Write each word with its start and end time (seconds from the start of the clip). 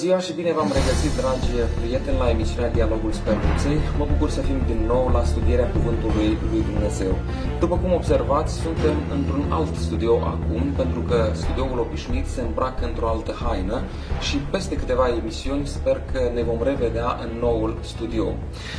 Bună 0.00 0.12
ziua 0.12 0.28
și 0.28 0.38
bine 0.40 0.52
v-am 0.52 0.72
regăsit, 0.80 1.12
dragi 1.20 1.50
prieteni, 1.80 2.18
la 2.18 2.30
emisiunea 2.30 2.70
Dialogul 2.70 3.12
Speranței. 3.12 3.78
Mă 3.98 4.06
bucur 4.12 4.30
să 4.30 4.40
fim 4.40 4.60
din 4.66 4.80
nou 4.86 5.10
la 5.16 5.24
studierea 5.24 5.70
Cuvântului 5.76 6.38
Lui 6.50 6.62
Dumnezeu. 6.70 7.12
După 7.58 7.76
cum 7.82 7.92
observați, 7.92 8.52
suntem 8.66 8.96
într-un 9.16 9.46
alt 9.58 9.74
studio 9.76 10.14
acum, 10.34 10.62
pentru 10.76 11.00
că 11.00 11.30
studioul 11.32 11.78
obișnuit 11.78 12.26
se 12.26 12.40
îmbracă 12.40 12.84
într-o 12.86 13.08
altă 13.08 13.32
haină 13.42 13.82
și 14.20 14.36
peste 14.36 14.74
câteva 14.76 15.06
emisiuni 15.08 15.66
sper 15.66 16.00
că 16.12 16.20
ne 16.34 16.42
vom 16.42 16.60
revedea 16.62 17.18
în 17.24 17.30
noul 17.38 17.78
studio. 17.80 18.26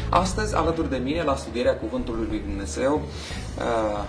Astăzi, 0.10 0.56
alături 0.56 0.90
de 0.90 1.02
mine, 1.08 1.24
la 1.24 1.36
studierea 1.36 1.76
Cuvântului 1.84 2.26
Lui 2.30 2.42
Dumnezeu, 2.48 2.94
uh, 2.96 4.04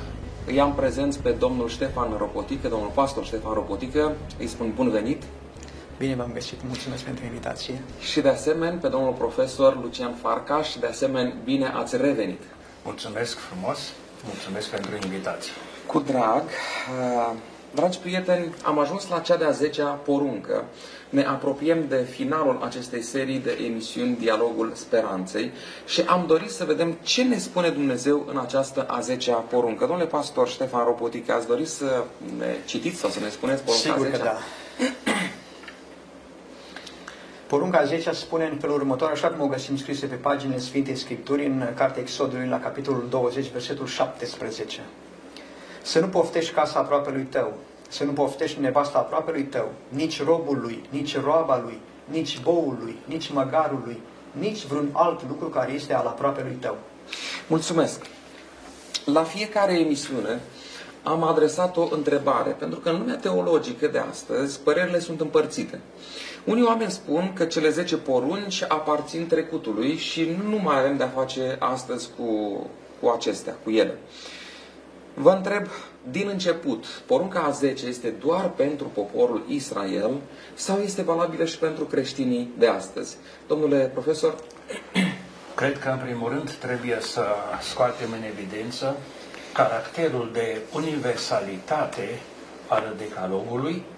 îi 0.47 0.61
am 0.61 0.75
prezenți 0.75 1.19
pe 1.20 1.31
domnul 1.31 1.69
Ștefan 1.69 2.11
Ropotică, 2.19 2.69
domnul 2.69 2.91
pastor 2.95 3.25
Ștefan 3.25 3.53
Ropotică. 3.53 4.12
Îi 4.39 4.47
spun 4.47 4.73
bun 4.77 4.91
venit. 4.91 5.23
Bine 5.99 6.15
v-am 6.15 6.31
găsit, 6.33 6.59
mulțumesc 6.67 7.03
pentru 7.03 7.25
invitație. 7.25 7.81
Și 8.01 8.21
de 8.21 8.29
asemenea 8.29 8.79
pe 8.81 8.89
domnul 8.89 9.13
profesor 9.13 9.79
Lucian 9.83 10.15
Farcaș, 10.15 10.75
de 10.75 10.87
asemenea 10.87 11.33
bine 11.45 11.67
ați 11.77 11.97
revenit. 11.97 12.41
Mulțumesc 12.85 13.37
frumos, 13.39 13.79
mulțumesc 14.25 14.69
pentru 14.69 14.91
invitație. 15.03 15.53
Cu 15.87 15.99
drag, 16.01 16.43
uh, 16.43 17.33
dragi 17.75 17.99
prieteni, 17.99 18.55
am 18.65 18.79
ajuns 18.79 19.09
la 19.09 19.19
cea 19.19 19.37
de-a 19.37 19.51
zecea 19.51 19.84
poruncă. 19.87 20.65
Ne 21.09 21.25
apropiem 21.25 21.89
de 21.89 22.06
finalul 22.11 22.61
acestei 22.65 23.03
serii 23.03 23.39
de 23.39 23.59
emisiuni 23.67 24.17
Dialogul 24.17 24.73
Speranței 24.75 25.53
și 25.87 26.01
am 26.01 26.25
dorit 26.27 26.51
să 26.51 26.65
vedem 26.65 26.93
ce 27.03 27.23
ne 27.25 27.39
spune 27.39 27.69
Dumnezeu 27.69 28.27
în 28.29 28.39
această 28.39 28.83
a 28.89 29.01
zecea 29.01 29.34
poruncă. 29.34 29.87
Domnule 29.87 30.09
pastor 30.09 30.49
Ștefan 30.49 30.84
Ropotic, 30.84 31.31
ați 31.31 31.47
dori 31.47 31.67
să 31.67 32.05
ne 32.39 32.56
citiți 32.65 32.99
sau 32.99 33.11
să 33.11 33.21
ne 33.21 33.29
spuneți 33.29 33.62
porunca 33.62 33.89
Sigur 33.89 34.06
a 34.06 34.11
că 34.11 34.17
zecea? 34.17 34.25
da. 34.33 34.39
Porunca 37.53 37.84
10 37.84 38.12
spune 38.12 38.45
în 38.45 38.58
felul 38.58 38.77
următor, 38.77 39.11
așa 39.11 39.28
cum 39.28 39.41
o 39.41 39.47
găsim 39.47 39.77
scrise 39.77 40.06
pe 40.06 40.14
paginile 40.14 40.58
Sfintei 40.58 40.97
Scripturii 40.97 41.47
în 41.47 41.69
Cartea 41.75 42.03
Exodului, 42.03 42.48
la 42.48 42.61
capitolul 42.61 43.06
20, 43.11 43.47
versetul 43.47 43.86
17. 43.86 44.81
Să 45.83 46.00
nu 46.00 46.06
poftești 46.06 46.53
casa 46.53 46.78
aproapelui 46.78 47.22
tău, 47.22 47.53
să 47.89 48.05
nu 48.05 48.12
poftești 48.12 48.61
nevasta 48.61 48.98
aproapelui 48.98 49.42
tău, 49.42 49.72
nici 49.89 50.22
robul 50.22 50.59
lui, 50.62 50.83
nici 50.91 51.20
roaba 51.20 51.61
lui, 51.64 51.78
nici 52.05 52.41
boul 52.41 52.78
lui, 52.81 52.97
nici 53.05 53.31
măgarul 53.31 53.83
lui, 53.84 54.00
nici 54.31 54.64
vreun 54.64 54.89
alt 54.92 55.28
lucru 55.28 55.48
care 55.48 55.72
este 55.72 55.94
al 55.94 56.06
aproapelui 56.06 56.56
tău. 56.61 56.78
Mulțumesc! 57.47 58.00
La 59.05 59.22
fiecare 59.22 59.78
emisiune 59.78 60.41
am 61.03 61.22
adresat 61.22 61.77
o 61.77 61.89
întrebare, 61.91 62.50
pentru 62.50 62.78
că 62.78 62.89
în 62.89 62.98
lumea 62.98 63.16
teologică 63.16 63.87
de 63.87 63.98
astăzi 63.98 64.61
părerile 64.61 64.98
sunt 64.98 65.20
împărțite. 65.20 65.81
Unii 66.45 66.65
oameni 66.65 66.91
spun 66.91 67.33
că 67.33 67.45
cele 67.45 67.69
10 67.69 67.97
porunci 67.97 68.65
aparțin 68.69 69.27
trecutului 69.27 69.97
și 69.97 70.37
nu 70.51 70.57
mai 70.57 70.79
avem 70.79 70.97
de-a 70.97 71.09
face 71.09 71.57
astăzi 71.59 72.09
cu, 72.17 72.61
cu 73.01 73.09
acestea, 73.09 73.57
cu 73.65 73.71
ele. 73.71 73.99
Vă 75.15 75.31
întreb, 75.31 75.67
din 76.11 76.29
început, 76.29 76.84
porunca 77.07 77.41
a 77.41 77.51
10 77.51 77.87
este 77.87 78.09
doar 78.25 78.51
pentru 78.51 78.91
poporul 78.95 79.43
Israel 79.49 80.11
sau 80.55 80.79
este 80.79 81.03
valabilă 81.03 81.45
și 81.45 81.59
pentru 81.59 81.84
creștinii 81.84 82.51
de 82.59 82.67
astăzi? 82.67 83.17
Domnule 83.47 83.91
profesor, 83.93 84.34
Cred 85.55 85.78
că, 85.78 85.89
în 85.89 85.99
primul 85.99 86.28
rând, 86.28 86.50
trebuie 86.50 86.99
să 87.00 87.25
scoatem 87.61 88.12
în 88.12 88.22
evidență 88.22 88.97
caracterul 89.53 90.31
de 90.33 90.59
universalitate 90.75 92.21
al 92.66 92.95
decalogului, 92.99 93.75
uh, 93.75 93.91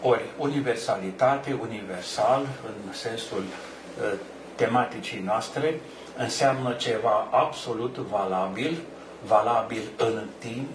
ori 0.00 0.22
universalitate, 0.38 1.58
universal, 1.60 2.46
în 2.66 2.92
sensul 2.92 3.42
uh, 3.42 4.12
tematicii 4.54 5.22
noastre, 5.24 5.80
înseamnă 6.16 6.72
ceva 6.72 7.28
absolut 7.30 7.96
valabil, 7.96 8.78
valabil 9.26 9.82
în 9.96 10.22
timp 10.38 10.68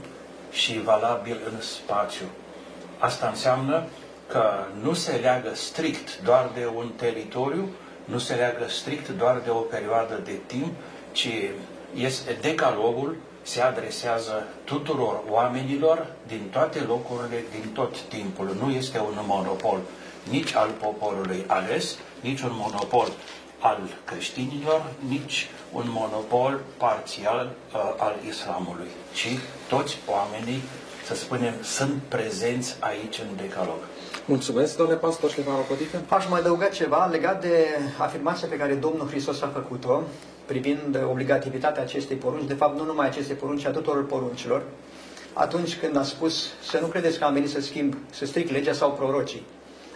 și 0.51 0.81
valabil 0.81 1.37
în 1.53 1.61
spațiu. 1.61 2.25
Asta 2.99 3.27
înseamnă 3.27 3.83
că 4.27 4.49
nu 4.81 4.93
se 4.93 5.11
leagă 5.11 5.55
strict 5.55 6.21
doar 6.21 6.49
de 6.53 6.69
un 6.75 6.91
teritoriu, 6.95 7.69
nu 8.05 8.17
se 8.17 8.33
leagă 8.33 8.67
strict 8.67 9.09
doar 9.09 9.41
de 9.43 9.49
o 9.49 9.59
perioadă 9.59 10.21
de 10.23 10.39
timp, 10.45 10.73
ci 11.11 11.29
este 11.95 12.37
decalogul 12.41 13.15
se 13.43 13.61
adresează 13.61 14.47
tuturor 14.63 15.21
oamenilor 15.29 16.07
din 16.27 16.47
toate 16.51 16.79
locurile, 16.87 17.43
din 17.51 17.69
tot 17.73 18.01
timpul. 18.01 18.55
Nu 18.61 18.71
este 18.71 18.99
un 18.99 19.17
monopol 19.27 19.79
nici 20.29 20.55
al 20.55 20.69
poporului 20.69 21.43
ales, 21.47 21.95
nici 22.21 22.41
un 22.41 22.51
monopol 22.53 23.07
al 23.59 23.79
creștinilor, 24.05 24.81
nici 25.07 25.49
un 25.71 25.85
monopol 25.87 26.59
parțial 26.77 27.51
uh, 27.73 27.79
al 27.97 28.15
islamului, 28.27 28.87
ci 29.13 29.27
toți 29.67 29.97
oamenii, 30.07 30.61
să 31.05 31.15
spunem, 31.15 31.53
sunt 31.61 32.01
prezenți 32.07 32.75
aici 32.79 33.19
în 33.19 33.35
decalog. 33.35 33.77
mulțumesc, 34.25 34.77
domnule 34.77 34.97
pastor 34.97 35.29
Ștefan 35.29 35.55
Rocotică. 35.55 36.01
Aș 36.07 36.27
mai 36.29 36.39
adăuga 36.39 36.65
ceva 36.65 37.05
legat 37.05 37.41
de 37.41 37.65
afirmația 37.97 38.47
pe 38.47 38.57
care 38.57 38.73
Domnul 38.73 39.07
Hristos 39.07 39.41
a 39.41 39.49
făcut-o 39.53 40.01
privind 40.45 40.99
obligativitatea 41.09 41.83
acestei 41.83 42.15
porunci, 42.15 42.47
de 42.47 42.53
fapt 42.53 42.77
nu 42.77 42.85
numai 42.85 43.07
acestei 43.07 43.35
porunci, 43.35 43.61
ci 43.61 43.65
a 43.65 43.69
tuturor 43.69 44.05
poruncilor, 44.05 44.63
atunci 45.33 45.77
când 45.77 45.97
a 45.97 46.03
spus 46.03 46.47
să 46.63 46.77
nu 46.81 46.87
credeți 46.87 47.19
că 47.19 47.23
am 47.23 47.33
venit 47.33 47.49
să 47.49 47.61
schimb, 47.61 47.95
să 48.09 48.25
stric 48.25 48.49
legea 48.49 48.73
sau 48.73 48.91
prorocii. 48.91 49.45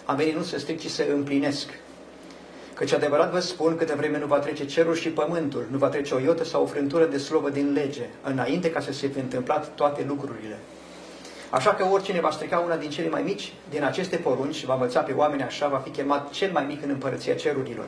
Am 0.05 0.15
venit 0.15 0.35
nu 0.35 0.43
să 0.43 0.59
stric, 0.59 0.79
ci 0.79 0.89
să 0.89 1.05
împlinesc. 1.13 1.69
Căci 2.73 2.93
adevărat 2.93 3.31
vă 3.31 3.39
spun, 3.39 3.75
câte 3.75 3.93
vreme 3.93 4.19
nu 4.19 4.25
va 4.25 4.39
trece 4.39 4.65
cerul 4.65 4.95
și 4.95 5.09
pământul, 5.09 5.65
nu 5.71 5.77
va 5.77 5.87
trece 5.87 6.13
o 6.13 6.19
iotă 6.19 6.43
sau 6.43 6.63
o 6.63 6.65
frântură 6.65 7.05
de 7.05 7.17
slovă 7.17 7.49
din 7.49 7.73
lege, 7.73 8.05
înainte 8.23 8.71
ca 8.71 8.79
să 8.79 8.93
se 8.93 9.07
fi 9.07 9.19
întâmplat 9.19 9.75
toate 9.75 10.05
lucrurile. 10.07 10.57
Așa 11.49 11.73
că 11.73 11.85
oricine 11.91 12.19
va 12.19 12.31
strica 12.31 12.59
una 12.59 12.75
din 12.75 12.89
cele 12.89 13.09
mai 13.09 13.21
mici 13.21 13.53
din 13.69 13.83
aceste 13.83 14.15
porunci 14.15 14.55
și 14.55 14.65
va 14.65 14.73
învăța 14.73 14.99
pe 14.99 15.11
oameni 15.11 15.43
așa, 15.43 15.67
va 15.67 15.77
fi 15.77 15.89
chemat 15.89 16.29
cel 16.29 16.51
mai 16.51 16.65
mic 16.65 16.83
în 16.83 16.89
împărăția 16.89 17.35
cerurilor. 17.35 17.85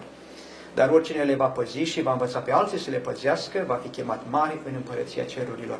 Dar 0.75 0.89
oricine 0.89 1.23
le 1.23 1.35
va 1.35 1.45
păzi 1.45 1.79
și 1.79 2.01
va 2.01 2.11
învăța 2.11 2.39
pe 2.39 2.51
alții 2.51 2.79
să 2.79 2.89
le 2.89 2.97
păzească, 2.97 3.63
va 3.67 3.79
fi 3.81 3.87
chemat 3.87 4.21
mare 4.29 4.59
în 4.65 4.73
împărăția 4.75 5.23
cerurilor. 5.23 5.79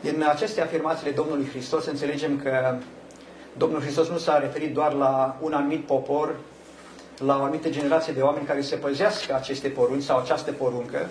Din 0.00 0.24
aceste 0.28 0.60
afirmațiile 0.60 1.12
Domnului 1.12 1.48
Hristos 1.50 1.86
înțelegem 1.86 2.40
că 2.42 2.78
Domnul 3.56 3.80
Hristos 3.80 4.08
nu 4.08 4.18
s-a 4.18 4.38
referit 4.38 4.74
doar 4.74 4.92
la 4.92 5.36
un 5.40 5.52
anumit 5.52 5.86
popor, 5.86 6.34
la 7.18 7.38
o 7.38 7.42
anumită 7.42 7.68
generație 7.68 8.12
de 8.12 8.20
oameni 8.20 8.46
care 8.46 8.60
se 8.60 8.76
păzească 8.76 9.34
aceste 9.34 9.68
porunci 9.68 10.02
sau 10.02 10.18
această 10.18 10.52
poruncă, 10.52 11.08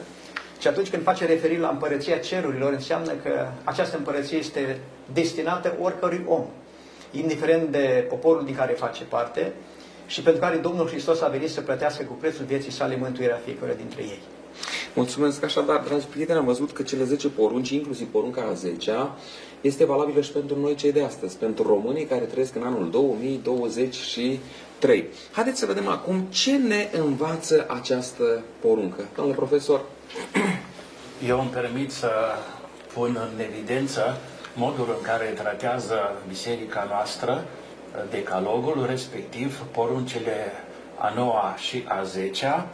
ci 0.58 0.66
atunci 0.66 0.90
când 0.90 1.04
face 1.04 1.26
referire 1.26 1.60
la 1.60 1.70
împărăția 1.70 2.18
cerurilor, 2.18 2.74
înseamnă 2.74 3.12
că 3.24 3.48
această 3.64 3.98
împărăție 3.98 4.38
este 4.38 4.80
destinată 5.14 5.74
oricărui 5.82 6.24
om, 6.28 6.46
indiferent 7.12 7.70
de 7.70 8.06
poporul 8.10 8.46
din 8.46 8.56
care 8.56 8.74
face 8.74 9.04
parte, 9.04 9.54
și 10.08 10.22
pentru 10.22 10.42
care 10.42 10.58
Domnul 10.58 10.88
Hristos 10.88 11.22
a 11.22 11.28
venit 11.28 11.50
să 11.50 11.62
plătească 11.62 12.04
cu 12.04 12.14
prețul 12.14 12.46
vieții 12.46 12.72
sale 12.72 12.96
mântuirea 12.96 13.42
fiecare 13.46 13.76
dintre 13.78 14.02
ei. 14.02 14.20
Mulțumesc 14.94 15.44
așadar, 15.44 15.80
dragi 15.80 16.06
prieteni, 16.06 16.38
am 16.38 16.46
văzut 16.46 16.72
că 16.72 16.84
cele 16.84 17.04
10 17.04 17.28
porunci, 17.28 17.70
inclusiv 17.70 18.12
porunca 18.12 18.48
a 18.50 18.54
10 18.54 18.94
este 19.62 19.86
valabilă 19.86 20.22
și 20.22 20.32
pentru 20.32 20.60
noi 20.60 20.76
cei 20.76 20.92
de 20.92 21.04
astăzi, 21.04 21.38
pentru 21.38 21.68
românii 21.68 22.06
care 22.06 22.24
trăiesc 22.24 22.56
în 22.56 22.64
anul 22.64 22.90
2023. 22.90 25.06
Haideți 25.32 25.60
să 25.60 25.66
vedem 25.66 25.88
acum 25.88 26.26
ce 26.30 26.58
ne 26.58 26.90
învață 26.92 27.66
această 27.70 28.44
poruncă. 28.62 29.08
Domnule 29.16 29.38
profesor, 29.38 29.82
Eu 31.28 31.40
îmi 31.40 31.50
permit 31.50 31.92
să 31.92 32.10
pun 32.94 33.18
în 33.34 33.40
evidență 33.40 34.18
modul 34.56 34.96
în 34.98 35.04
care 35.04 35.26
tratează 35.26 35.98
biserica 36.28 36.88
noastră 36.90 37.44
uh, 37.44 37.67
decalogul, 38.10 38.86
respectiv 38.86 39.60
poruncile 39.72 40.52
a 40.98 41.12
noua 41.16 41.56
și 41.58 41.86
a 41.88 42.04
zecea, 42.04 42.68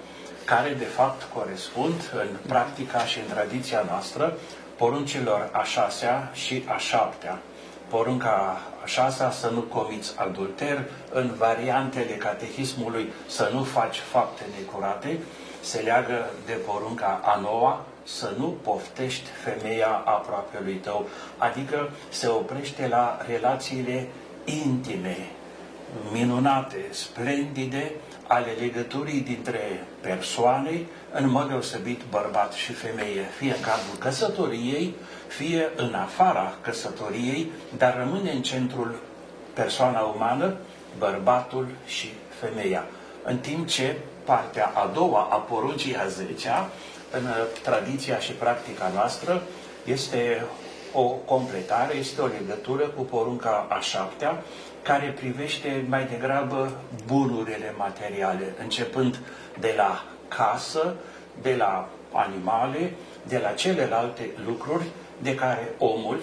care 0.45 0.69
de 0.77 0.85
fapt 0.85 1.27
corespund 1.33 2.11
în 2.13 2.27
practica 2.47 3.05
și 3.05 3.19
în 3.19 3.33
tradiția 3.33 3.83
noastră 3.89 4.37
poruncilor 4.75 5.49
a 5.51 5.63
șasea 5.63 6.31
și 6.33 6.63
a 6.67 6.77
șaptea. 6.77 7.39
Porunca 7.87 8.61
a 8.83 8.85
șasea 8.85 9.31
să 9.31 9.49
nu 9.49 9.59
comiți 9.59 10.13
adulter, 10.15 10.83
în 11.11 11.33
variantele 11.37 12.13
catehismului 12.13 13.13
să 13.27 13.49
nu 13.53 13.63
faci 13.63 13.97
fapte 13.97 14.43
necurate, 14.59 15.19
se 15.61 15.79
leagă 15.79 16.29
de 16.45 16.53
porunca 16.53 17.21
a 17.23 17.39
noua, 17.39 17.85
să 18.03 18.33
nu 18.37 18.55
poftești 18.61 19.29
femeia 19.43 20.01
aproapelui 20.05 20.73
tău, 20.73 21.07
adică 21.37 21.89
se 22.09 22.27
oprește 22.27 22.87
la 22.87 23.17
relațiile 23.27 24.07
intime, 24.45 25.17
minunate, 26.11 26.85
splendide, 26.91 27.91
ale 28.27 28.51
legăturii 28.59 29.19
dintre 29.19 29.83
persoane, 30.01 30.85
în 31.13 31.29
mod 31.29 31.47
deosebit 31.47 32.01
bărbat 32.09 32.53
și 32.53 32.73
femeie, 32.73 33.21
fie 33.37 33.53
în 33.55 33.61
cadrul 33.61 33.97
căsătoriei, 33.99 34.95
fie 35.27 35.69
în 35.75 35.93
afara 35.93 36.55
căsătoriei, 36.61 37.51
dar 37.77 37.97
rămâne 37.97 38.31
în 38.31 38.41
centrul 38.41 38.95
persoana 39.53 39.99
umană, 39.99 40.55
bărbatul 40.97 41.67
și 41.85 42.09
femeia. 42.39 42.85
în 43.23 43.37
timp 43.37 43.67
ce 43.67 43.95
partea 44.23 44.71
a 44.73 44.91
doua 44.93 45.27
a 45.31 45.35
poruncii 45.35 45.97
a 45.97 46.07
zecea, 46.07 46.69
în 47.11 47.27
tradiția 47.61 48.19
și 48.19 48.31
practica 48.31 48.91
noastră, 48.93 49.41
este 49.85 50.45
o 50.93 51.03
completare, 51.03 51.95
este 51.95 52.21
o 52.21 52.25
legătură 52.25 52.83
cu 52.87 53.01
porunca 53.01 53.67
a 53.69 53.79
șaptea, 53.79 54.43
care 54.81 55.15
privește 55.17 55.85
mai 55.89 56.07
degrabă 56.11 56.71
bunurile 57.05 57.73
materiale, 57.77 58.53
începând 58.61 59.19
de 59.59 59.73
la 59.77 60.03
casă, 60.27 60.93
de 61.41 61.55
la 61.55 61.89
animale, 62.11 62.93
de 63.23 63.37
la 63.37 63.49
celelalte 63.49 64.29
lucruri 64.45 64.83
de 65.21 65.35
care 65.35 65.69
omul 65.77 66.19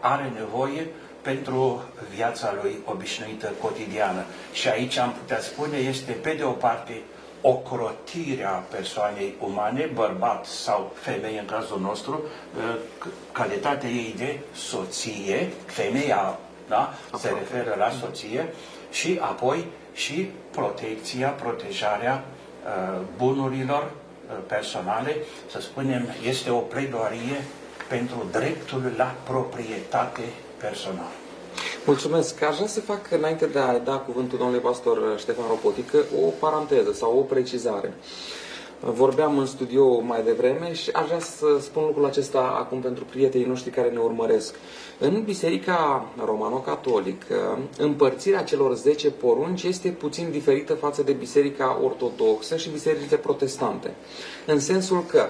are 0.00 0.32
nevoie 0.38 0.86
pentru 1.22 1.82
viața 2.14 2.54
lui 2.62 2.78
obișnuită 2.84 3.52
cotidiană. 3.60 4.24
Și 4.52 4.68
aici 4.68 4.96
am 4.96 5.12
putea 5.12 5.40
spune 5.40 5.76
este 5.76 6.12
pe 6.12 6.32
de 6.32 6.44
o 6.44 6.50
parte 6.50 7.00
ocrotirea 7.40 8.64
persoanei 8.70 9.34
umane, 9.40 9.90
bărbat 9.94 10.46
sau 10.46 10.92
femeie 10.94 11.38
în 11.38 11.46
cazul 11.46 11.80
nostru, 11.80 12.22
calitatea 13.32 13.88
ei 13.88 14.14
de 14.16 14.38
soție, 14.54 15.52
femeia 15.66 16.38
da? 16.68 16.94
se 17.18 17.28
referă 17.28 17.74
la 17.78 17.90
soție, 17.90 18.52
și 18.90 19.18
apoi 19.20 19.64
și 19.92 20.30
protecția, 20.50 21.28
protejarea 21.28 22.24
uh, 22.24 23.00
bunurilor 23.16 23.82
uh, 23.82 24.36
personale, 24.46 25.16
să 25.50 25.60
spunem, 25.60 26.08
este 26.26 26.50
o 26.50 26.58
pledoarie 26.58 27.44
pentru 27.88 28.26
dreptul 28.30 28.92
la 28.96 29.14
proprietate 29.24 30.22
personală. 30.56 31.27
Mulțumesc. 31.88 32.42
Aș 32.42 32.54
vrea 32.54 32.66
să 32.66 32.80
fac, 32.80 33.10
înainte 33.10 33.46
de 33.46 33.58
a 33.58 33.78
da 33.78 33.96
cuvântul 33.96 34.38
domnului 34.38 34.62
pastor 34.62 35.18
Ștefan 35.18 35.44
Ropotică, 35.48 35.98
o 36.24 36.28
paranteză 36.38 36.92
sau 36.92 37.18
o 37.18 37.20
precizare. 37.20 37.94
Vorbeam 38.80 39.38
în 39.38 39.46
studio 39.46 40.00
mai 40.00 40.22
devreme 40.22 40.74
și 40.74 40.90
aș 40.90 41.06
vrea 41.06 41.18
să 41.18 41.46
spun 41.60 41.82
lucrul 41.86 42.04
acesta 42.04 42.38
acum 42.38 42.80
pentru 42.80 43.04
prietenii 43.04 43.46
noștri 43.46 43.70
care 43.70 43.88
ne 43.88 43.98
urmăresc. 43.98 44.54
În 44.98 45.22
Biserica 45.24 46.06
Romano-Catolică, 46.24 47.58
împărțirea 47.78 48.42
celor 48.42 48.74
10 48.74 49.10
porunci 49.10 49.62
este 49.62 49.88
puțin 49.88 50.30
diferită 50.30 50.74
față 50.74 51.02
de 51.02 51.12
Biserica 51.12 51.80
Ortodoxă 51.84 52.56
și 52.56 52.70
Bisericile 52.70 53.16
Protestante. 53.16 53.94
În 54.46 54.60
sensul 54.60 55.04
că 55.04 55.26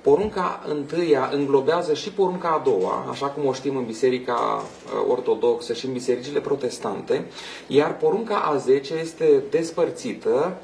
Porunca 0.00 0.62
întâia 0.68 1.30
înglobează 1.32 1.94
și 1.94 2.12
porunca 2.12 2.48
a 2.48 2.62
doua, 2.64 3.06
așa 3.10 3.26
cum 3.26 3.46
o 3.46 3.52
știm 3.52 3.76
în 3.76 3.84
Biserica 3.84 4.62
uh, 4.62 5.10
Ortodoxă 5.10 5.72
și 5.72 5.86
în 5.86 5.92
bisericile 5.92 6.40
protestante, 6.40 7.24
iar 7.66 7.96
porunca 7.96 8.36
a 8.36 8.56
zece 8.56 8.94
este 8.94 9.42
despărțită 9.50 10.56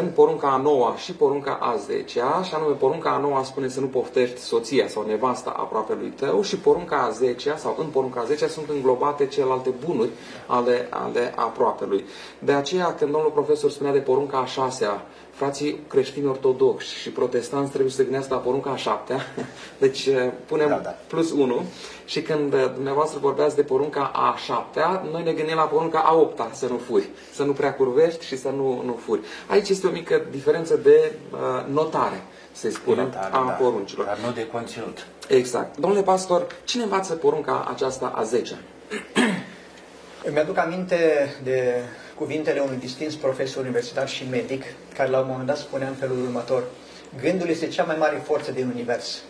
în 0.00 0.10
porunca 0.14 0.48
a 0.48 0.56
noua 0.56 0.96
și 0.96 1.12
porunca 1.12 1.58
a 1.60 1.76
zecea, 1.76 2.42
și 2.42 2.54
anume 2.54 2.74
porunca 2.74 3.10
a 3.10 3.18
noua 3.18 3.42
spune 3.42 3.68
să 3.68 3.80
nu 3.80 3.86
poftești 3.86 4.38
soția 4.40 4.88
sau 4.88 5.04
nevasta 5.06 5.50
aproape 5.50 5.94
lui 6.00 6.08
tău 6.16 6.42
și 6.42 6.56
porunca 6.56 7.02
a 7.02 7.10
zecea 7.10 7.56
sau 7.56 7.76
în 7.78 7.86
porunca 7.86 8.20
a 8.20 8.24
zecea 8.24 8.48
sunt 8.48 8.68
înglobate 8.68 9.26
celelalte 9.26 9.70
bunuri 9.86 10.10
ale, 10.46 10.86
ale 10.90 11.32
aproapelui. 11.36 12.04
De 12.38 12.52
aceea 12.52 12.94
când 12.94 13.10
domnul 13.10 13.30
profesor 13.30 13.70
spunea 13.70 13.92
de 13.92 13.98
porunca 13.98 14.38
a 14.38 14.46
șasea, 14.46 15.06
frații 15.38 15.80
creștini 15.88 16.26
ortodoxi 16.26 16.94
și 16.94 17.10
protestanți 17.10 17.70
trebuie 17.70 17.92
să 17.92 18.02
gândească 18.02 18.34
la 18.34 18.40
porunca 18.40 18.70
a 18.70 18.76
șaptea, 18.76 19.20
deci 19.84 20.06
eh, 20.06 20.30
punem 20.46 20.68
da, 20.68 20.76
da. 20.76 20.94
plus 21.06 21.30
1 21.30 21.62
și 22.04 22.22
când 22.22 22.52
eh, 22.52 22.70
dumneavoastră 22.74 23.18
vorbeați 23.18 23.56
de 23.56 23.62
porunca 23.62 24.10
a 24.14 24.36
șaptea, 24.44 25.04
noi 25.12 25.22
ne 25.22 25.32
gândim 25.32 25.54
la 25.54 25.62
porunca 25.62 25.98
a 25.98 26.14
opta, 26.14 26.50
să 26.52 26.66
nu 26.66 26.76
furi, 26.76 27.08
să 27.34 27.42
nu 27.42 27.52
prea 27.52 27.74
curvești 27.74 28.26
și 28.26 28.38
să 28.38 28.48
nu, 28.48 28.82
nu 28.84 28.98
furi. 29.04 29.20
Aici 29.46 29.68
este 29.68 29.86
o 29.86 29.90
mică 29.90 30.22
diferență 30.30 30.76
de 30.76 31.12
uh, 31.32 31.38
notare, 31.72 32.22
să-i 32.52 32.72
spunem, 32.72 33.04
notare, 33.04 33.34
a 33.34 33.44
da, 33.44 33.52
poruncilor. 33.52 34.06
Dar 34.06 34.18
nu 34.26 34.32
de 34.32 34.46
conținut. 34.46 35.06
Exact. 35.28 35.78
Domnule 35.78 36.02
pastor, 36.02 36.46
cine 36.64 36.82
învață 36.82 37.14
porunca 37.14 37.68
aceasta 37.74 38.12
a 38.16 38.22
10 38.22 38.58
Îmi 40.24 40.38
aduc 40.38 40.58
aminte 40.58 40.96
de 41.42 41.82
cuvintele 42.18 42.60
unui 42.60 42.76
distins 42.76 43.14
profesor 43.14 43.62
universitar 43.62 44.08
și 44.08 44.26
medic, 44.30 44.62
care 44.94 45.10
la 45.10 45.18
un 45.18 45.26
moment 45.28 45.46
dat 45.46 45.56
spunea 45.56 45.88
în 45.88 45.94
felul 45.94 46.22
următor, 46.22 46.64
gândul 47.20 47.48
este 47.48 47.68
cea 47.68 47.84
mai 47.84 47.96
mare 47.98 48.22
forță 48.24 48.52
din 48.52 48.70
univers. 48.74 49.22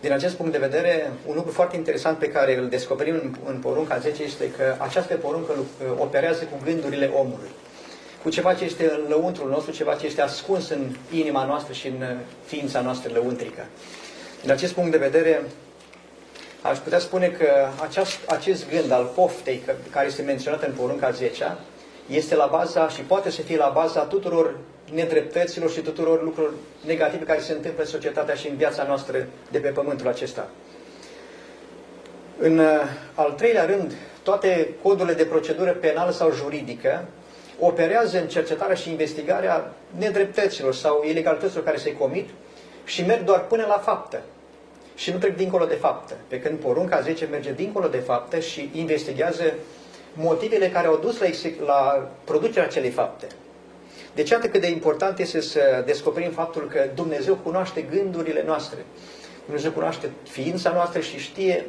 Din 0.00 0.12
acest 0.12 0.34
punct 0.34 0.52
de 0.52 0.58
vedere, 0.58 1.12
un 1.26 1.34
lucru 1.34 1.52
foarte 1.52 1.76
interesant 1.76 2.18
pe 2.18 2.28
care 2.28 2.58
îl 2.58 2.68
descoperim 2.68 3.14
în, 3.14 3.34
în 3.46 3.58
porunca 3.58 3.98
10 3.98 4.22
este 4.22 4.50
că 4.50 4.74
această 4.78 5.14
poruncă 5.14 5.52
operează 5.98 6.44
cu 6.44 6.58
gândurile 6.64 7.10
omului. 7.14 7.48
Cu 8.22 8.30
ceva 8.30 8.54
ce 8.54 8.64
este 8.64 8.90
în 8.90 9.04
lăuntrul 9.08 9.50
nostru, 9.50 9.72
ceva 9.72 9.94
ce 9.94 10.06
este 10.06 10.20
ascuns 10.20 10.68
în 10.68 10.96
inima 11.12 11.44
noastră 11.44 11.72
și 11.72 11.86
în 11.86 12.18
ființa 12.44 12.80
noastră 12.80 13.12
lăuntrică. 13.12 13.66
Din 14.40 14.50
acest 14.50 14.72
punct 14.72 14.90
de 14.90 14.96
vedere, 14.96 15.42
aș 16.62 16.78
putea 16.78 16.98
spune 16.98 17.28
că 17.28 17.46
aceast, 17.82 18.18
acest 18.26 18.68
gând 18.68 18.90
al 18.90 19.04
poftei, 19.14 19.62
care 19.90 20.06
este 20.06 20.22
menționat 20.22 20.62
în 20.62 20.72
porunca 20.72 21.10
10 21.10 21.56
este 22.06 22.34
la 22.34 22.46
baza 22.46 22.88
și 22.88 23.00
poate 23.00 23.30
să 23.30 23.42
fie 23.42 23.56
la 23.56 23.70
baza 23.74 24.00
tuturor 24.00 24.56
nedreptăților 24.92 25.70
și 25.70 25.80
tuturor 25.80 26.22
lucrurilor 26.22 26.54
negative 26.86 27.24
care 27.24 27.40
se 27.40 27.52
întâmplă 27.52 27.82
în 27.82 27.88
societatea 27.88 28.34
și 28.34 28.48
în 28.48 28.56
viața 28.56 28.82
noastră 28.82 29.26
de 29.50 29.58
pe 29.58 29.68
pământul 29.68 30.08
acesta. 30.08 30.48
În 32.38 32.58
uh, 32.58 32.66
al 33.14 33.32
treilea 33.32 33.64
rând, 33.64 33.92
toate 34.22 34.68
codurile 34.82 35.14
de 35.14 35.24
procedură 35.24 35.70
penală 35.70 36.10
sau 36.10 36.32
juridică 36.32 37.04
operează 37.58 38.20
în 38.20 38.28
cercetarea 38.28 38.74
și 38.74 38.90
investigarea 38.90 39.72
nedreptăților 39.98 40.74
sau 40.74 41.04
ilegalităților 41.08 41.64
care 41.64 41.76
se 41.76 41.96
comit 41.96 42.28
și 42.84 43.04
merg 43.04 43.24
doar 43.24 43.46
până 43.46 43.64
la 43.68 43.78
faptă 43.78 44.22
și 44.94 45.10
nu 45.10 45.18
trec 45.18 45.36
dincolo 45.36 45.64
de 45.64 45.74
faptă. 45.74 46.14
Pe 46.28 46.40
când 46.40 46.58
porunca 46.58 47.00
10 47.00 47.24
merge 47.24 47.52
dincolo 47.52 47.88
de 47.88 47.98
faptă 47.98 48.38
și 48.38 48.70
investigează 48.72 49.44
motivele 50.14 50.68
care 50.68 50.86
au 50.86 50.96
dus 50.96 51.18
la, 51.18 51.26
la 51.66 52.10
producerea 52.24 52.64
acelei 52.64 52.90
fapte. 52.90 53.26
Deci 54.14 54.32
atât 54.32 54.50
cât 54.50 54.60
de 54.60 54.70
important 54.70 55.18
este 55.18 55.40
să 55.40 55.82
descoperim 55.86 56.30
faptul 56.30 56.68
că 56.68 56.88
Dumnezeu 56.94 57.34
cunoaște 57.34 57.80
gândurile 57.80 58.42
noastre. 58.46 58.78
Dumnezeu 59.44 59.70
cunoaște 59.70 60.10
ființa 60.28 60.72
noastră 60.72 61.00
și 61.00 61.18
știe 61.18 61.64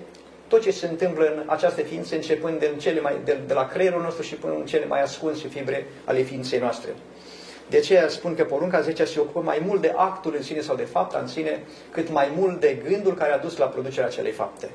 tot 0.47 0.61
ce 0.61 0.71
se 0.71 0.87
întâmplă 0.87 1.25
în 1.25 1.43
această 1.45 1.81
ființă, 1.81 2.15
începând 2.15 2.59
de, 2.59 2.71
cele 2.77 3.01
mai, 3.01 3.17
de, 3.23 3.37
de 3.47 3.53
la 3.53 3.67
creierul 3.67 4.01
nostru 4.01 4.23
și 4.23 4.35
până 4.35 4.53
în 4.53 4.65
cele 4.65 4.85
mai 4.85 5.01
ascunse 5.01 5.47
fibre 5.47 5.85
ale 6.03 6.21
ființei 6.21 6.59
noastre. 6.59 6.89
De 7.69 7.77
aceea 7.77 8.09
spun 8.09 8.35
că 8.35 8.43
porunca 8.43 8.81
10 8.81 9.05
se 9.05 9.19
ocupă 9.19 9.39
mai 9.39 9.63
mult 9.65 9.81
de 9.81 9.93
actul 9.95 10.33
în 10.37 10.43
sine 10.43 10.61
sau 10.61 10.75
de 10.75 10.83
fapta 10.83 11.19
în 11.21 11.27
sine, 11.27 11.63
cât 11.91 12.11
mai 12.11 12.33
mult 12.37 12.59
de 12.59 12.81
gândul 12.89 13.13
care 13.13 13.31
a 13.31 13.37
dus 13.37 13.57
la 13.57 13.65
producerea 13.65 14.07
acelei 14.07 14.31
fapte. 14.31 14.69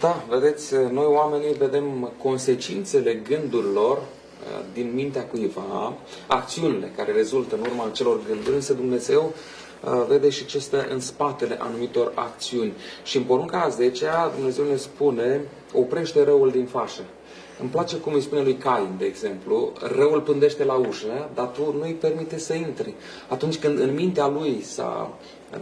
Da, 0.00 0.24
vedeți, 0.28 0.74
noi 0.74 1.04
oamenii 1.06 1.52
vedem 1.52 2.12
consecințele 2.22 3.14
gândurilor 3.14 3.96
uh, 3.96 4.64
din 4.72 4.90
mintea 4.94 5.24
cuiva, 5.24 5.92
acțiunile 6.26 6.92
care 6.96 7.12
rezultă 7.12 7.54
în 7.54 7.60
urma 7.60 7.90
celor 7.92 8.20
gânduri, 8.28 8.54
însă 8.54 8.72
Dumnezeu 8.72 9.32
uh, 9.84 10.04
vede 10.08 10.28
și 10.28 10.46
ce 10.46 10.58
stă 10.58 10.86
în 10.90 11.00
spatele 11.00 11.56
anumitor 11.60 12.12
acțiuni. 12.14 12.72
Și 13.02 13.16
în 13.16 13.22
porunca 13.22 13.60
a 13.60 13.68
10 13.68 14.06
Dumnezeu 14.36 14.64
ne 14.64 14.76
spune, 14.76 15.40
oprește 15.72 16.24
răul 16.24 16.50
din 16.50 16.66
fașă. 16.66 17.02
Îmi 17.60 17.70
place 17.70 17.96
cum 17.96 18.12
îi 18.12 18.20
spune 18.20 18.42
lui 18.42 18.56
Cain, 18.56 18.94
de 18.98 19.04
exemplu, 19.04 19.72
răul 19.96 20.20
pândește 20.20 20.64
la 20.64 20.74
ușă, 20.74 21.30
dar 21.34 21.46
tu 21.46 21.74
nu 21.78 21.82
îi 21.82 21.92
permite 21.92 22.38
să 22.38 22.54
intri. 22.54 22.94
Atunci 23.28 23.58
când 23.58 23.78
în 23.78 23.94
mintea 23.94 24.26
lui 24.26 24.62
s-a 24.62 25.18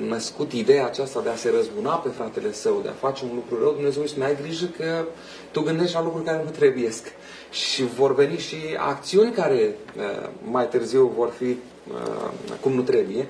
născut 0.09 0.53
ideea 0.53 0.87
aceasta 0.87 1.21
de 1.21 1.29
a 1.29 1.37
se 1.37 1.51
răzbuna 1.51 1.95
pe 1.95 2.09
fratele 2.09 2.53
său, 2.53 2.81
de 2.83 2.89
a 2.89 3.07
face 3.07 3.25
un 3.25 3.31
lucru 3.35 3.65
rău, 3.65 3.73
Dumnezeu 3.73 4.03
își 4.03 4.11
spune, 4.11 4.27
ai 4.27 4.37
grijă 4.43 4.67
că 4.77 5.05
tu 5.51 5.61
gândești 5.61 5.95
la 5.95 6.03
lucruri 6.03 6.25
care 6.25 6.43
nu 6.45 6.51
trebuiesc. 6.51 7.07
Și 7.51 7.85
vor 7.85 8.15
veni 8.15 8.39
și 8.39 8.57
acțiuni 8.77 9.33
care 9.33 9.77
uh, 9.97 10.29
mai 10.51 10.69
târziu 10.69 11.13
vor 11.17 11.29
fi 11.29 11.45
uh, 11.45 12.31
cum 12.61 12.73
nu 12.73 12.83
trebuie. 12.83 13.27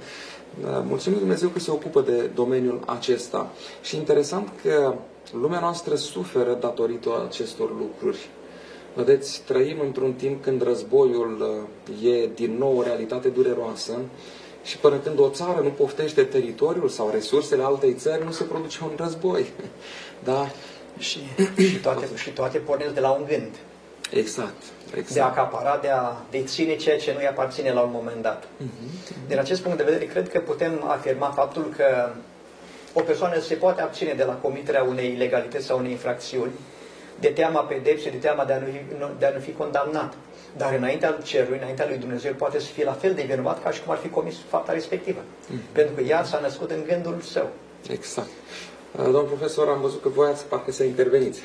Uh, 0.62 0.82
mulțumim 0.86 1.18
Dumnezeu 1.18 1.48
că 1.48 1.58
se 1.58 1.70
ocupă 1.70 2.00
de 2.00 2.30
domeniul 2.34 2.82
acesta. 2.86 3.50
Și 3.82 3.96
interesant 3.96 4.48
că 4.62 4.94
lumea 5.32 5.60
noastră 5.60 5.94
suferă 5.94 6.56
datorită 6.60 7.24
acestor 7.28 7.70
lucruri. 7.78 8.28
Vedeți, 8.94 9.42
trăim 9.46 9.80
într-un 9.80 10.12
timp 10.12 10.42
când 10.42 10.62
războiul 10.62 11.66
uh, 12.00 12.12
e 12.12 12.28
din 12.34 12.56
nou 12.58 12.76
o 12.76 12.82
realitate 12.82 13.28
dureroasă 13.28 13.92
și 14.64 14.78
până 14.78 14.96
când 14.96 15.18
o 15.18 15.28
țară 15.28 15.60
nu 15.62 15.68
poftește 15.68 16.22
teritoriul 16.22 16.88
sau 16.88 17.10
resursele 17.10 17.62
altei 17.62 17.94
țări, 17.94 18.24
nu 18.24 18.30
se 18.30 18.44
produce 18.44 18.78
un 18.82 18.90
război. 18.96 19.46
Da? 20.24 20.50
Și, 20.98 21.18
și, 21.56 21.76
toate, 21.76 22.06
și 22.14 22.30
toate 22.30 22.58
pornesc 22.58 22.94
de 22.94 23.00
la 23.00 23.10
un 23.10 23.24
gând. 23.28 23.54
Exact. 24.10 24.62
exact. 24.90 25.12
De 25.12 25.20
a 25.20 25.24
acapara, 25.24 25.78
de 25.82 25.88
a 25.88 26.16
deține 26.30 26.76
ceea 26.76 26.98
ce 26.98 27.12
nu-i 27.12 27.26
aparține 27.26 27.72
la 27.72 27.80
un 27.80 27.90
moment 27.92 28.22
dat. 28.22 28.44
Uh-huh. 28.44 29.26
Din 29.28 29.38
acest 29.38 29.60
punct 29.60 29.76
de 29.78 29.84
vedere, 29.84 30.04
cred 30.04 30.28
că 30.28 30.38
putem 30.38 30.84
afirma 30.86 31.30
faptul 31.30 31.74
că 31.76 32.10
o 32.92 33.00
persoană 33.00 33.40
se 33.40 33.54
poate 33.54 33.82
abține 33.82 34.12
de 34.12 34.24
la 34.24 34.32
comiterea 34.32 34.82
unei 34.82 35.12
ilegalități 35.12 35.66
sau 35.66 35.78
unei 35.78 35.90
infracțiuni 35.90 36.52
de 37.20 37.28
teama 37.28 37.60
pedepsei, 37.60 38.10
de 38.10 38.16
teama 38.16 38.44
de 38.44 38.52
a 38.52 38.58
nu 38.58 38.66
fi, 38.66 38.78
de 39.18 39.26
a 39.26 39.30
nu 39.30 39.38
fi 39.38 39.52
condamnat. 39.52 40.14
Dar 40.56 40.74
înaintea 40.74 41.18
cerului, 41.22 41.58
înaintea 41.58 41.86
lui 41.88 41.96
Dumnezeu, 41.96 42.32
poate 42.32 42.58
să 42.58 42.66
fie 42.66 42.84
la 42.84 42.92
fel 42.92 43.14
de 43.14 43.22
vinovat 43.22 43.62
ca 43.62 43.70
și 43.70 43.82
cum 43.82 43.92
ar 43.92 43.98
fi 43.98 44.08
comis 44.08 44.36
fapta 44.48 44.72
respectivă. 44.72 45.20
Mm. 45.46 45.58
Pentru 45.72 45.94
că 45.94 46.00
ea 46.00 46.24
s-a 46.24 46.38
născut 46.38 46.70
în 46.70 46.84
gândul 46.86 47.20
său. 47.20 47.48
Exact. 47.90 48.28
Uh, 48.96 49.02
domnul 49.02 49.22
profesor, 49.22 49.68
am 49.68 49.80
văzut 49.80 50.02
că 50.02 50.08
voiați 50.08 50.44
parcă 50.44 50.72
să 50.72 50.84
interveniți. 50.84 51.40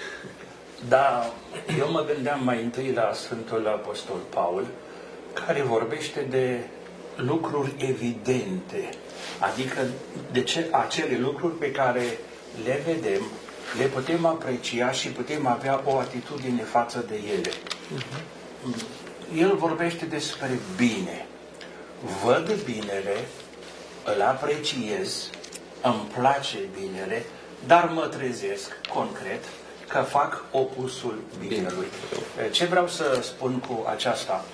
Da, 0.87 1.31
eu 1.79 1.91
mă 1.91 2.05
gândeam 2.13 2.43
mai 2.43 2.63
întâi 2.63 2.91
la 2.95 3.11
Sfântul 3.13 3.67
Apostol 3.67 4.17
Paul, 4.29 4.65
care 5.45 5.61
vorbește 5.61 6.25
de 6.29 6.59
lucruri 7.15 7.73
evidente, 7.77 8.89
adică 9.39 9.77
de 10.31 10.43
ce, 10.43 10.67
acele 10.71 11.17
lucruri 11.17 11.53
pe 11.53 11.71
care 11.71 12.03
le 12.65 12.81
vedem, 12.85 13.21
le 13.77 13.85
putem 13.85 14.25
aprecia 14.25 14.91
și 14.91 15.07
putem 15.07 15.47
avea 15.47 15.81
o 15.85 15.97
atitudine 15.97 16.63
față 16.63 17.05
de 17.07 17.15
ele. 17.15 17.49
Uh-huh. 17.49 18.43
El 19.37 19.55
vorbește 19.55 20.05
despre 20.05 20.59
bine. 20.75 21.25
Văd 22.23 22.53
binele, 22.63 23.25
îl 24.15 24.21
apreciez, 24.21 25.29
îmi 25.81 26.11
place 26.17 26.57
binele, 26.79 27.25
dar 27.67 27.89
mă 27.93 28.01
trezesc 28.01 28.71
concret 28.93 29.43
că 29.87 30.01
fac 30.01 30.43
opusul 30.51 31.23
binelui. 31.39 31.87
Ce 32.51 32.65
vreau 32.65 32.87
să 32.87 33.19
spun 33.21 33.59
cu 33.59 33.85
aceasta? 33.89 34.45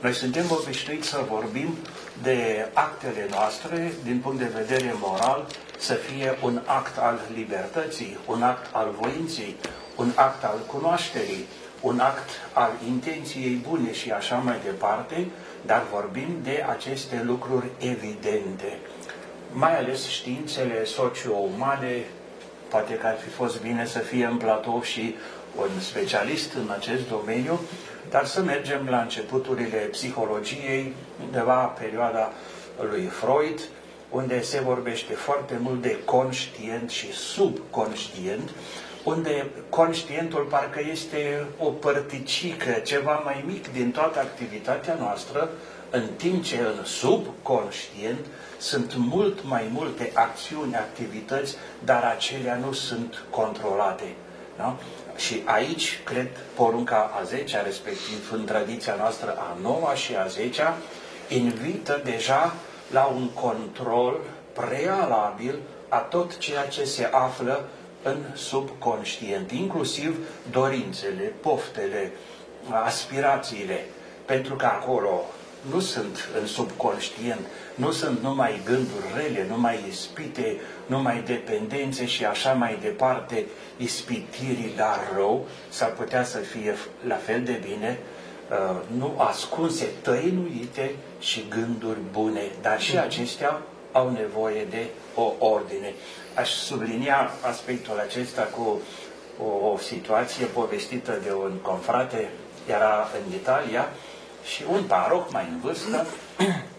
Noi 0.00 0.14
suntem 0.14 0.44
obișnuiți 0.50 1.08
să 1.08 1.24
vorbim 1.30 1.76
de 2.22 2.68
actele 2.72 3.26
noastre 3.30 3.92
din 4.02 4.18
punct 4.18 4.38
de 4.38 4.50
vedere 4.54 4.94
moral 5.00 5.46
să 5.82 5.94
fie 5.94 6.38
un 6.42 6.60
act 6.64 6.98
al 6.98 7.20
libertății, 7.34 8.18
un 8.26 8.42
act 8.42 8.74
al 8.74 8.94
voinței, 9.00 9.56
un 9.96 10.12
act 10.14 10.44
al 10.44 10.58
cunoașterii, 10.66 11.44
un 11.80 12.00
act 12.00 12.28
al 12.52 12.70
intenției 12.86 13.54
bune 13.68 13.92
și 13.92 14.10
așa 14.10 14.36
mai 14.36 14.56
departe, 14.64 15.26
dar 15.66 15.82
vorbim 15.92 16.38
de 16.42 16.64
aceste 16.68 17.22
lucruri 17.24 17.70
evidente. 17.78 18.78
Mai 19.52 19.78
ales 19.78 20.08
științele 20.08 20.84
socio-umane, 20.84 22.04
poate 22.68 22.94
că 22.94 23.06
ar 23.06 23.16
fi 23.18 23.28
fost 23.28 23.62
bine 23.62 23.86
să 23.86 23.98
fie 23.98 24.24
în 24.24 24.36
platou 24.36 24.82
și 24.82 25.14
un 25.56 25.80
specialist 25.80 26.54
în 26.54 26.70
acest 26.70 27.08
domeniu, 27.08 27.60
dar 28.10 28.26
să 28.26 28.42
mergem 28.42 28.86
la 28.88 29.00
începuturile 29.00 29.78
psihologiei, 29.78 30.94
undeva 31.24 31.64
perioada 31.64 32.32
lui 32.90 33.04
Freud, 33.04 33.60
unde 34.12 34.42
se 34.42 34.60
vorbește 34.60 35.12
foarte 35.12 35.58
mult 35.60 35.82
de 35.82 35.98
conștient 36.04 36.90
și 36.90 37.12
subconștient, 37.12 38.50
unde 39.04 39.46
conștientul 39.68 40.46
parcă 40.50 40.80
este 40.90 41.46
o 41.58 41.70
părticică, 41.70 42.70
ceva 42.70 43.22
mai 43.24 43.44
mic 43.46 43.72
din 43.72 43.90
toată 43.90 44.18
activitatea 44.18 44.96
noastră, 45.00 45.50
în 45.90 46.08
timp 46.16 46.44
ce 46.44 46.56
în 46.56 46.84
subconștient 46.84 48.26
sunt 48.58 48.94
mult 48.96 49.44
mai 49.44 49.70
multe 49.72 50.10
acțiuni, 50.14 50.74
activități, 50.74 51.56
dar 51.84 52.02
acelea 52.04 52.56
nu 52.56 52.72
sunt 52.72 53.24
controlate. 53.30 54.14
Da? 54.56 54.76
Și 55.16 55.42
aici, 55.44 56.00
cred, 56.04 56.28
porunca 56.54 57.10
a 57.20 57.22
10 57.22 57.62
respectiv 57.64 58.32
în 58.32 58.44
tradiția 58.44 58.94
noastră 58.94 59.36
a 59.38 59.56
9 59.62 59.92
și 59.94 60.14
a 60.16 60.26
10 60.26 60.74
invită 61.28 62.00
deja 62.04 62.54
la 62.92 63.04
un 63.04 63.28
control 63.28 64.20
prealabil 64.52 65.54
a 65.88 65.98
tot 65.98 66.38
ceea 66.38 66.66
ce 66.66 66.84
se 66.84 67.08
află 67.12 67.68
în 68.02 68.16
subconștient, 68.34 69.50
inclusiv 69.50 70.26
dorințele, 70.50 71.32
poftele, 71.40 72.12
aspirațiile, 72.70 73.84
pentru 74.24 74.54
că 74.54 74.66
acolo 74.66 75.24
nu 75.70 75.80
sunt 75.80 76.28
în 76.40 76.46
subconștient, 76.46 77.40
nu 77.74 77.90
sunt 77.90 78.22
numai 78.22 78.60
gânduri 78.64 79.04
rele, 79.16 79.46
numai 79.48 79.84
ispite, 79.88 80.60
numai 80.86 81.22
dependențe 81.26 82.06
și 82.06 82.24
așa 82.24 82.52
mai 82.52 82.78
departe, 82.82 83.46
ispitirii 83.76 84.74
la 84.76 84.98
rău, 85.14 85.46
s-ar 85.68 85.90
putea 85.90 86.24
să 86.24 86.38
fie 86.38 86.74
la 87.06 87.16
fel 87.16 87.42
de 87.42 87.60
bine, 87.64 87.98
uh, 88.00 88.21
nu 88.96 89.14
ascunse, 89.16 89.88
tăinuite 90.02 90.94
și 91.18 91.44
gânduri 91.48 91.98
bune, 92.12 92.42
dar 92.62 92.80
și 92.80 92.98
acestea 92.98 93.62
au 93.92 94.10
nevoie 94.10 94.66
de 94.70 94.86
o 95.14 95.32
ordine. 95.38 95.94
Aș 96.34 96.50
sublinia 96.50 97.30
aspectul 97.48 97.98
acesta 97.98 98.42
cu 98.42 98.80
o, 99.44 99.68
o 99.68 99.78
situație 99.78 100.46
povestită 100.46 101.18
de 101.22 101.32
un 101.32 101.52
confrate, 101.62 102.30
era 102.66 103.08
în 103.26 103.34
Italia, 103.34 103.88
și 104.44 104.64
un 104.70 104.82
paroh 104.82 105.26
mai 105.30 105.48
în 105.50 105.60
vârstă 105.60 106.06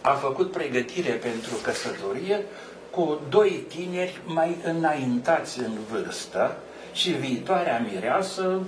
a 0.01 0.12
făcut 0.12 0.51
pregătire 0.51 1.12
pentru 1.12 1.56
căsătorie 1.63 2.46
cu 2.89 3.20
doi 3.30 3.65
tineri 3.68 4.22
mai 4.25 4.58
înaintați 4.63 5.60
în 5.60 5.72
vârstă 5.92 6.56
și 6.94 7.12
viitoarea 7.12 7.86
mireasă 7.92 8.62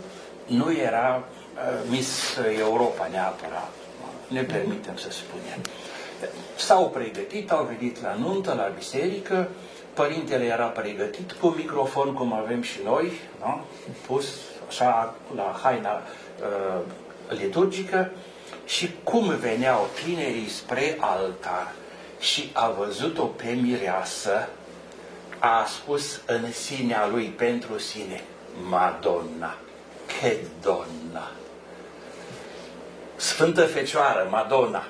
nu 0.46 0.72
era 0.72 1.24
uh, 1.30 1.35
Miss 1.90 2.38
Europa 2.60 3.08
neapărat, 3.12 3.72
ne 4.28 4.42
permitem 4.42 4.98
să 4.98 5.10
spunem. 5.12 5.62
S-au 6.56 6.90
pregătit, 6.90 7.52
au 7.52 7.64
venit 7.78 8.02
la 8.02 8.14
nuntă, 8.14 8.54
la 8.54 8.72
biserică, 8.76 9.50
părintele 9.94 10.44
era 10.44 10.66
pregătit 10.66 11.32
cu 11.32 11.48
microfon 11.48 12.14
cum 12.14 12.34
avem 12.34 12.62
și 12.62 12.80
noi, 12.84 13.12
nu? 13.40 13.62
pus 14.08 14.26
așa 14.68 15.16
la 15.36 15.60
haina 15.64 15.94
uh, 15.94 16.82
liturgică 17.28 18.12
și 18.66 18.90
cum 19.04 19.38
veneau 19.38 19.88
tinerii 20.04 20.50
spre 20.50 20.98
altar 21.00 21.74
și 22.20 22.50
a 22.54 22.70
văzut-o 22.70 23.24
pe 23.26 23.58
mireasă, 23.62 24.50
a 25.40 25.66
spus 25.68 26.22
în 26.26 26.52
sinea 26.52 27.08
lui 27.08 27.26
pentru 27.26 27.78
sine, 27.78 28.24
Madonna, 28.70 29.56
che 30.08 30.38
donna! 30.62 31.35
Sfântă 33.16 33.62
Fecioară, 33.62 34.28
Madonna, 34.30 34.84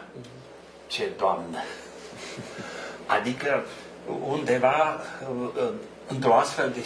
ce 0.87 1.09
doamnă! 1.17 1.57
Adică 3.05 3.63
undeva 4.27 5.01
într-o 6.07 6.33
astfel 6.33 6.69
de 6.69 6.85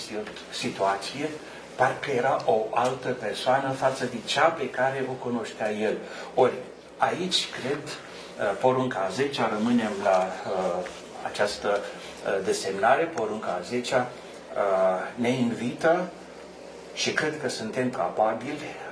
situație, 0.51 1.29
parcă 1.75 2.12
era 2.12 2.41
o 2.46 2.65
altă 2.74 3.10
persoană 3.10 3.72
față 3.72 4.05
de 4.05 4.17
cea 4.25 4.48
pe 4.48 4.69
care 4.69 5.05
o 5.10 5.12
cunoștea 5.12 5.72
el. 5.72 5.98
Ori 6.34 6.53
aici, 6.98 7.48
cred, 7.50 7.84
uh, 7.84 8.58
porunca 8.60 9.05
a 9.08 9.12
10 9.12 9.50
rămânem 9.51 9.91
la 10.03 10.27
uh, 10.48 10.88
această 11.24 11.79
uh, 11.79 12.46
desemnare, 12.46 13.03
porunca 13.03 13.58
a 13.60 13.63
10 13.63 13.96
uh, 13.96 14.03
ne 15.15 15.29
invită 15.29 16.10
și 16.93 17.13
cred 17.13 17.41
că 17.41 17.50
suntem 17.50 17.89
capabili 17.89 18.53
uh, 18.53 18.88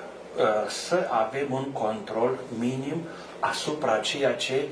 să 0.67 1.08
avem 1.10 1.48
un 1.51 1.72
control 1.72 2.38
minim 2.60 3.01
asupra 3.39 3.98
ceea 3.98 4.34
ce 4.34 4.67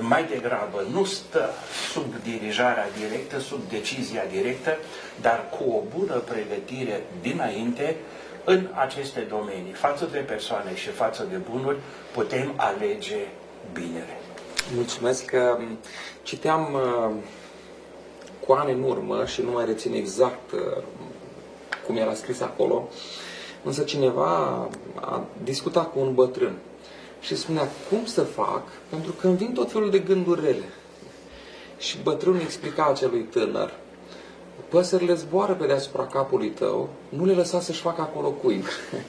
mai 0.00 0.24
degrabă 0.24 0.84
nu 0.92 1.04
stă 1.04 1.50
sub 1.92 2.14
dirijarea 2.22 2.86
directă, 2.98 3.38
sub 3.38 3.60
decizia 3.68 4.22
directă, 4.30 4.76
dar 5.20 5.44
cu 5.50 5.70
o 5.70 5.82
bună 5.98 6.14
pregătire 6.14 7.02
dinainte 7.20 7.96
în 8.44 8.66
aceste 8.74 9.20
domenii, 9.20 9.72
față 9.72 10.08
de 10.12 10.18
persoane 10.18 10.76
și 10.76 10.88
față 10.88 11.26
de 11.30 11.36
bunuri, 11.36 11.76
putem 12.12 12.52
alege 12.56 13.16
binele. 13.72 14.16
Mulțumesc 14.74 15.24
că 15.24 15.56
um, 15.58 15.78
citeam 16.22 16.74
uh, 16.74 17.14
cu 18.46 18.52
ani 18.52 18.72
în 18.72 18.82
urmă 18.82 19.24
și 19.26 19.42
nu 19.42 19.50
mai 19.50 19.64
rețin 19.64 19.92
exact 19.94 20.52
uh, 20.52 20.82
cum 21.86 21.96
era 21.96 22.14
scris 22.14 22.40
acolo, 22.40 22.88
însă 23.64 23.82
cineva 23.82 24.68
a 24.94 25.24
discutat 25.42 25.92
cu 25.92 25.98
un 26.00 26.14
bătrân 26.14 26.52
și 27.20 27.36
spunea 27.36 27.68
cum 27.88 28.04
să 28.04 28.22
fac 28.22 28.62
pentru 28.88 29.12
că 29.12 29.26
îmi 29.26 29.36
vin 29.36 29.52
tot 29.52 29.72
felul 29.72 29.90
de 29.90 29.98
gânduri 29.98 30.40
rele. 30.40 30.68
Și 31.78 31.98
bătrânul 32.02 32.40
explica 32.40 32.86
acelui 32.86 33.20
tânăr, 33.20 33.72
păsările 34.68 35.14
zboară 35.14 35.52
pe 35.52 35.66
deasupra 35.66 36.06
capului 36.06 36.48
tău, 36.48 36.88
nu 37.08 37.24
le 37.24 37.32
lăsa 37.32 37.60
să-și 37.60 37.80
facă 37.80 38.00
acolo 38.00 38.28
cuib. 38.28 38.64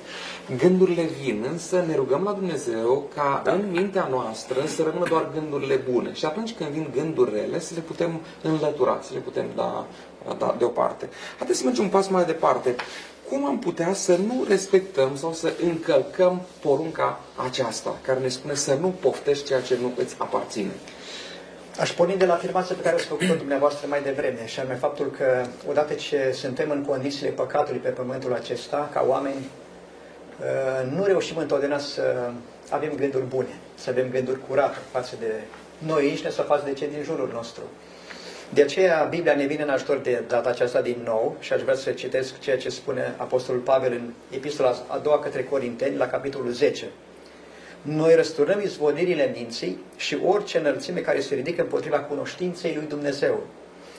Gândurile 0.62 1.10
vin, 1.22 1.46
însă 1.52 1.84
ne 1.88 1.96
rugăm 1.96 2.24
la 2.24 2.32
Dumnezeu 2.32 3.10
ca 3.16 3.42
da. 3.44 3.52
în 3.52 3.72
mintea 3.72 4.08
noastră 4.12 4.66
să 4.66 4.84
rămână 4.84 5.06
doar 5.10 5.30
gândurile 5.34 5.76
bune. 5.92 6.14
Și 6.14 6.26
atunci 6.26 6.54
când 6.54 6.70
vin 6.70 6.90
gânduri 6.96 7.34
rele, 7.34 7.60
să 7.60 7.74
le 7.76 7.82
putem 7.82 8.20
înlătura, 8.42 9.00
să 9.02 9.10
le 9.14 9.20
putem 9.20 9.46
da, 9.56 9.86
da 10.38 10.56
deoparte. 10.58 11.10
Haideți 11.38 11.60
să 11.60 11.66
mergem 11.66 11.84
un 11.84 11.90
pas 11.90 12.08
mai 12.08 12.26
departe 12.26 12.76
cum 13.30 13.46
am 13.46 13.60
putea 13.60 13.94
să 13.94 14.16
nu 14.16 14.46
respectăm 14.48 15.16
sau 15.16 15.34
să 15.34 15.54
încălcăm 15.64 16.42
porunca 16.62 17.20
aceasta, 17.36 17.98
care 18.02 18.20
ne 18.20 18.28
spune 18.28 18.54
să 18.54 18.74
nu 18.74 18.94
poftești 19.00 19.46
ceea 19.46 19.62
ce 19.62 19.78
nu 19.82 19.92
îți 19.98 20.16
aparține? 20.18 20.72
Aș 21.80 21.92
porni 21.92 22.18
de 22.18 22.26
la 22.26 22.34
afirmația 22.34 22.76
pe 22.76 22.82
care 22.82 22.96
ați 22.96 23.06
făcut-o 23.06 23.34
dumneavoastră 23.36 23.88
mai 23.90 24.02
devreme, 24.02 24.48
și 24.48 24.60
anume 24.60 24.76
faptul 24.76 25.12
că 25.18 25.46
odată 25.70 25.94
ce 25.94 26.32
suntem 26.34 26.70
în 26.70 26.84
condițiile 26.84 27.30
păcatului 27.30 27.80
pe 27.80 27.90
pământul 27.90 28.34
acesta, 28.34 28.90
ca 28.94 29.06
oameni 29.08 29.36
uh, 30.40 30.92
nu 30.92 31.04
reușim 31.04 31.38
întotdeauna 31.38 31.78
să 31.78 32.30
avem 32.70 32.94
gânduri 32.96 33.26
bune, 33.26 33.60
să 33.76 33.90
avem 33.90 34.10
gânduri 34.10 34.40
curate 34.48 34.78
față 34.92 35.16
de 35.20 35.34
noi 35.78 36.10
înșine 36.10 36.30
sau 36.30 36.46
față 36.46 36.64
de 36.66 36.74
cei 36.74 36.88
din 36.88 37.04
jurul 37.04 37.30
nostru. 37.34 37.62
De 38.54 38.62
aceea 38.62 39.08
Biblia 39.10 39.36
ne 39.36 39.46
vine 39.46 39.64
în 39.64 39.70
ajutor 39.70 39.98
de 39.98 40.24
data 40.28 40.50
aceasta 40.50 40.82
din 40.82 41.02
nou 41.04 41.36
și 41.40 41.54
aș 41.54 41.62
vrea 41.62 41.76
să 41.76 41.92
citesc 41.92 42.40
ceea 42.40 42.58
ce 42.58 42.70
spune 42.70 43.14
Apostolul 43.18 43.62
Pavel 43.62 43.92
în 43.92 44.14
epistola 44.30 44.76
a 44.88 44.98
doua 44.98 45.20
către 45.20 45.44
Corinteni, 45.44 45.98
la 45.98 46.08
capitolul 46.08 46.52
10. 46.52 46.86
Noi 47.82 48.16
răsturnăm 48.16 48.62
izvodirile 48.62 49.32
minții 49.36 49.80
și 49.96 50.18
orice 50.26 50.58
înălțime 50.58 51.00
care 51.00 51.20
se 51.20 51.36
ridică 51.36 51.62
împotriva 51.62 52.00
cunoștinței 52.00 52.74
lui 52.76 52.86
Dumnezeu 52.88 53.44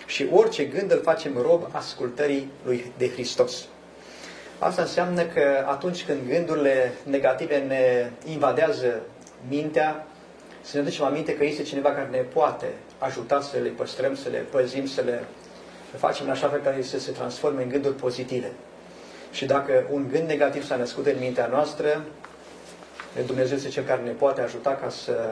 și 0.07 0.27
orice 0.33 0.65
gând 0.65 0.91
îl 0.91 1.01
facem 1.03 1.39
rob 1.43 1.69
ascultării 1.73 2.51
lui 2.65 2.93
de 2.97 3.11
Hristos. 3.11 3.67
Asta 4.59 4.83
înseamnă 4.83 5.23
că 5.23 5.65
atunci 5.67 6.05
când 6.05 6.19
gândurile 6.29 6.93
negative 7.05 7.57
ne 7.57 8.11
invadează 8.33 9.01
mintea, 9.49 10.07
să 10.61 10.77
ne 10.77 10.83
ducem 10.83 11.05
aminte 11.05 11.37
că 11.37 11.45
este 11.45 11.63
cineva 11.63 11.93
care 11.93 12.09
ne 12.11 12.19
poate 12.19 12.67
ajuta 13.01 13.41
să 13.41 13.59
le 13.63 13.69
păstrăm, 13.69 14.15
să 14.15 14.29
le 14.29 14.39
păzim, 14.39 14.87
să 14.87 15.01
le 15.01 15.25
facem 15.97 16.25
în 16.25 16.31
așa 16.31 16.49
fel 16.49 16.61
ca 16.61 16.75
să 16.81 16.99
se 16.99 17.13
transforme 17.13 17.63
în 17.63 17.69
gânduri 17.69 17.95
pozitive. 17.95 18.53
Și 19.31 19.47
dacă 19.47 19.87
un 19.91 20.09
gând 20.13 20.27
negativ 20.27 20.65
s-a 20.65 20.77
născut 20.77 21.07
în 21.07 21.17
mintea 21.19 21.47
noastră, 21.47 22.05
Dumnezeu 23.27 23.57
este 23.57 23.69
Cel 23.69 23.85
care 23.85 24.03
ne 24.03 24.11
poate 24.11 24.41
ajuta 24.41 24.79
ca 24.83 24.89
să 24.89 25.31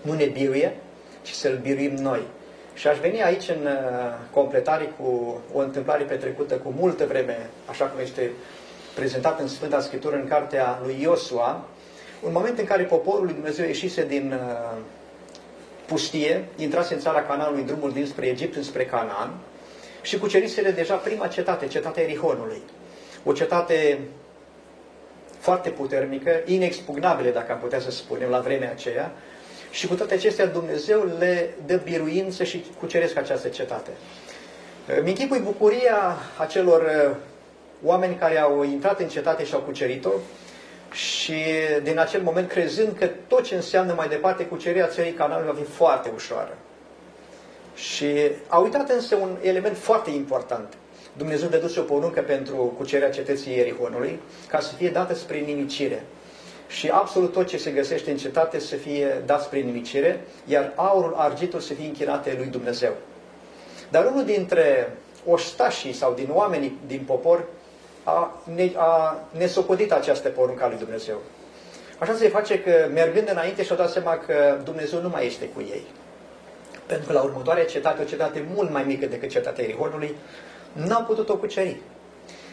nu 0.00 0.12
ne 0.12 0.24
biruie, 0.24 0.76
ci 1.22 1.30
să-L 1.30 1.58
biruim 1.62 1.94
noi. 1.94 2.22
Și 2.74 2.88
aș 2.88 2.98
veni 2.98 3.22
aici 3.22 3.48
în 3.48 3.66
uh, 3.66 4.14
completare 4.30 4.92
cu 4.98 5.40
o 5.52 5.58
întâmplare 5.58 6.04
petrecută 6.04 6.54
cu 6.54 6.74
multă 6.78 7.06
vreme, 7.06 7.50
așa 7.66 7.84
cum 7.84 8.00
este 8.00 8.30
prezentat 8.94 9.40
în 9.40 9.48
Sfânta 9.48 9.80
Scriptură 9.80 10.16
în 10.16 10.28
cartea 10.28 10.80
lui 10.82 10.98
Iosua, 11.00 11.64
un 12.22 12.32
moment 12.32 12.58
în 12.58 12.64
care 12.64 12.82
poporul 12.82 13.24
lui 13.24 13.34
Dumnezeu 13.34 13.66
ieșise 13.66 14.04
din 14.04 14.32
uh, 14.32 14.78
pustie, 15.92 16.44
intrase 16.56 16.94
în 16.94 17.00
țara 17.00 17.22
Cananului, 17.22 17.62
drumul 17.62 17.92
dinspre 17.92 18.26
Egipt 18.26 18.56
înspre 18.56 18.84
Canaan 18.84 19.30
și 20.02 20.18
cucerisele 20.18 20.70
deja 20.70 20.94
prima 20.94 21.26
cetate, 21.26 21.66
cetatea 21.66 22.02
Erihonului. 22.02 22.62
O 23.24 23.32
cetate 23.32 23.98
foarte 25.38 25.70
puternică, 25.70 26.30
inexpugnabilă, 26.44 27.30
dacă 27.30 27.52
am 27.52 27.58
putea 27.58 27.80
să 27.80 27.90
spunem, 27.90 28.28
la 28.30 28.40
vremea 28.40 28.70
aceea, 28.70 29.12
și 29.70 29.86
cu 29.86 29.94
toate 29.94 30.14
acestea 30.14 30.46
Dumnezeu 30.46 31.10
le 31.18 31.54
dă 31.66 31.76
biruință 31.76 32.44
și 32.44 32.64
cuceresc 32.78 33.16
această 33.16 33.48
cetate. 33.48 33.90
Mi 35.02 35.08
închipui 35.08 35.38
bucuria 35.38 36.16
acelor 36.36 36.80
uh, 36.80 37.16
oameni 37.84 38.14
care 38.14 38.38
au 38.38 38.64
intrat 38.64 39.00
în 39.00 39.08
cetate 39.08 39.44
și 39.44 39.54
au 39.54 39.60
cucerit-o 39.60 40.10
și 40.92 41.34
din 41.82 41.98
acel 41.98 42.22
moment 42.22 42.48
crezând 42.48 42.96
că 42.98 43.08
tot 43.26 43.42
ce 43.42 43.54
înseamnă 43.54 43.92
mai 43.96 44.08
departe 44.08 44.46
cucerirea 44.46 44.86
țării 44.86 45.12
Cananului 45.12 45.52
va 45.52 45.58
fi 45.58 45.70
foarte 45.70 46.10
ușoară. 46.14 46.56
Și 47.74 48.06
a 48.46 48.58
uitat 48.58 48.90
însă 48.90 49.14
un 49.14 49.36
element 49.40 49.76
foarte 49.76 50.10
important. 50.10 50.74
Dumnezeu 51.16 51.48
dăduse 51.48 51.80
o 51.80 51.82
poruncă 51.82 52.20
pentru 52.20 52.56
cucerirea 52.76 53.10
cetății 53.10 53.56
Ierihonului 53.56 54.20
ca 54.48 54.60
să 54.60 54.74
fie 54.74 54.88
dată 54.88 55.14
spre 55.14 55.38
nimicire 55.38 56.04
și 56.68 56.88
absolut 56.88 57.32
tot 57.32 57.46
ce 57.46 57.56
se 57.56 57.70
găsește 57.70 58.10
în 58.10 58.16
cetate 58.16 58.58
să 58.58 58.76
fie 58.76 59.22
dat 59.26 59.42
spre 59.42 59.58
nimicire, 59.58 60.24
iar 60.46 60.72
aurul, 60.74 61.14
argitul 61.16 61.60
să 61.60 61.74
fie 61.74 61.86
închinate 61.86 62.34
lui 62.38 62.46
Dumnezeu. 62.46 62.92
Dar 63.90 64.04
unul 64.04 64.24
dintre 64.24 64.96
oștașii 65.26 65.92
sau 65.92 66.12
din 66.14 66.28
oamenii 66.32 66.78
din 66.86 67.02
popor 67.06 67.44
a, 68.02 68.42
ne, 68.54 68.70
a 68.76 69.20
nesocodit 69.30 69.92
această 69.92 70.28
poruncă 70.28 70.64
a 70.64 70.68
lui 70.68 70.78
Dumnezeu. 70.78 71.16
Așa 71.98 72.14
se 72.14 72.28
face 72.28 72.60
că, 72.60 72.88
mergând 72.92 73.28
înainte, 73.30 73.64
și-au 73.64 73.78
dat 73.78 73.90
seama 73.90 74.16
că 74.16 74.58
Dumnezeu 74.64 75.00
nu 75.00 75.08
mai 75.08 75.26
este 75.26 75.48
cu 75.48 75.60
ei. 75.60 75.86
Pentru 76.86 77.06
că 77.06 77.12
la 77.12 77.22
următoarea 77.22 77.64
cetate, 77.64 78.02
o 78.02 78.04
cetate 78.04 78.44
mult 78.54 78.70
mai 78.70 78.84
mică 78.84 79.06
decât 79.06 79.28
cetatea 79.28 79.64
Erihonului, 79.64 80.16
n-au 80.72 81.04
putut 81.04 81.28
o 81.28 81.36
cuceri. 81.36 81.76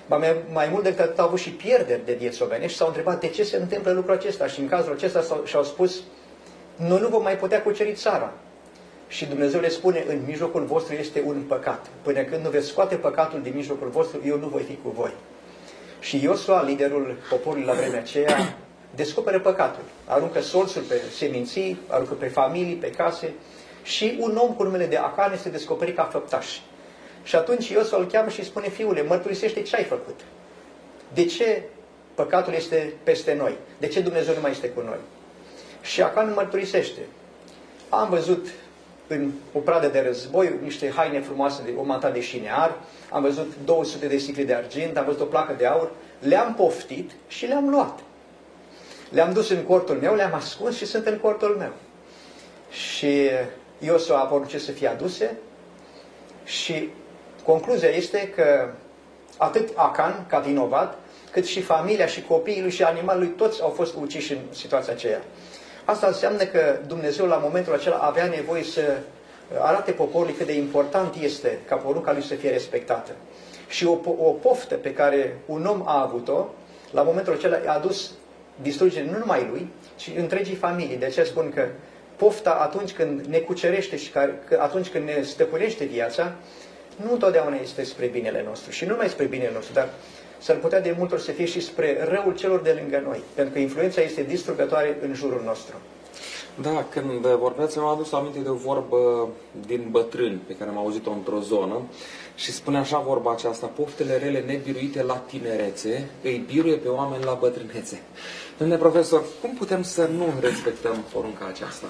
Mai, 0.05 0.35
mai 0.51 0.67
mult 0.71 0.83
decât 0.83 0.99
atât 0.99 1.19
au 1.19 1.25
avut 1.25 1.39
și 1.39 1.49
pierderi 1.49 2.05
de 2.05 2.13
vieți 2.13 2.41
omenești 2.41 2.71
și 2.71 2.77
s-au 2.77 2.87
întrebat 2.87 3.19
de 3.19 3.27
ce 3.27 3.43
se 3.43 3.57
întâmplă 3.57 3.91
lucrul 3.91 4.13
acesta. 4.13 4.47
Și 4.47 4.59
în 4.59 4.67
cazul 4.67 4.93
acesta 4.93 5.23
și-au 5.43 5.63
spus, 5.63 6.01
noi 6.75 6.99
nu 6.99 7.07
vom 7.07 7.23
mai 7.23 7.37
putea 7.37 7.61
cuceri 7.61 7.93
țara. 7.93 8.33
Și 9.07 9.25
Dumnezeu 9.25 9.59
le 9.59 9.69
spune, 9.69 10.05
în 10.07 10.21
mijlocul 10.25 10.65
vostru 10.65 10.93
este 10.93 11.23
un 11.25 11.41
păcat. 11.47 11.85
Până 12.01 12.23
când 12.23 12.43
nu 12.43 12.49
veți 12.49 12.67
scoate 12.67 12.95
păcatul 12.95 13.41
din 13.41 13.53
mijlocul 13.55 13.87
vostru, 13.87 14.19
eu 14.25 14.37
nu 14.37 14.47
voi 14.47 14.61
fi 14.61 14.79
cu 14.83 14.89
voi. 14.89 15.13
Și 15.99 16.23
Iosua, 16.23 16.63
liderul 16.63 17.17
poporului 17.29 17.65
la 17.65 17.73
vremea 17.73 17.99
aceea, 17.99 18.57
descoperă 18.95 19.39
păcatul. 19.39 19.83
Aruncă 20.05 20.41
solțul 20.41 20.81
pe 20.81 21.01
seminții, 21.17 21.79
aruncă 21.87 22.13
pe 22.13 22.27
familii, 22.27 22.75
pe 22.75 22.89
case 22.89 23.33
și 23.83 24.17
un 24.19 24.35
om 24.35 24.53
cu 24.53 24.63
numele 24.63 24.85
de 24.85 24.97
Acan 24.97 25.33
este 25.33 25.49
descoperit 25.49 25.95
ca 25.95 26.03
făptaș. 26.03 26.57
Și 27.23 27.35
atunci 27.35 27.69
Iosua 27.69 27.97
îl 27.97 28.07
cheamă 28.07 28.29
și 28.29 28.39
îi 28.39 28.45
spune, 28.45 28.69
fiule, 28.69 29.03
mărturisește 29.03 29.61
ce 29.61 29.75
ai 29.75 29.83
făcut. 29.83 30.19
De 31.13 31.25
ce 31.25 31.63
păcatul 32.13 32.53
este 32.53 32.93
peste 33.03 33.33
noi? 33.33 33.57
De 33.77 33.87
ce 33.87 33.99
Dumnezeu 34.01 34.33
nu 34.33 34.41
mai 34.41 34.51
este 34.51 34.69
cu 34.69 34.81
noi? 34.81 34.97
Și 35.81 36.01
Acan 36.01 36.33
mărturisește. 36.35 37.01
Am 37.89 38.09
văzut 38.09 38.47
în 39.09 39.31
o 39.53 39.59
pradă 39.59 39.87
de 39.87 39.99
război 39.99 40.53
niște 40.63 40.91
haine 40.95 41.21
frumoase, 41.21 41.61
de, 41.65 41.73
o 41.77 41.83
manta 41.83 42.09
de 42.09 42.21
șinear, 42.21 42.77
am 43.09 43.21
văzut 43.21 43.53
200 43.65 44.07
de 44.07 44.17
sticle 44.17 44.43
de 44.43 44.53
argint, 44.53 44.97
am 44.97 45.05
văzut 45.05 45.21
o 45.21 45.25
placă 45.25 45.55
de 45.57 45.65
aur, 45.65 45.91
le-am 46.19 46.53
poftit 46.53 47.11
și 47.27 47.45
le-am 47.45 47.69
luat. 47.69 47.99
Le-am 49.09 49.33
dus 49.33 49.49
în 49.49 49.63
cortul 49.63 49.95
meu, 49.95 50.15
le-am 50.15 50.33
ascuns 50.33 50.77
și 50.77 50.85
sunt 50.85 51.05
în 51.05 51.17
cortul 51.17 51.55
meu. 51.59 51.71
Și 52.69 53.29
Iosua 53.79 54.19
a 54.19 54.25
poruncit 54.25 54.61
să 54.61 54.71
fie 54.71 54.87
aduse 54.87 55.37
și 56.43 56.89
Concluzia 57.49 57.89
este 57.89 58.31
că 58.35 58.69
atât 59.37 59.69
Acan, 59.75 60.25
ca 60.27 60.39
vinovat, 60.39 60.97
cât 61.31 61.45
și 61.45 61.61
familia 61.61 62.05
și 62.05 62.21
copiii 62.21 62.61
lui 62.61 62.71
și 62.71 62.83
animalul 62.83 63.21
lui, 63.23 63.31
toți 63.31 63.61
au 63.61 63.69
fost 63.69 63.95
uciși 64.01 64.31
în 64.31 64.39
situația 64.49 64.93
aceea. 64.93 65.21
Asta 65.89 66.07
înseamnă 66.07 66.43
că 66.43 66.79
Dumnezeu 66.87 67.25
la 67.25 67.35
momentul 67.35 67.73
acela 67.73 67.95
avea 67.95 68.25
nevoie 68.25 68.63
să 68.63 68.97
arate 69.59 69.91
poporului 69.91 70.33
cât 70.33 70.45
de 70.45 70.53
important 70.53 71.15
este 71.15 71.59
ca 71.67 71.75
porunca 71.75 72.11
lui 72.11 72.23
să 72.23 72.35
fie 72.35 72.49
respectată. 72.49 73.11
Și 73.67 73.85
o, 73.85 73.99
o 74.05 74.31
poftă 74.31 74.75
pe 74.75 74.93
care 74.93 75.37
un 75.45 75.65
om 75.65 75.83
a 75.85 76.01
avut-o, 76.01 76.47
la 76.91 77.01
momentul 77.01 77.33
acela 77.33 77.59
a 77.65 77.73
adus 77.73 78.11
distrugere 78.61 79.09
nu 79.11 79.17
numai 79.17 79.47
lui, 79.51 79.69
ci 79.95 80.11
întregii 80.17 80.55
familii. 80.55 80.97
De 80.97 81.05
aceea 81.05 81.25
spun 81.25 81.51
că 81.55 81.67
pofta 82.15 82.51
atunci 82.51 82.91
când 82.91 83.25
ne 83.25 83.37
cucerește 83.37 83.97
și 83.97 84.09
care, 84.09 84.39
atunci 84.59 84.89
când 84.89 85.05
ne 85.05 85.21
stăpânește 85.21 85.85
viața, 85.85 86.31
nu 86.95 87.11
întotdeauna 87.11 87.55
este 87.61 87.83
spre 87.83 88.05
binele 88.05 88.43
nostru 88.47 88.71
și 88.71 88.85
nu 88.85 88.91
numai 88.91 89.09
spre 89.09 89.25
binele 89.25 89.51
nostru, 89.53 89.73
dar 89.73 89.89
s-ar 90.39 90.55
putea 90.55 90.81
de 90.81 90.95
multe 90.97 91.13
ori 91.13 91.23
să 91.23 91.31
fie 91.31 91.45
și 91.45 91.59
spre 91.59 92.03
răul 92.03 92.35
celor 92.35 92.61
de 92.61 92.79
lângă 92.81 93.01
noi, 93.05 93.21
pentru 93.33 93.53
că 93.53 93.59
influența 93.59 94.01
este 94.01 94.23
distrugătoare 94.23 94.97
în 95.01 95.13
jurul 95.13 95.41
nostru. 95.45 95.75
Da, 96.61 96.85
când 96.89 97.25
vorbeați, 97.25 97.77
mi-am 97.77 97.89
adus 97.89 98.13
aminte 98.13 98.39
de 98.39 98.49
o 98.49 98.53
vorbă 98.53 99.29
din 99.65 99.87
bătrâni 99.89 100.41
pe 100.47 100.55
care 100.55 100.69
am 100.69 100.77
auzit-o 100.77 101.11
într-o 101.11 101.39
zonă 101.39 101.81
și 102.35 102.51
spune 102.51 102.77
așa 102.77 102.99
vorba 102.99 103.31
aceasta, 103.31 103.65
poftele 103.65 104.17
rele 104.17 104.39
nebiruite 104.39 105.03
la 105.03 105.15
tinerețe 105.15 106.09
îi 106.23 106.43
biruie 106.47 106.75
pe 106.75 106.87
oameni 106.87 107.23
la 107.23 107.33
bătrânețe. 107.33 108.01
Domnule 108.57 108.79
profesor, 108.79 109.23
cum 109.41 109.53
putem 109.53 109.83
să 109.83 110.09
nu 110.17 110.33
respectăm 110.39 111.03
porunca 111.13 111.45
aceasta? 111.45 111.85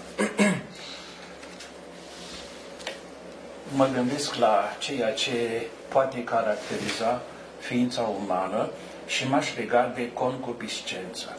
mă 3.75 3.87
gândesc 3.93 4.35
la 4.35 4.75
ceea 4.79 5.13
ce 5.13 5.67
poate 5.87 6.23
caracteriza 6.23 7.21
ființa 7.59 8.01
umană 8.01 8.69
și 9.07 9.27
m-aș 9.27 9.55
lega 9.55 9.91
de 9.95 10.11
concupiscență. 10.11 11.37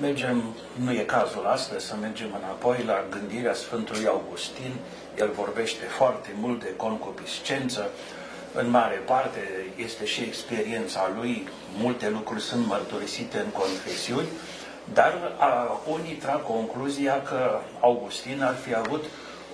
Mergem, 0.00 0.42
nu 0.74 0.92
e 0.92 1.02
cazul 1.02 1.46
astăzi 1.46 1.86
să 1.86 1.94
mergem 2.00 2.28
înapoi 2.38 2.84
la 2.86 3.04
gândirea 3.10 3.54
Sfântului 3.54 4.06
Augustin. 4.06 4.72
El 5.18 5.30
vorbește 5.30 5.84
foarte 5.84 6.28
mult 6.40 6.62
de 6.62 6.76
concupiscență. 6.76 7.90
În 8.54 8.70
mare 8.70 8.94
parte 8.94 9.66
este 9.76 10.04
și 10.04 10.22
experiența 10.22 11.10
lui, 11.16 11.48
multe 11.76 12.08
lucruri 12.08 12.40
sunt 12.40 12.66
mărturisite 12.66 13.38
în 13.38 13.50
confesiuni, 13.50 14.28
dar 14.92 15.32
a, 15.38 15.80
unii 15.90 16.14
trag 16.14 16.42
concluzia 16.42 17.22
că 17.22 17.60
Augustin 17.80 18.42
ar 18.42 18.54
fi 18.54 18.74
avut 18.74 19.04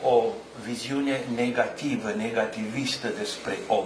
o 0.03 0.23
viziune 0.64 1.21
negativă, 1.35 2.12
negativistă 2.17 3.09
despre 3.19 3.59
om, 3.67 3.85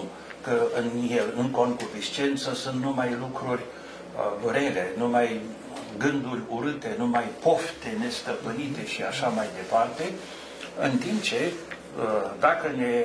că 0.49 0.81
în 0.81 1.09
el, 1.11 1.33
în 1.37 1.51
concupiscență, 1.51 2.55
sunt 2.55 2.83
numai 2.83 3.17
lucruri 3.21 3.61
uh, 3.63 4.51
rele, 4.53 4.93
numai 4.97 5.41
gânduri 5.99 6.41
urâte, 6.49 6.95
numai 6.99 7.25
pofte 7.43 7.97
nestăpânite 7.99 8.87
și 8.87 9.03
așa 9.03 9.29
mai 9.29 9.47
departe, 9.55 10.03
în 10.81 10.97
timp 10.97 11.23
ce, 11.23 11.53
uh, 11.53 12.31
dacă 12.41 12.73
ne 12.77 13.05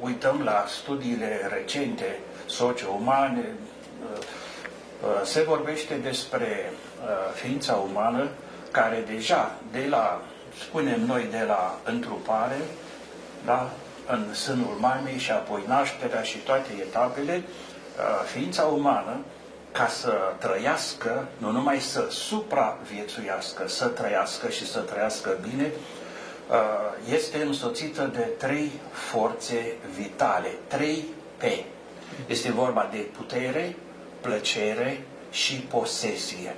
uităm 0.00 0.40
la 0.44 0.64
studiile 0.68 1.50
recente 1.52 2.18
socio-umane, 2.46 3.46
uh, 3.48 4.22
se 5.24 5.42
vorbește 5.42 5.94
despre 5.94 6.72
ființa 7.34 7.74
umană 7.74 8.28
care 8.70 9.04
deja 9.06 9.54
de 9.72 9.86
la, 9.88 10.22
spunem 10.60 11.00
noi, 11.06 11.26
de 11.30 11.44
la 11.46 11.78
întrupare, 11.84 12.58
da, 13.44 13.70
în 14.06 14.34
sânul 14.34 14.76
mamei 14.78 15.18
și 15.18 15.30
apoi 15.30 15.62
nașterea 15.66 16.22
și 16.22 16.38
toate 16.38 16.70
etapele, 16.80 17.42
ființa 18.32 18.62
umană, 18.62 19.16
ca 19.72 19.86
să 19.86 20.12
trăiască, 20.38 21.28
nu 21.38 21.50
numai 21.50 21.80
să 21.80 22.06
supraviețuiască, 22.10 23.68
să 23.68 23.86
trăiască 23.86 24.48
și 24.48 24.66
să 24.66 24.78
trăiască 24.78 25.38
bine, 25.50 25.72
este 27.12 27.42
însoțită 27.42 28.10
de 28.14 28.20
trei 28.20 28.70
forțe 28.90 29.74
vitale, 29.94 30.48
trei 30.66 31.04
P. 31.36 31.42
Este 32.26 32.52
vorba 32.52 32.88
de 32.92 32.96
putere, 33.16 33.76
plăcere 34.20 35.04
și 35.30 35.54
posesie. 35.54 36.56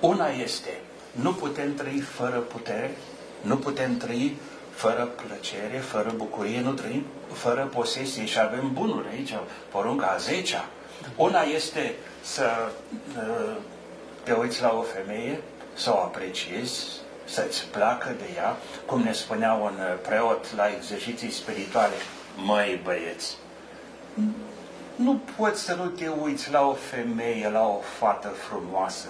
Una 0.00 0.28
este, 0.28 0.80
nu 1.10 1.32
putem 1.32 1.74
trăi 1.74 2.00
fără 2.00 2.36
putere, 2.36 2.96
nu 3.40 3.56
putem 3.56 3.96
trăi 3.96 4.36
fără 4.82 5.04
plăcere, 5.26 5.78
fără 5.78 6.12
bucurie, 6.16 6.60
nu 6.60 6.72
trăim 6.72 7.04
fără 7.32 7.68
posesie 7.74 8.24
și 8.24 8.38
avem 8.40 8.72
bunuri 8.72 9.08
aici, 9.08 9.34
porunca 9.70 10.06
a 10.06 10.16
zecea. 10.16 10.64
Una 11.16 11.40
este 11.40 11.94
să 12.22 12.44
uh, 13.16 13.56
te 14.22 14.32
uiți 14.32 14.62
la 14.62 14.74
o 14.74 14.82
femeie, 14.82 15.40
să 15.74 15.90
o 15.90 15.98
apreciezi, 15.98 16.86
să-ți 17.24 17.66
placă 17.66 18.14
de 18.18 18.24
ea, 18.36 18.56
cum 18.86 19.02
ne 19.02 19.12
spunea 19.12 19.52
un 19.52 19.78
preot 20.08 20.56
la 20.56 20.68
exerciții 20.76 21.30
spirituale, 21.30 21.94
măi 22.36 22.80
băieți, 22.84 23.36
nu 24.96 25.20
poți 25.36 25.62
să 25.62 25.74
nu 25.74 25.86
te 25.86 26.08
uiți 26.08 26.50
la 26.50 26.66
o 26.66 26.72
femeie, 26.72 27.48
la 27.48 27.66
o 27.66 27.80
fată 27.98 28.28
frumoasă, 28.28 29.08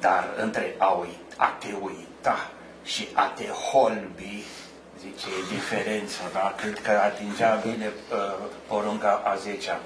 dar 0.00 0.24
între 0.36 0.74
a, 0.78 0.90
ui, 0.90 1.16
a 1.36 1.56
te 1.58 1.68
uita 1.82 2.50
și 2.84 3.08
a 3.12 3.32
te 3.36 3.46
holbi, 3.46 4.44
zice, 5.02 5.28
e 5.28 5.54
diferența, 5.54 6.22
da? 6.32 6.54
Cred 6.56 6.80
că 6.80 6.90
atingea 6.90 7.54
bine 7.54 7.86
uh, 7.86 8.46
porunca 8.66 9.22
a 9.24 9.34
zecea. 9.34 9.80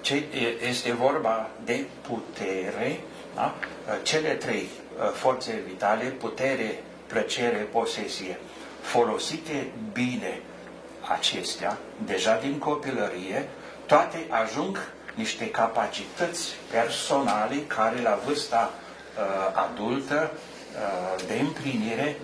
Ce 0.00 0.24
este 0.68 0.92
vorba 0.92 1.50
de 1.64 1.84
putere, 2.08 3.00
da? 3.34 3.54
Uh, 3.54 3.94
cele 4.02 4.28
trei 4.34 4.68
uh, 4.68 5.10
forțe 5.12 5.62
vitale, 5.66 6.04
putere, 6.04 6.82
plăcere, 7.06 7.56
posesie, 7.72 8.38
folosite 8.80 9.70
bine 9.92 10.40
acestea, 11.00 11.78
deja 12.04 12.38
din 12.42 12.58
copilărie, 12.58 13.48
toate 13.86 14.26
ajung 14.28 14.92
niște 15.14 15.50
capacități 15.50 16.54
personale 16.70 17.56
care 17.56 18.00
la 18.00 18.18
vârsta 18.24 18.70
uh, 18.70 19.24
adultă 19.52 20.30
uh, 20.32 21.26
de 21.26 21.34
împlinire, 21.38 22.16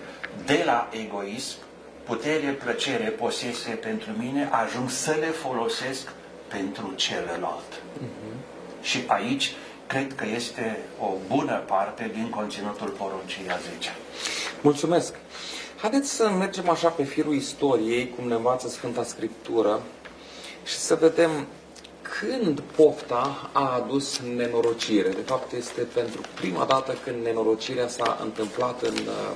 de 0.45 0.61
la 0.65 0.89
egoism, 0.91 1.57
putere, 2.05 2.49
plăcere, 2.63 3.09
posesie 3.09 3.73
pentru 3.73 4.09
mine, 4.17 4.49
ajung 4.51 4.89
să 4.89 5.15
le 5.19 5.27
folosesc 5.27 6.11
pentru 6.47 6.93
celălalt. 6.95 7.71
Uh-huh. 7.73 8.81
Și 8.81 9.03
aici 9.07 9.53
cred 9.87 10.15
că 10.15 10.25
este 10.35 10.79
o 10.99 11.11
bună 11.27 11.63
parte 11.65 12.11
din 12.13 12.29
conținutul 12.29 12.87
poruncii 12.87 13.49
a 13.49 13.57
10 13.77 13.89
Mulțumesc! 14.61 15.13
Haideți 15.77 16.09
să 16.09 16.29
mergem 16.29 16.69
așa 16.69 16.89
pe 16.89 17.03
firul 17.03 17.35
istoriei, 17.35 18.13
cum 18.15 18.27
ne 18.27 18.33
învață 18.33 18.67
Sfânta 18.67 19.03
Scriptură, 19.03 19.81
și 20.63 20.75
să 20.77 20.95
vedem 20.95 21.47
când 22.01 22.59
pofta 22.75 23.49
a 23.51 23.73
adus 23.75 24.19
nenorocire. 24.35 25.09
De 25.09 25.21
fapt, 25.25 25.51
este 25.51 25.81
pentru 25.81 26.21
prima 26.33 26.65
dată 26.65 26.97
când 27.03 27.23
nenorocirea 27.23 27.87
s-a 27.87 28.17
întâmplat 28.21 28.81
în 28.81 28.95
uh, 28.95 29.31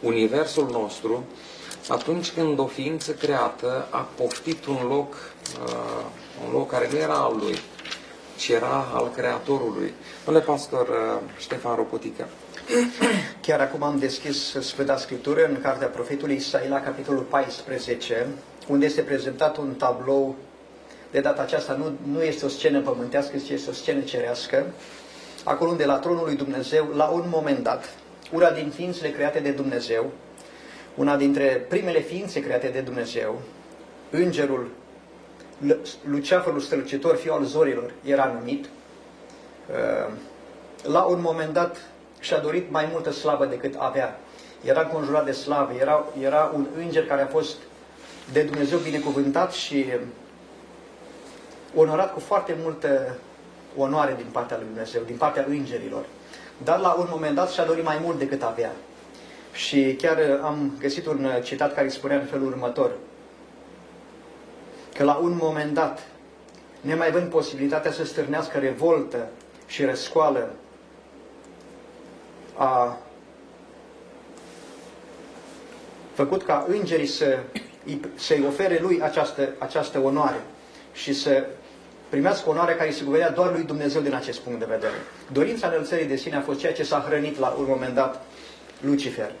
universul 0.00 0.68
nostru, 0.70 1.24
atunci 1.88 2.32
când 2.32 2.58
o 2.58 2.66
ființă 2.66 3.12
creată 3.12 3.86
a 3.90 4.08
poftit 4.16 4.66
un 4.66 4.86
loc, 4.88 5.14
uh, 5.64 6.04
un 6.46 6.52
loc 6.52 6.70
care 6.70 6.88
nu 6.92 6.98
era 6.98 7.14
al 7.14 7.36
lui, 7.36 7.58
ci 8.36 8.48
era 8.48 8.90
al 8.94 9.10
Creatorului. 9.16 9.92
Domnule 10.24 10.46
pastor 10.46 10.88
uh, 10.88 11.20
Ștefan 11.38 11.76
Ropotică. 11.76 12.28
Chiar 13.42 13.60
acum 13.60 13.82
am 13.82 13.98
deschis 13.98 14.56
Sfânta 14.60 14.96
Scriptură 14.96 15.46
în 15.46 15.60
cartea 15.62 15.86
profetului 15.86 16.34
Isaia, 16.34 16.68
la 16.68 16.80
capitolul 16.80 17.22
14, 17.22 18.26
unde 18.68 18.84
este 18.84 19.00
prezentat 19.00 19.56
un 19.56 19.74
tablou 19.74 20.36
de 21.10 21.20
data 21.20 21.42
aceasta 21.42 21.72
nu, 21.72 22.12
nu 22.12 22.22
este 22.22 22.44
o 22.44 22.48
scenă 22.48 22.80
pământească, 22.80 23.36
ci 23.36 23.48
este 23.48 23.70
o 23.70 23.72
scenă 23.72 24.00
cerească, 24.00 24.66
acolo 25.44 25.70
unde 25.70 25.84
la 25.84 25.98
tronul 25.98 26.24
lui 26.24 26.36
Dumnezeu, 26.36 26.92
la 26.96 27.04
un 27.04 27.24
moment 27.26 27.58
dat, 27.58 27.84
una 28.32 28.50
din 28.50 28.70
ființele 28.74 29.10
create 29.10 29.38
de 29.38 29.50
Dumnezeu, 29.50 30.10
una 30.94 31.16
dintre 31.16 31.66
primele 31.68 32.00
ființe 32.00 32.40
create 32.40 32.68
de 32.68 32.80
Dumnezeu, 32.80 33.40
îngerul 34.10 34.70
Luceafărul 36.08 36.60
strălucitor, 36.60 37.16
fiul 37.16 37.34
al 37.34 37.44
zorilor, 37.44 37.92
era 38.04 38.32
numit, 38.38 38.64
uh, 38.64 40.12
la 40.82 41.02
un 41.02 41.20
moment 41.20 41.52
dat 41.52 41.76
și-a 42.20 42.38
dorit 42.38 42.70
mai 42.70 42.88
multă 42.92 43.10
slavă 43.10 43.46
decât 43.46 43.74
avea. 43.78 44.20
Era 44.64 44.86
conjurat 44.86 45.24
de 45.24 45.32
slavă, 45.32 45.72
era, 45.80 46.04
era 46.20 46.50
un 46.54 46.66
înger 46.78 47.06
care 47.06 47.22
a 47.22 47.26
fost 47.26 47.56
de 48.32 48.42
Dumnezeu 48.42 48.78
binecuvântat 48.78 49.52
și 49.52 49.86
onorat 51.74 52.12
cu 52.12 52.20
foarte 52.20 52.56
multă 52.62 53.18
onoare 53.76 54.14
din 54.16 54.26
partea 54.32 54.56
lui 54.56 54.66
Dumnezeu, 54.66 55.02
din 55.06 55.16
partea 55.16 55.44
îngerilor. 55.48 56.04
Dar 56.62 56.78
la 56.78 56.92
un 56.92 57.06
moment 57.10 57.34
dat 57.34 57.50
și-a 57.50 57.64
dorit 57.64 57.84
mai 57.84 57.98
mult 58.02 58.18
decât 58.18 58.42
avea. 58.42 58.72
Și 59.54 59.94
chiar 59.94 60.40
am 60.42 60.72
găsit 60.80 61.06
un 61.06 61.28
citat 61.42 61.74
care 61.74 61.88
spunea 61.88 62.16
în 62.16 62.24
felul 62.24 62.46
următor, 62.46 62.90
că 64.94 65.04
la 65.04 65.14
un 65.14 65.38
moment 65.40 65.74
dat, 65.74 66.06
nemai 66.80 67.08
având 67.08 67.30
posibilitatea 67.30 67.92
să 67.92 68.04
stârnească 68.04 68.58
revoltă 68.58 69.28
și 69.66 69.84
răscoală, 69.84 70.50
a 72.56 72.98
făcut 76.12 76.42
ca 76.42 76.66
îngerii 76.68 77.06
să, 77.06 77.38
să-i 78.14 78.44
ofere 78.46 78.78
lui 78.82 79.02
această, 79.02 79.48
această 79.58 79.98
onoare 79.98 80.40
și 80.92 81.14
să 81.14 81.46
primească 82.08 82.48
onoarea 82.48 82.76
care 82.76 82.90
se 82.90 83.04
cuvenea 83.04 83.30
doar 83.30 83.52
lui 83.52 83.62
Dumnezeu 83.62 84.00
din 84.00 84.14
acest 84.14 84.40
punct 84.40 84.58
de 84.58 84.66
vedere. 84.68 84.94
Dorința 85.32 85.66
înălțării 85.66 86.06
de 86.06 86.16
sine 86.16 86.36
a 86.36 86.40
fost 86.40 86.58
ceea 86.58 86.72
ce 86.72 86.84
s-a 86.84 87.04
hrănit 87.06 87.38
la 87.38 87.48
un 87.58 87.64
moment 87.68 87.94
dat 87.94 88.22
Lucifer. 88.80 89.32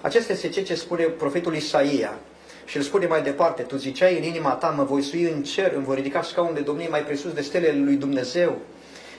Acesta 0.00 0.32
este 0.32 0.48
ceea 0.48 0.64
ce 0.64 0.74
spune 0.74 1.04
profetul 1.04 1.54
Isaia. 1.54 2.18
Și 2.64 2.76
îl 2.76 2.82
spune 2.82 3.06
mai 3.06 3.22
departe, 3.22 3.62
tu 3.62 3.76
ziceai 3.76 4.18
în 4.18 4.22
inima 4.22 4.50
ta, 4.50 4.68
mă 4.68 4.84
voi 4.84 5.02
sui 5.02 5.22
în 5.22 5.42
cer, 5.42 5.72
îmi 5.74 5.84
voi 5.84 5.96
ridica 5.96 6.22
scaun 6.22 6.54
de 6.54 6.60
domnie 6.60 6.88
mai 6.88 7.02
presus 7.02 7.32
de 7.32 7.40
stelele 7.40 7.78
lui 7.84 7.94
Dumnezeu. 7.94 8.58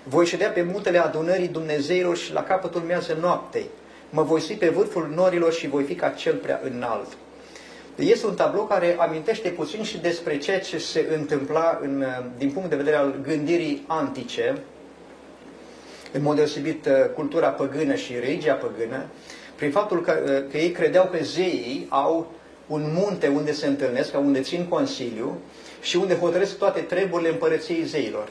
Voi 0.04 0.26
ședea 0.26 0.50
pe 0.50 0.62
muntele 0.62 0.98
adunării 0.98 1.48
Dumnezeilor 1.48 2.18
și 2.18 2.34
la 2.34 2.44
capătul 2.44 2.82
mează 2.82 3.18
noaptei. 3.22 3.66
Mă 4.10 4.24
voi 4.24 4.42
sui 4.42 4.56
pe 4.56 4.70
vârful 4.70 5.12
norilor 5.16 5.54
și 5.54 5.68
voi 5.68 5.84
fi 5.84 5.96
ca 5.96 6.10
cel 6.10 6.36
prea 6.36 6.62
înalt. 6.64 7.08
Este 7.96 8.26
un 8.26 8.36
tablou 8.36 8.66
care 8.66 8.96
amintește 9.00 9.50
puțin 9.50 9.84
și 9.84 9.98
despre 9.98 10.38
ceea 10.38 10.60
ce 10.60 10.78
se 10.78 11.08
întâmpla 11.18 11.80
în, 11.82 12.06
din 12.38 12.52
punct 12.52 12.70
de 12.70 12.76
vedere 12.76 12.96
al 12.96 13.16
gândirii 13.24 13.84
antice, 13.88 14.58
în 16.12 16.22
mod 16.22 16.36
deosebit 16.36 16.86
uh, 16.86 16.92
cultura 17.14 17.48
păgână 17.48 17.96
și 17.96 18.20
religia 18.20 18.54
păgână, 18.54 19.06
prin 19.62 19.74
faptul 19.74 20.02
că, 20.02 20.20
uh, 20.24 20.52
că 20.52 20.58
ei 20.58 20.72
credeau 20.72 21.10
că 21.12 21.18
zeii 21.24 21.86
au 21.90 22.32
un 22.68 22.82
munte 22.94 23.28
unde 23.28 23.52
se 23.52 23.68
întâlnesc, 23.68 24.18
unde 24.18 24.42
țin 24.42 24.66
consiliu 24.66 25.38
și 25.82 25.98
unde 25.98 26.16
hotărăsc 26.16 26.58
toate 26.58 26.80
treburile 26.80 27.30
împărăției 27.30 27.84
zeilor. 27.84 28.28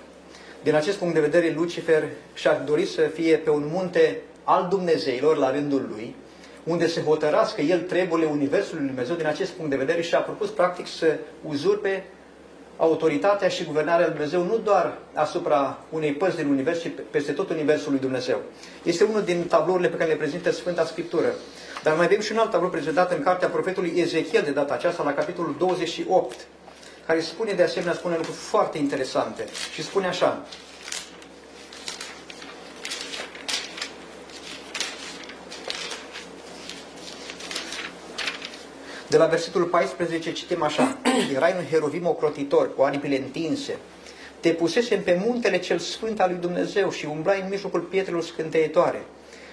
Din 0.62 0.75
acest 0.75 0.97
punct 0.97 1.14
de 1.14 1.21
vedere, 1.21 1.53
Lucifer 1.57 2.05
și-a 2.35 2.62
dorit 2.66 2.88
să 2.88 3.01
fie 3.01 3.37
pe 3.37 3.51
un 3.51 3.69
munte 3.73 4.21
al 4.45 4.66
Dumnezeilor 4.71 5.37
la 5.37 5.51
rândul 5.51 5.88
lui, 5.90 6.14
unde 6.64 6.87
se 6.87 7.03
hotărască 7.03 7.61
el 7.61 7.81
treburile 7.81 8.31
Universului 8.31 8.79
Lui 8.79 8.88
Dumnezeu 8.88 9.16
din 9.16 9.27
acest 9.27 9.51
punct 9.51 9.71
de 9.71 9.77
vedere 9.77 10.03
și 10.03 10.14
a 10.14 10.21
propus 10.21 10.49
practic 10.49 10.87
să 10.87 11.16
uzurpe 11.49 12.05
autoritatea 12.81 13.49
și 13.49 13.64
guvernarea 13.64 14.07
Lui 14.07 14.14
Dumnezeu 14.14 14.43
nu 14.43 14.59
doar 14.59 14.99
asupra 15.14 15.79
unei 15.90 16.12
părți 16.12 16.37
din 16.37 16.49
Univers, 16.49 16.81
ci 16.81 16.90
peste 17.11 17.33
tot 17.33 17.51
Universul 17.51 17.90
Lui 17.90 18.01
Dumnezeu. 18.01 18.40
Este 18.83 19.05
unul 19.05 19.23
din 19.23 19.47
tablourile 19.47 19.88
pe 19.88 19.97
care 19.97 20.11
le 20.11 20.16
prezintă 20.16 20.51
Sfânta 20.51 20.85
Scriptură. 20.85 21.35
Dar 21.83 21.97
mai 21.97 22.05
avem 22.05 22.21
și 22.21 22.33
un 22.33 22.38
alt 22.38 22.51
tablou 22.51 22.71
prezentat 22.71 23.12
în 23.12 23.23
cartea 23.23 23.49
profetului 23.49 23.93
Ezechiel 23.97 24.43
de 24.43 24.51
data 24.51 24.75
aceasta, 24.75 25.03
la 25.03 25.12
capitolul 25.12 25.55
28, 25.59 26.37
care 27.07 27.21
spune 27.21 27.53
de 27.53 27.62
asemenea, 27.62 27.95
spune 27.95 28.16
lucruri 28.16 28.37
foarte 28.37 28.79
interesante 28.79 29.45
și 29.73 29.83
spune 29.83 30.07
așa, 30.07 30.47
De 39.11 39.16
la 39.16 39.27
versetul 39.27 39.64
14 39.64 40.33
citim 40.33 40.62
așa. 40.62 40.96
Era 41.35 41.46
un 41.46 41.64
herovim 41.70 42.07
ocrotitor, 42.07 42.75
cu 42.75 42.83
aripile 42.83 43.16
întinse. 43.18 43.77
te 44.40 44.51
pusesem 44.51 45.03
pe 45.03 45.23
muntele 45.27 45.59
cel 45.59 45.79
sfânt 45.79 46.20
al 46.20 46.29
lui 46.31 46.40
Dumnezeu 46.40 46.90
și 46.90 47.07
umblai 47.07 47.40
în 47.40 47.49
mijlocul 47.49 47.81
pietrelor 47.81 48.23
scânteitoare. 48.23 49.03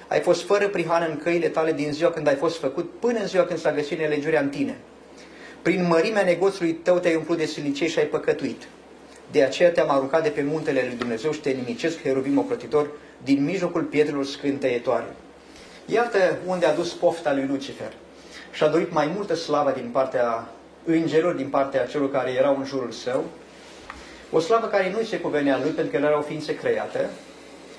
Ai 0.07 0.19
fost 0.19 0.43
fără 0.43 0.67
prihană 0.67 1.07
în 1.07 1.17
căile 1.17 1.47
tale 1.47 1.73
din 1.73 1.91
ziua 1.91 2.11
când 2.11 2.27
ai 2.27 2.35
fost 2.35 2.59
făcut, 2.59 2.99
până 2.99 3.19
în 3.19 3.27
ziua 3.27 3.43
când 3.43 3.59
s-a 3.59 3.71
găsit 3.71 3.99
nelegiurea 3.99 4.41
în 4.41 4.49
tine. 4.49 4.77
Prin 5.61 5.87
mărimea 5.87 6.23
negoțului 6.23 6.73
tău 6.73 6.99
te-ai 6.99 7.15
umplut 7.15 7.37
de 7.37 7.45
silicei 7.45 7.87
și 7.87 7.99
ai 7.99 8.05
păcătuit. 8.05 8.67
De 9.31 9.43
aceea 9.43 9.71
te-am 9.71 9.89
aruncat 9.89 10.23
de 10.23 10.29
pe 10.29 10.41
muntele 10.41 10.83
lui 10.87 10.97
Dumnezeu 10.97 11.31
și 11.31 11.39
te 11.39 11.49
nimicesc, 11.49 12.01
heruvim 12.01 12.37
ocrotitor, 12.37 12.89
din 13.23 13.43
mijlocul 13.43 13.83
pietrelor 13.83 14.25
scânteietoare. 14.25 15.15
Iată 15.85 16.37
unde 16.45 16.65
a 16.65 16.73
dus 16.73 16.93
pofta 16.93 17.33
lui 17.33 17.45
Lucifer. 17.49 17.93
Și 18.51 18.63
a 18.63 18.67
dorit 18.67 18.93
mai 18.93 19.11
multă 19.15 19.35
slavă 19.35 19.71
din 19.71 19.89
partea 19.91 20.47
îngerilor, 20.85 21.33
din 21.33 21.49
partea 21.49 21.85
celor 21.85 22.11
care 22.11 22.31
erau 22.31 22.57
în 22.57 22.65
jurul 22.65 22.91
său, 22.91 23.23
o 24.31 24.39
slavă 24.39 24.67
care 24.67 24.91
nu-i 24.91 25.05
se 25.05 25.19
cuvenea 25.19 25.59
lui, 25.61 25.71
pentru 25.71 25.91
că 25.91 25.97
el 25.97 26.03
era 26.03 26.17
o 26.17 26.21
ființă 26.21 26.51
creată 26.51 26.99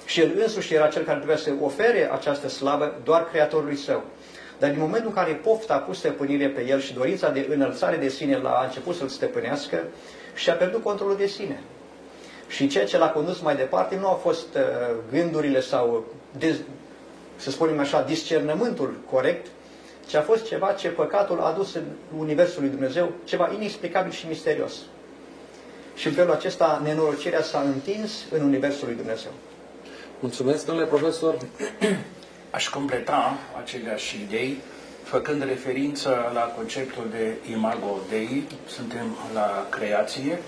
și 0.04 0.20
el 0.20 0.32
însuși 0.40 0.74
era 0.74 0.86
cel 0.86 1.04
care 1.04 1.16
trebuia 1.16 1.36
să 1.36 1.52
ofere 1.60 2.10
această 2.12 2.48
slavă 2.48 2.94
doar 3.04 3.28
Creatorului 3.28 3.76
său. 3.76 4.02
Dar 4.58 4.70
din 4.70 4.80
momentul 4.80 5.08
în 5.08 5.14
care 5.14 5.32
pofta 5.32 5.74
a 5.74 5.78
pus 5.78 5.98
stăpânire 5.98 6.48
pe 6.48 6.66
el 6.66 6.80
și 6.80 6.94
dorința 6.94 7.30
de 7.30 7.46
înălțare 7.50 7.96
de 7.96 8.08
sine 8.08 8.36
l-a 8.36 8.62
început 8.64 8.94
să-l 8.94 9.08
stăpânească 9.08 9.78
și 10.34 10.50
a 10.50 10.54
pierdut 10.54 10.82
controlul 10.82 11.16
de 11.16 11.26
sine. 11.26 11.62
Și 12.48 12.68
ceea 12.68 12.84
ce 12.84 12.98
l-a 12.98 13.10
condus 13.10 13.40
mai 13.40 13.56
departe 13.56 13.96
nu 13.96 14.06
au 14.06 14.14
fost 14.14 14.54
uh, 14.54 14.62
gândurile 15.10 15.60
sau, 15.60 16.04
să 17.36 17.50
spunem 17.50 17.78
așa, 17.78 18.02
discernământul 18.02 18.94
corect, 19.10 19.46
ci 20.08 20.14
a 20.14 20.22
fost 20.22 20.44
ceva 20.44 20.72
ce 20.72 20.88
păcatul 20.88 21.40
a 21.40 21.46
adus 21.46 21.74
în 21.74 21.82
Universul 22.18 22.62
lui 22.62 22.70
Dumnezeu, 22.70 23.12
ceva 23.24 23.50
inexplicabil 23.52 24.12
și 24.12 24.26
misterios. 24.26 24.74
Și 25.94 26.06
în 26.06 26.12
felul 26.12 26.32
acesta 26.32 26.80
nenorocirea 26.84 27.42
s-a 27.42 27.60
întins 27.60 28.12
în 28.30 28.42
Universul 28.42 28.86
lui 28.86 28.96
Dumnezeu. 28.96 29.30
Mulțumesc, 30.20 30.66
domnule 30.66 30.86
profesor. 30.86 31.38
Aș 32.50 32.68
completa 32.68 33.38
aceleași 33.62 34.16
idei, 34.22 34.58
făcând 35.02 35.44
referință 35.44 36.30
la 36.34 36.40
conceptul 36.40 37.06
de 37.10 37.34
imago 37.50 37.98
Dei, 38.08 38.44
suntem 38.66 39.16
la 39.34 39.66
creație, 39.70 40.38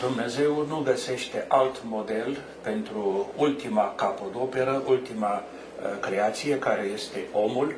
Dumnezeu 0.00 0.66
nu 0.68 0.80
găsește 0.84 1.44
alt 1.48 1.82
model 1.84 2.38
pentru 2.60 3.30
ultima 3.36 3.94
capodoperă, 3.96 4.82
ultima 4.86 5.42
uh, 5.42 6.00
creație, 6.00 6.58
care 6.58 6.90
este 6.94 7.24
omul, 7.32 7.74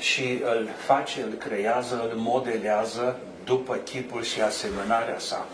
și 0.00 0.40
îl 0.44 0.68
face, 0.86 1.22
îl 1.22 1.32
creează, 1.32 2.10
îl 2.10 2.16
modelează 2.16 3.16
după 3.44 3.74
chipul 3.74 4.22
și 4.22 4.40
asemănarea 4.40 5.18
sa. 5.18 5.46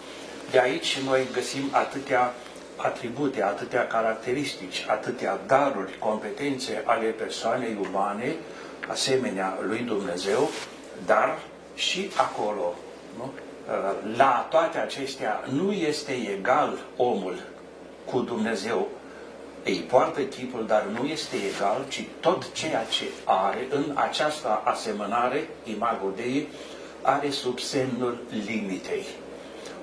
De 0.50 0.60
aici 0.60 0.98
noi 0.98 1.26
găsim 1.32 1.68
atâtea 1.70 2.34
atribute, 2.76 3.42
atâtea 3.42 3.86
caracteristici, 3.86 4.84
atâtea 4.88 5.38
daruri, 5.46 5.98
competențe 5.98 6.82
ale 6.84 7.06
persoanei 7.06 7.76
umane, 7.88 8.34
asemenea 8.88 9.58
lui 9.66 9.78
Dumnezeu, 9.78 10.50
dar 11.06 11.38
și 11.74 12.10
acolo, 12.16 12.74
nu? 13.16 13.32
la 14.16 14.46
toate 14.50 14.78
acestea, 14.78 15.44
nu 15.52 15.72
este 15.72 16.12
egal 16.38 16.78
omul 16.96 17.38
cu 18.04 18.20
Dumnezeu. 18.20 18.88
Îi 19.68 19.78
poartă 19.78 20.20
chipul, 20.20 20.66
dar 20.66 20.82
nu 20.82 21.06
este 21.06 21.36
egal, 21.54 21.84
ci 21.88 22.04
tot 22.20 22.52
ceea 22.52 22.84
ce 22.84 23.04
are 23.24 23.66
în 23.70 23.84
această 23.94 24.60
asemănare, 24.64 25.48
imago 25.64 26.12
Dei, 26.16 26.48
are 27.02 27.30
sub 27.30 27.58
semnul 27.58 28.18
limitei. 28.46 29.06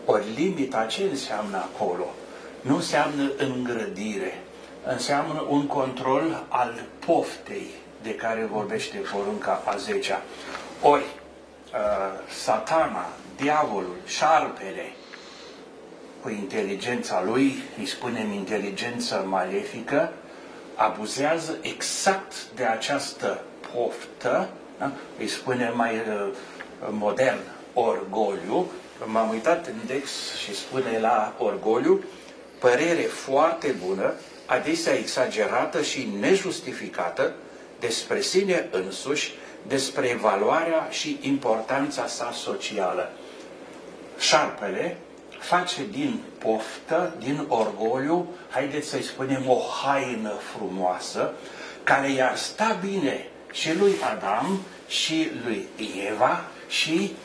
Ori 0.05 0.25
limita 0.35 0.85
ce 0.85 1.03
înseamnă 1.03 1.57
acolo? 1.57 2.05
Nu 2.61 2.75
înseamnă 2.75 3.31
îngrădire, 3.37 4.43
înseamnă 4.85 5.45
un 5.49 5.67
control 5.67 6.43
al 6.47 6.83
poftei 7.05 7.69
de 8.01 8.15
care 8.15 8.49
vorbește 8.51 8.97
porunca 8.97 9.61
a 9.65 9.75
zecea. 9.75 10.21
Ori, 10.81 11.03
uh, 11.03 12.29
satana, 12.43 13.05
diavolul, 13.35 13.95
șarpele, 14.05 14.93
cu 16.23 16.29
inteligența 16.29 17.23
lui, 17.25 17.63
îi 17.79 17.85
spunem 17.85 18.31
inteligență 18.31 19.25
malefică, 19.27 20.13
abuzează 20.75 21.57
exact 21.61 22.33
de 22.55 22.63
această 22.63 23.41
poftă, 23.73 24.49
da? 24.79 24.91
îi 25.19 25.27
spunem 25.27 25.73
mai 25.75 25.91
uh, 25.95 26.31
modern, 26.89 27.39
orgoliu, 27.73 28.71
m-am 29.05 29.29
uitat 29.29 29.67
în 29.67 29.73
index 29.79 30.09
și 30.43 30.55
spune 30.55 30.99
la 30.99 31.35
orgoliu, 31.37 32.03
părere 32.59 33.01
foarte 33.01 33.75
bună, 33.85 34.13
adesea 34.45 34.93
exagerată 34.93 35.81
și 35.81 36.09
nejustificată 36.19 37.33
despre 37.79 38.21
sine 38.21 38.67
însuși, 38.71 39.33
despre 39.67 40.17
valoarea 40.21 40.87
și 40.89 41.17
importanța 41.21 42.07
sa 42.07 42.31
socială. 42.31 43.11
Șarpele 44.19 44.97
face 45.43 45.81
din 45.91 46.19
poftă, 46.37 47.15
din 47.19 47.45
orgoliu, 47.47 48.27
haideți 48.49 48.89
să-i 48.89 49.03
spunem 49.03 49.43
o 49.47 49.57
haină 49.83 50.33
frumoasă, 50.55 51.33
care 51.83 52.11
i-ar 52.11 52.35
sta 52.35 52.77
bine 52.81 53.25
și 53.51 53.77
lui 53.77 53.93
Adam 54.13 54.59
și 54.87 55.31
lui 55.45 55.67
Eva 56.11 56.41
și 56.67 57.15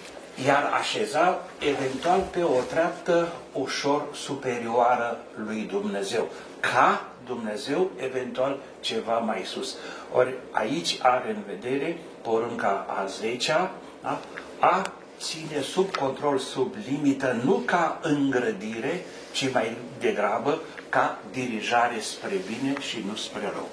iar 0.46 0.70
așeza 0.78 1.38
eventual 1.58 2.20
pe 2.30 2.42
o 2.42 2.60
treaptă 2.60 3.28
ușor 3.52 4.02
superioară 4.12 5.18
lui 5.34 5.68
Dumnezeu, 5.70 6.28
ca 6.60 7.04
Dumnezeu 7.26 7.90
eventual 7.96 8.58
ceva 8.80 9.18
mai 9.18 9.42
sus. 9.44 9.76
Ori 10.12 10.34
aici 10.50 10.98
are 11.02 11.30
în 11.30 11.42
vedere 11.46 11.98
porunca 12.22 12.86
a 12.88 13.06
10 13.06 13.70
da? 14.02 14.18
a 14.58 14.92
ține 15.20 15.62
sub 15.62 15.96
control, 15.96 16.38
sub 16.38 16.74
limită, 16.90 17.40
nu 17.44 17.62
ca 17.64 18.00
îngrădire, 18.02 19.04
ci 19.32 19.52
mai 19.52 19.76
degrabă 20.00 20.62
ca 20.88 21.18
dirijare 21.32 22.00
spre 22.00 22.40
bine 22.46 22.80
și 22.80 23.04
nu 23.06 23.16
spre 23.16 23.40
rău. 23.40 23.68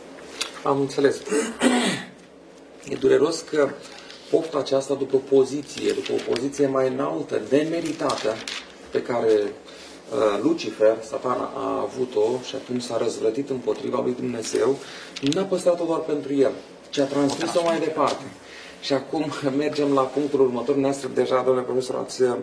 Am 0.64 0.80
înțeles. 0.80 1.22
e 2.90 2.96
dureros 2.96 3.40
că 3.40 3.70
pofta 4.30 4.58
aceasta 4.58 4.94
după 4.94 5.18
poziție, 5.18 5.92
după 5.92 6.12
o 6.12 6.32
poziție 6.32 6.68
mai 6.68 6.88
înaltă, 6.88 7.42
demeritată, 7.50 8.36
pe 8.92 9.02
care 9.02 9.32
uh, 9.34 10.40
Lucifer, 10.42 10.98
satana, 11.10 11.52
a 11.56 11.82
avut-o 11.82 12.42
și 12.48 12.56
atunci 12.56 12.82
s-a 12.82 12.98
răzvrătit 12.98 13.50
împotriva 13.50 14.02
lui 14.04 14.16
Dumnezeu, 14.20 14.78
n-a 15.22 15.44
păstrat-o 15.44 15.86
doar 15.86 16.00
pentru 16.00 16.34
el, 16.34 16.52
ci 16.90 16.98
a 16.98 17.04
transmis-o 17.04 17.64
mai 17.64 17.80
departe. 17.80 18.24
Și 18.82 18.94
acum 18.94 19.26
mergem 19.58 19.94
la 19.94 20.02
punctul 20.02 20.40
următor. 20.42 20.76
Noastră 20.76 21.10
deja, 21.14 21.42
domnule 21.46 21.66
profesor, 21.66 21.96
ați 21.96 22.22
uh, 22.22 22.36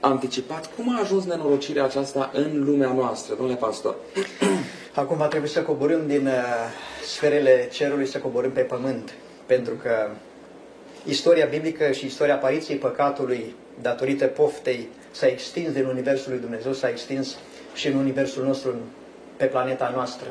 anticipat. 0.00 0.70
Cum 0.76 0.96
a 0.96 1.00
ajuns 1.00 1.24
nenorocirea 1.24 1.84
aceasta 1.84 2.30
în 2.32 2.64
lumea 2.64 2.92
noastră, 2.92 3.34
domnule 3.34 3.58
pastor? 3.58 3.96
Acum 4.94 5.16
va 5.16 5.26
trebui 5.26 5.48
să 5.48 5.62
coborâm 5.62 6.06
din 6.06 6.26
uh, 6.26 6.32
sferele 7.06 7.68
cerului, 7.72 8.06
să 8.06 8.18
coborâm 8.18 8.50
pe 8.50 8.60
pământ. 8.60 9.14
Pentru 9.46 9.74
că 9.74 10.08
istoria 11.04 11.46
biblică 11.46 11.90
și 11.90 12.06
istoria 12.06 12.34
apariției 12.34 12.78
păcatului 12.78 13.54
datorită 13.80 14.26
poftei 14.26 14.88
s-a 15.10 15.26
extins 15.26 15.72
din 15.72 15.84
Universul 15.84 16.30
lui 16.30 16.40
Dumnezeu, 16.40 16.72
s-a 16.72 16.88
extins 16.88 17.36
și 17.74 17.86
în 17.86 17.96
Universul 17.96 18.44
nostru, 18.44 18.74
pe 19.36 19.44
planeta 19.44 19.92
noastră. 19.94 20.26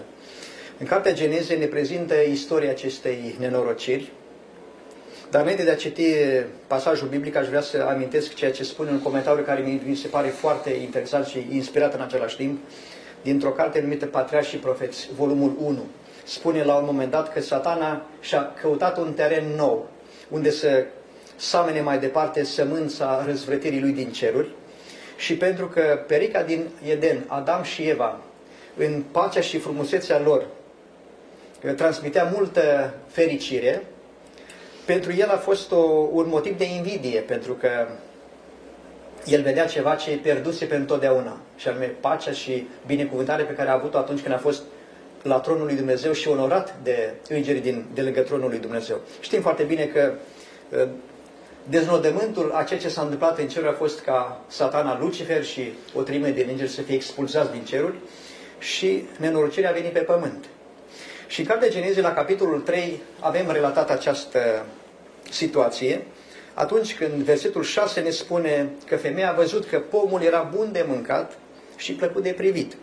În 0.79 0.85
Cartea 0.85 1.13
Geneze 1.13 1.55
ne 1.55 1.65
prezintă 1.65 2.15
istoria 2.31 2.69
acestei 2.69 3.35
nenorociri, 3.39 4.11
dar 5.31 5.41
înainte 5.41 5.63
de 5.63 5.71
a 5.71 5.75
citi 5.75 6.13
pasajul 6.67 7.07
biblic, 7.07 7.35
aș 7.35 7.47
vrea 7.47 7.61
să 7.61 7.85
amintesc 7.89 8.33
ceea 8.33 8.51
ce 8.51 8.63
spune 8.63 8.89
un 8.89 9.01
comentariu 9.01 9.43
care 9.43 9.79
mi 9.85 9.95
se 9.95 10.07
pare 10.07 10.27
foarte 10.27 10.69
interesant 10.69 11.25
și 11.25 11.47
inspirat 11.51 11.93
în 11.93 12.01
același 12.01 12.35
timp, 12.35 12.59
dintr-o 13.21 13.49
carte 13.49 13.81
numită 13.81 14.05
Patriarhi 14.05 14.49
și 14.49 14.57
Profeți, 14.57 15.09
volumul 15.15 15.55
1. 15.59 15.85
Spune 16.23 16.63
la 16.63 16.75
un 16.75 16.85
moment 16.85 17.11
dat 17.11 17.33
că 17.33 17.41
satana 17.41 18.05
și-a 18.19 18.53
căutat 18.61 18.97
un 18.97 19.13
teren 19.13 19.45
nou, 19.55 19.89
unde 20.29 20.49
să 20.49 20.85
samene 21.35 21.81
mai 21.81 21.99
departe 21.99 22.43
sămânța 22.43 23.23
răzvrătirii 23.25 23.81
lui 23.81 23.91
din 23.91 24.11
ceruri 24.11 24.49
și 25.17 25.35
pentru 25.35 25.67
că 25.67 25.99
perica 26.07 26.43
din 26.43 26.67
Eden, 26.87 27.23
Adam 27.27 27.63
și 27.63 27.83
Eva, 27.83 28.19
în 28.77 29.03
pacea 29.11 29.41
și 29.41 29.59
frumusețea 29.59 30.19
lor, 30.19 30.45
transmitea 31.75 32.31
multă 32.35 32.93
fericire, 33.07 33.83
pentru 34.85 35.13
el 35.13 35.29
a 35.29 35.37
fost 35.37 35.71
o, 35.71 36.09
un 36.11 36.25
motiv 36.27 36.57
de 36.57 36.65
invidie, 36.65 37.19
pentru 37.19 37.53
că 37.53 37.69
el 39.25 39.41
vedea 39.41 39.65
ceva 39.65 39.95
ce 39.95 40.19
pierduse 40.21 40.65
pentru 40.65 40.87
totdeauna, 40.87 41.37
și 41.55 41.67
anume 41.67 41.85
pacea 41.85 42.31
și 42.31 42.67
binecuvântarea 42.85 43.45
pe 43.45 43.53
care 43.53 43.69
a 43.69 43.73
avut-o 43.73 43.97
atunci 43.97 44.21
când 44.21 44.33
a 44.33 44.37
fost 44.37 44.61
la 45.23 45.39
tronul 45.39 45.65
lui 45.65 45.75
Dumnezeu 45.75 46.11
și 46.11 46.27
onorat 46.27 46.75
de 46.83 47.13
îngerii 47.29 47.61
din, 47.61 47.85
de 47.93 48.01
lângă 48.01 48.21
tronul 48.21 48.49
lui 48.49 48.59
Dumnezeu. 48.59 48.99
Știm 49.19 49.41
foarte 49.41 49.63
bine 49.63 49.85
că 49.85 50.13
uh, 50.69 50.87
Deznodământul 51.69 52.51
a 52.51 52.63
ceea 52.63 52.79
ce 52.79 52.89
s-a 52.89 53.01
întâmplat 53.01 53.39
în 53.39 53.47
cer 53.47 53.65
a 53.65 53.73
fost 53.73 54.01
ca 54.01 54.41
satana 54.47 54.99
Lucifer 54.99 55.43
și 55.43 55.73
o 55.93 56.01
trimă 56.01 56.27
de 56.27 56.47
îngeri 56.49 56.69
să 56.69 56.81
fie 56.81 56.95
expulzați 56.95 57.51
din 57.51 57.63
ceruri 57.63 57.95
și 58.59 59.05
nenorocirea 59.19 59.69
a 59.69 59.73
venit 59.73 59.91
pe 59.91 59.99
pământ. 59.99 60.45
Și 61.31 61.39
în 61.39 61.45
Cartea 61.45 61.69
Genezii, 61.69 62.01
la 62.01 62.13
capitolul 62.13 62.59
3, 62.59 63.01
avem 63.19 63.51
relatat 63.51 63.89
această 63.89 64.65
situație, 65.29 66.01
atunci 66.53 66.95
când 66.95 67.11
versetul 67.11 67.63
6 67.63 67.99
ne 67.99 68.09
spune 68.09 68.69
că 68.85 68.97
femeia 68.97 69.29
a 69.29 69.35
văzut 69.35 69.65
că 69.65 69.79
pomul 69.79 70.21
era 70.21 70.49
bun 70.55 70.71
de 70.71 70.85
mâncat 70.87 71.37
și 71.75 71.93
plăcut 71.93 72.23
de 72.23 72.29
privit 72.29 72.77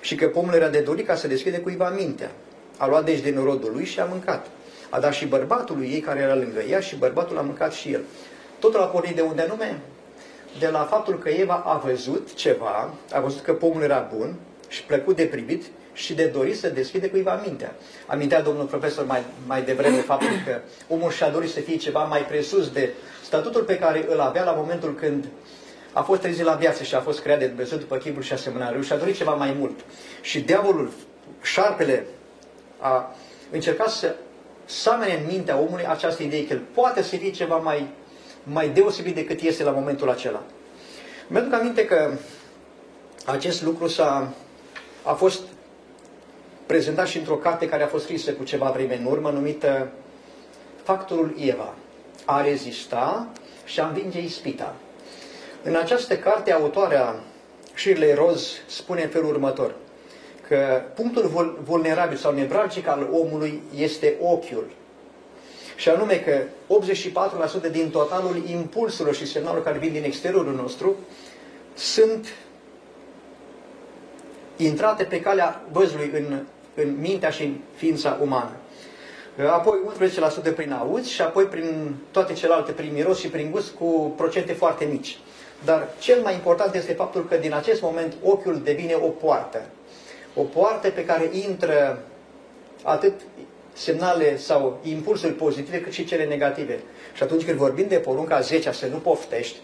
și 0.00 0.14
că 0.14 0.28
pomul 0.28 0.54
era 0.54 0.68
de 0.68 0.80
dorit 0.80 1.06
ca 1.06 1.14
să 1.14 1.28
deschide 1.28 1.58
cuiva 1.58 1.88
mintea. 1.88 2.30
A 2.76 2.86
luat 2.86 3.04
deci 3.04 3.20
din 3.20 3.42
rodul 3.44 3.72
lui 3.72 3.84
și 3.84 4.00
a 4.00 4.04
mâncat. 4.04 4.46
A 4.90 5.00
dat 5.00 5.12
și 5.12 5.26
bărbatului 5.26 5.90
ei 5.92 6.00
care 6.00 6.20
era 6.20 6.34
lângă 6.34 6.60
ea 6.60 6.80
și 6.80 6.96
bărbatul 6.96 7.38
a 7.38 7.42
mâncat 7.42 7.72
și 7.72 7.92
el. 7.92 8.00
Totul 8.58 8.80
a 8.80 8.86
pornit 8.86 9.14
de 9.14 9.20
unde 9.20 9.42
anume? 9.42 9.78
De 10.58 10.68
la 10.68 10.84
faptul 10.84 11.18
că 11.18 11.28
Eva 11.28 11.62
a 11.66 11.76
văzut 11.76 12.34
ceva, 12.34 12.94
a 13.12 13.20
văzut 13.20 13.42
că 13.42 13.52
pomul 13.52 13.82
era 13.82 14.08
bun 14.16 14.34
și 14.68 14.84
plăcut 14.84 15.16
de 15.16 15.24
privit 15.24 15.64
și 15.98 16.14
de 16.14 16.24
dorit 16.24 16.58
să 16.58 16.68
deschide 16.68 17.08
cuiva 17.08 17.40
mintea. 17.44 17.74
Amintea 18.06 18.42
domnul 18.42 18.64
profesor 18.64 19.04
mai, 19.04 19.22
mai 19.46 19.62
devreme 19.62 19.96
faptul 19.96 20.42
că 20.46 20.60
omul 20.88 21.10
și-a 21.10 21.28
dorit 21.28 21.50
să 21.50 21.60
fie 21.60 21.76
ceva 21.76 22.04
mai 22.04 22.20
presus 22.20 22.70
de 22.70 22.92
statutul 23.24 23.62
pe 23.62 23.78
care 23.78 24.06
îl 24.08 24.20
avea 24.20 24.44
la 24.44 24.52
momentul 24.52 24.94
când 24.94 25.28
a 25.92 26.02
fost 26.02 26.20
trezit 26.20 26.44
la 26.44 26.54
viață 26.54 26.82
și 26.82 26.94
a 26.94 27.00
fost 27.00 27.20
creat 27.20 27.38
de 27.38 27.46
Dumnezeu 27.46 27.78
după 27.78 27.96
chipul 27.96 28.22
și 28.22 28.32
asemănarea 28.32 28.74
lui 28.74 28.84
și 28.84 28.92
a 28.92 28.96
dorit 28.96 29.16
ceva 29.16 29.34
mai 29.34 29.56
mult. 29.58 29.80
Și 30.20 30.40
diavolul, 30.40 30.92
șarpele, 31.42 32.06
a 32.78 33.16
încercat 33.50 33.88
să 33.88 34.14
samene 34.64 35.14
în 35.14 35.26
mintea 35.26 35.58
omului 35.58 35.86
această 35.86 36.22
idee 36.22 36.46
că 36.46 36.52
el 36.52 36.62
poate 36.74 37.02
să 37.02 37.16
fie 37.16 37.30
ceva 37.30 37.56
mai, 37.56 37.86
mai 38.42 38.68
deosebit 38.68 39.14
decât 39.14 39.40
este 39.40 39.62
la 39.62 39.70
momentul 39.70 40.10
acela. 40.10 40.42
Mi-aduc 41.26 41.52
aminte 41.52 41.84
că 41.84 42.12
acest 43.24 43.62
lucru 43.62 43.86
s-a, 43.86 44.32
a 45.02 45.12
fost 45.12 45.40
prezentat 46.68 47.06
și 47.06 47.18
într-o 47.18 47.34
carte 47.34 47.68
care 47.68 47.82
a 47.82 47.86
fost 47.86 48.04
scrisă 48.04 48.32
cu 48.32 48.44
ceva 48.44 48.70
vreme 48.70 48.96
în 48.96 49.04
urmă, 49.04 49.30
numită 49.30 49.88
Factorul 50.82 51.34
Eva. 51.38 51.74
A 52.24 52.42
rezista 52.42 53.28
și 53.64 53.80
a 53.80 53.86
învinge 53.86 54.22
ispita. 54.22 54.74
În 55.62 55.74
această 55.74 56.16
carte, 56.16 56.52
autoarea 56.52 57.14
Shirley 57.74 58.14
Rose 58.14 58.56
spune 58.66 59.02
în 59.02 59.08
felul 59.08 59.28
următor, 59.28 59.74
că 60.48 60.82
punctul 60.94 61.56
vulnerabil 61.64 62.16
sau 62.16 62.32
nevralgic 62.32 62.88
al 62.88 63.08
omului 63.12 63.62
este 63.76 64.16
ochiul. 64.20 64.66
Și 65.76 65.88
anume 65.88 66.16
că 66.16 66.42
84% 67.68 67.70
din 67.70 67.90
totalul 67.90 68.42
impulsurilor 68.46 69.14
și 69.14 69.26
semnalul 69.26 69.62
care 69.62 69.78
vin 69.78 69.92
din 69.92 70.04
exteriorul 70.04 70.54
nostru 70.54 70.96
sunt 71.74 72.26
intrate 74.56 75.04
pe 75.04 75.20
calea 75.20 75.62
văzului 75.72 76.10
în, 76.14 76.46
în 76.82 76.96
mintea 77.00 77.30
și 77.30 77.42
în 77.42 77.54
ființa 77.74 78.18
umană. 78.22 78.50
Apoi 79.46 79.78
11% 80.50 80.54
prin 80.54 80.72
auz 80.72 81.06
și 81.06 81.22
apoi 81.22 81.44
prin 81.44 81.94
toate 82.10 82.32
celelalte, 82.32 82.72
prin 82.72 82.92
miros 82.92 83.18
și 83.18 83.28
prin 83.28 83.50
gust, 83.50 83.70
cu 83.70 84.12
procente 84.16 84.52
foarte 84.52 84.84
mici. 84.84 85.18
Dar 85.64 85.88
cel 85.98 86.20
mai 86.22 86.34
important 86.34 86.74
este 86.74 86.92
faptul 86.92 87.26
că 87.28 87.36
din 87.36 87.54
acest 87.54 87.82
moment 87.82 88.14
ochiul 88.22 88.60
devine 88.64 88.94
o 88.94 89.08
poartă. 89.08 89.62
O 90.34 90.42
poartă 90.42 90.90
pe 90.90 91.04
care 91.04 91.30
intră 91.32 92.02
atât 92.82 93.12
semnale 93.72 94.36
sau 94.36 94.80
impulsuri 94.82 95.32
pozitive 95.32 95.80
cât 95.80 95.92
și 95.92 96.04
cele 96.04 96.24
negative. 96.24 96.78
Și 97.14 97.22
atunci 97.22 97.44
când 97.44 97.58
vorbim 97.58 97.86
de 97.88 97.96
porunca 97.96 98.40
10 98.40 98.72
să 98.72 98.86
nu 98.86 98.96
poftești, 98.96 99.56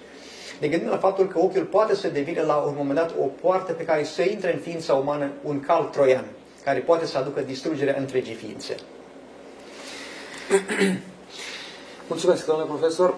ne 0.61 0.69
gândim 0.69 0.89
la 0.89 0.97
faptul 0.97 1.27
că 1.27 1.39
ochiul 1.39 1.65
poate 1.65 1.95
să 1.95 2.09
devină 2.09 2.43
la 2.43 2.55
un 2.57 2.75
moment 2.77 2.99
dat 2.99 3.15
o 3.21 3.25
poartă 3.25 3.73
pe 3.73 3.85
care 3.85 4.05
să 4.05 4.23
intre 4.23 4.53
în 4.53 4.59
ființa 4.59 4.95
umană 4.95 5.31
un 5.43 5.61
cal 5.61 5.85
troian, 5.85 6.25
care 6.65 6.79
poate 6.79 7.07
să 7.07 7.19
aducă 7.19 7.41
distrugerea 7.41 7.95
întregii 7.99 8.35
ființe. 8.35 8.77
Mulțumesc, 12.09 12.47
domnule 12.47 12.69
profesor. 12.69 13.15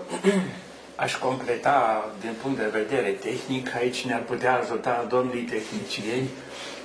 Aș 1.05 1.17
completa 1.17 2.11
din 2.21 2.35
punct 2.43 2.59
de 2.59 2.67
vedere 2.73 3.11
tehnic, 3.11 3.75
aici 3.75 4.05
ne-ar 4.05 4.23
putea 4.23 4.59
ajuta 4.59 5.07
domnii 5.09 5.43
tehnicieni, 5.43 6.29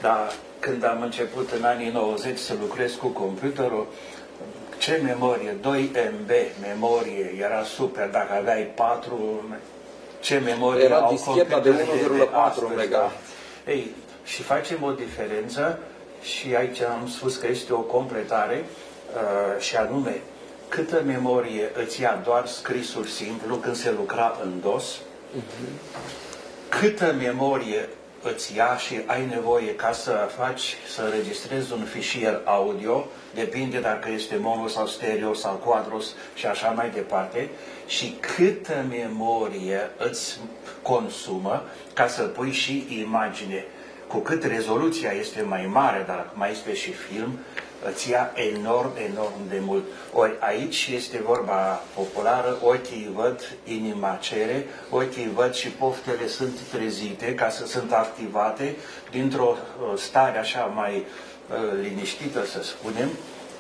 dar 0.02 0.34
când 0.60 0.86
am 0.86 1.02
început 1.02 1.52
în 1.52 1.64
anii 1.64 1.90
90 1.90 2.38
să 2.38 2.54
lucrez 2.60 2.94
cu 2.94 3.08
computerul, 3.08 3.88
ce 4.78 5.00
memorie, 5.04 5.56
2 5.62 5.92
MB 6.22 6.30
memorie, 6.62 7.36
era 7.40 7.64
super, 7.64 8.10
dacă 8.10 8.34
aveai 8.34 8.64
4, 8.76 9.44
ce 10.20 10.38
memorie 10.38 10.84
era 10.84 10.98
au 10.98 11.12
discheta 11.12 11.60
de 11.60 11.70
1,4 11.70 12.76
mega. 12.76 12.98
Da. 12.98 13.12
Ei, 13.72 13.92
și 14.24 14.42
facem 14.42 14.84
o 14.84 14.92
diferență 14.92 15.80
și 16.22 16.56
aici 16.56 16.82
am 16.82 17.08
spus 17.08 17.36
că 17.36 17.48
este 17.48 17.74
o 17.74 17.80
completare 17.80 18.66
uh, 18.66 19.62
și 19.62 19.76
anume 19.76 20.22
câtă 20.68 21.02
memorie 21.06 21.72
îți 21.84 22.02
ia 22.02 22.22
doar 22.24 22.48
scrisul 22.48 23.06
simplu 23.06 23.56
când 23.56 23.76
se 23.76 23.92
lucra 23.92 24.40
în 24.44 24.60
DOS, 24.62 24.98
uh-huh. 24.98 26.70
câtă 26.70 27.16
memorie 27.18 27.90
îți 28.24 28.56
ia 28.56 28.78
și 28.78 29.02
ai 29.06 29.26
nevoie 29.26 29.76
ca 29.76 29.92
să 29.92 30.30
faci, 30.38 30.76
să 30.94 31.02
înregistrezi 31.02 31.74
un 31.74 31.84
fișier 31.84 32.42
audio, 32.46 33.06
depinde 33.34 33.80
dacă 33.80 34.10
este 34.10 34.38
mono 34.40 34.68
sau 34.68 34.88
stereo 34.88 35.34
sau 35.34 35.54
quadros 35.54 36.16
și 36.34 36.46
așa 36.46 36.70
mai 36.70 36.90
departe, 36.90 37.50
și 37.88 38.18
câtă 38.20 38.86
memorie 38.90 39.90
îți 39.98 40.40
consumă 40.82 41.64
ca 41.94 42.08
să 42.08 42.22
pui 42.22 42.52
și 42.52 42.86
imagine. 43.00 43.66
Cu 44.12 44.18
cât 44.18 44.44
rezoluția 44.44 45.12
este 45.12 45.42
mai 45.42 45.70
mare, 45.72 46.04
dar 46.08 46.30
mai 46.34 46.52
este 46.52 46.74
și 46.74 46.92
film, 46.92 47.40
îți 47.90 48.10
ia 48.10 48.32
enorm, 48.34 48.92
enorm 49.12 49.50
de 49.50 49.60
mult. 49.60 49.84
Ori 50.14 50.34
aici 50.40 50.90
este 50.94 51.22
vorba 51.26 51.82
populară, 51.96 52.58
ochii 52.64 53.12
văd, 53.16 53.54
inima 53.64 54.18
cere, 54.22 54.66
ochii 54.90 55.32
văd 55.34 55.54
și 55.54 55.68
poftele 55.68 56.28
sunt 56.28 56.60
trezite, 56.72 57.36
ca 57.36 57.50
să 57.50 57.66
sunt 57.66 57.92
activate 57.92 58.76
dintr-o 59.12 59.56
uh, 59.56 59.98
stare 59.98 60.38
așa 60.38 60.62
mai 60.62 60.96
uh, 60.96 61.58
liniștită, 61.82 62.46
să 62.46 62.64
spunem. 62.64 63.10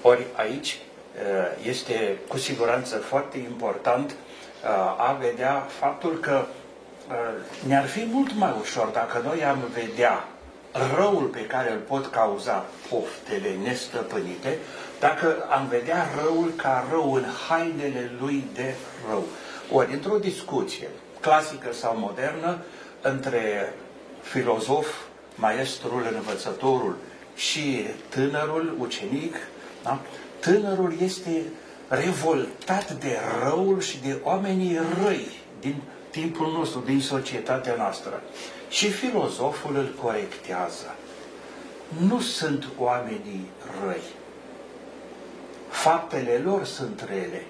Ori 0.02 0.26
aici 0.36 0.80
uh, 0.80 1.68
este 1.68 2.18
cu 2.28 2.38
siguranță 2.38 2.96
foarte 2.96 3.38
important 3.38 4.16
a 4.98 5.18
vedea 5.22 5.68
faptul 5.80 6.20
că 6.20 6.46
ne-ar 7.68 7.86
fi 7.86 8.08
mult 8.12 8.34
mai 8.34 8.54
ușor 8.62 8.88
dacă 8.88 9.22
noi 9.26 9.44
am 9.44 9.58
vedea 9.74 10.26
răul 10.98 11.24
pe 11.24 11.46
care 11.46 11.72
îl 11.72 11.80
pot 11.80 12.06
cauza 12.08 12.66
poftele 12.90 13.56
nestăpânite, 13.64 14.58
dacă 15.00 15.48
am 15.50 15.68
vedea 15.68 16.10
răul 16.24 16.54
ca 16.56 16.88
rău 16.92 17.14
în 17.14 17.26
hainele 17.48 18.12
lui 18.20 18.44
de 18.54 18.76
rău. 19.10 19.24
Ori, 19.72 19.94
într-o 19.94 20.18
discuție 20.18 20.88
clasică 21.20 21.74
sau 21.74 21.98
modernă, 21.98 22.58
între 23.02 23.74
filozof, 24.22 24.88
maestrul, 25.36 26.08
învățătorul 26.16 26.96
și 27.36 27.86
tânărul, 28.10 28.76
ucenic, 28.80 29.36
da? 29.84 30.00
tânărul 30.40 30.94
este 31.02 31.44
revoltat 31.88 32.92
de 32.92 33.18
răul 33.44 33.82
și 33.82 34.02
de 34.02 34.20
oamenii 34.24 34.80
răi 35.04 35.28
din 35.60 35.76
timpul 36.10 36.52
nostru, 36.52 36.80
din 36.80 37.02
societatea 37.02 37.76
noastră. 37.78 38.22
Și 38.72 38.90
filozoful 38.90 39.76
îl 39.76 39.94
corectează. 40.02 40.96
Nu 42.08 42.20
sunt 42.20 42.68
oamenii 42.78 43.50
răi. 43.84 44.04
Faptele 45.70 46.42
lor 46.44 46.66
sunt 46.66 47.06
rele. 47.08 47.44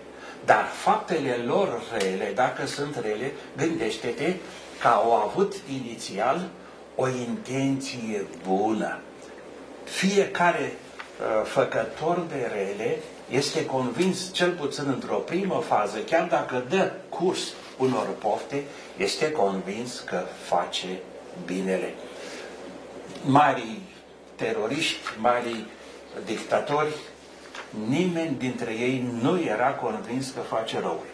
Dar 0.46 0.66
faptele 0.66 1.36
lor 1.46 1.82
rele, 1.98 2.32
dacă 2.36 2.66
sunt 2.66 2.96
rele, 3.02 3.32
gândește-te 3.58 4.36
că 4.82 4.88
au 4.88 5.12
avut 5.12 5.54
inițial 5.70 6.50
o 6.96 7.08
intenție 7.08 8.26
bună. 8.48 9.00
Fiecare 9.84 10.74
uh, 10.74 11.46
făcător 11.46 12.26
de 12.30 12.52
rele 12.54 12.98
este 13.30 13.66
convins, 13.66 14.34
cel 14.34 14.52
puțin 14.52 14.84
într-o 14.88 15.16
primă 15.16 15.64
fază, 15.68 15.98
chiar 15.98 16.28
dacă 16.28 16.64
dă 16.70 16.92
curs 17.10 17.42
unor 17.78 18.08
pofte, 18.20 18.64
este 18.98 19.32
convins 19.32 20.00
că 20.00 20.24
face 20.48 21.00
binele. 21.46 21.94
Marii 23.26 23.82
teroriști, 24.36 25.00
marii 25.20 25.68
dictatori, 26.26 26.96
nimeni 27.88 28.36
dintre 28.38 28.72
ei 28.72 29.06
nu 29.22 29.42
era 29.42 29.70
convins 29.74 30.30
că 30.30 30.40
face 30.40 30.80
răul. 30.80 31.06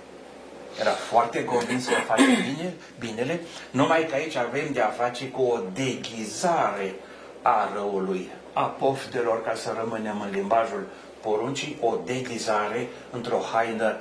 Era 0.79 0.91
foarte 0.91 1.45
convins 1.45 1.87
că 1.87 1.93
face 1.93 2.23
bine, 2.23 2.73
binele, 2.99 3.39
numai 3.71 4.05
că 4.05 4.15
aici 4.15 4.35
avem 4.35 4.71
de 4.73 4.81
a 4.81 4.87
face 4.87 5.29
cu 5.29 5.41
o 5.41 5.59
deghizare 5.73 6.95
a 7.41 7.69
răului, 7.73 8.29
a 8.53 8.63
poftelor, 8.63 9.43
ca 9.43 9.53
să 9.55 9.75
rămânem 9.79 10.21
în 10.21 10.29
limbajul 10.31 10.87
poruncii, 11.21 11.77
o 11.81 11.95
deghizare 12.05 12.87
într-o 13.11 13.39
haină 13.53 13.97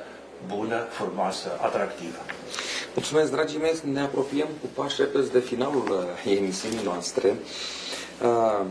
bună, 0.46 0.86
frumoasă, 0.90 1.58
atractivă. 1.62 2.35
Mulțumesc, 2.96 3.30
dragii 3.30 3.58
mei, 3.58 3.80
ne 3.92 4.00
apropiem 4.00 4.46
cu 4.60 4.66
pași 4.74 5.00
repezi 5.00 5.32
de 5.32 5.38
finalul 5.38 5.84
uh, 5.90 6.32
emisiunii 6.36 6.84
noastre. 6.84 7.36
Uh, 8.22 8.64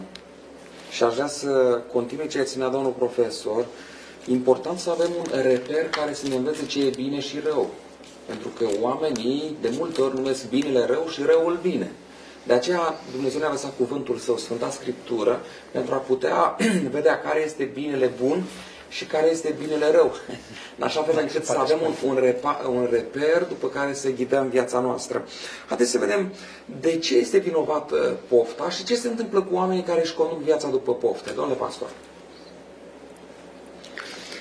și 0.91 1.03
aș 1.03 1.13
vrea 1.13 1.27
să 1.27 1.81
continui 1.91 2.27
ceea 2.27 2.43
ce 2.43 2.49
ținea 2.49 2.67
domnul 2.67 2.91
profesor. 2.91 3.65
Important 4.27 4.79
să 4.79 4.89
avem 4.89 5.09
un 5.17 5.41
reper 5.41 5.89
care 5.89 6.13
să 6.13 6.27
ne 6.27 6.35
învețe 6.35 6.65
ce 6.65 6.85
e 6.85 6.89
bine 6.89 7.19
și 7.19 7.39
rău. 7.39 7.69
Pentru 8.25 8.47
că 8.47 8.67
oamenii 8.81 9.55
de 9.61 9.69
multe 9.77 10.01
ori 10.01 10.15
numesc 10.15 10.49
binele 10.49 10.85
rău 10.85 11.07
și 11.11 11.21
răul 11.23 11.59
bine. 11.61 11.91
De 12.43 12.53
aceea 12.53 12.99
Dumnezeu 13.11 13.39
ne-a 13.39 13.51
lăsat 13.51 13.75
cuvântul 13.77 14.17
Său, 14.17 14.37
Sfânta 14.37 14.69
Scriptură, 14.69 15.41
pentru 15.71 15.93
a 15.93 15.97
putea 15.97 16.55
vedea 16.97 17.21
care 17.21 17.43
este 17.45 17.63
binele 17.63 18.11
bun 18.23 18.43
și 18.95 19.05
care 19.05 19.29
este 19.29 19.55
binele 19.59 19.91
rău. 19.91 20.15
În 20.77 20.83
așa 20.83 21.03
fel 21.03 21.17
încât 21.19 21.45
să 21.45 21.57
avem 21.57 21.79
un, 21.81 21.93
un, 22.09 22.17
repa, 22.19 22.61
un 22.69 22.87
reper 22.91 23.43
după 23.43 23.67
care 23.67 23.93
să 23.93 24.09
ghidăm 24.09 24.49
viața 24.49 24.79
noastră. 24.79 25.25
Haideți 25.67 25.91
să 25.91 25.97
vedem 25.97 26.33
de 26.79 26.97
ce 26.97 27.17
este 27.17 27.37
vinovat 27.37 27.91
pofta 28.27 28.69
și 28.69 28.83
ce 28.83 28.95
se 28.95 29.07
întâmplă 29.07 29.41
cu 29.41 29.55
oamenii 29.55 29.83
care 29.83 30.01
își 30.01 30.13
conduc 30.13 30.39
viața 30.41 30.67
după 30.67 30.93
pofte. 30.95 31.31
Domnule 31.31 31.57
pastor. 31.57 31.89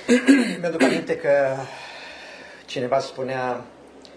Mi-aduc 0.61 0.83
aminte 0.83 1.17
că 1.17 1.57
cineva 2.67 2.99
spunea 2.99 3.65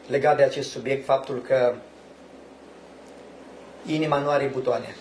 legat 0.07 0.37
de 0.37 0.43
acest 0.43 0.69
subiect 0.69 1.05
faptul 1.05 1.41
că 1.41 1.75
inima 3.85 4.17
nu 4.17 4.29
are 4.29 4.49
butoane, 4.53 4.95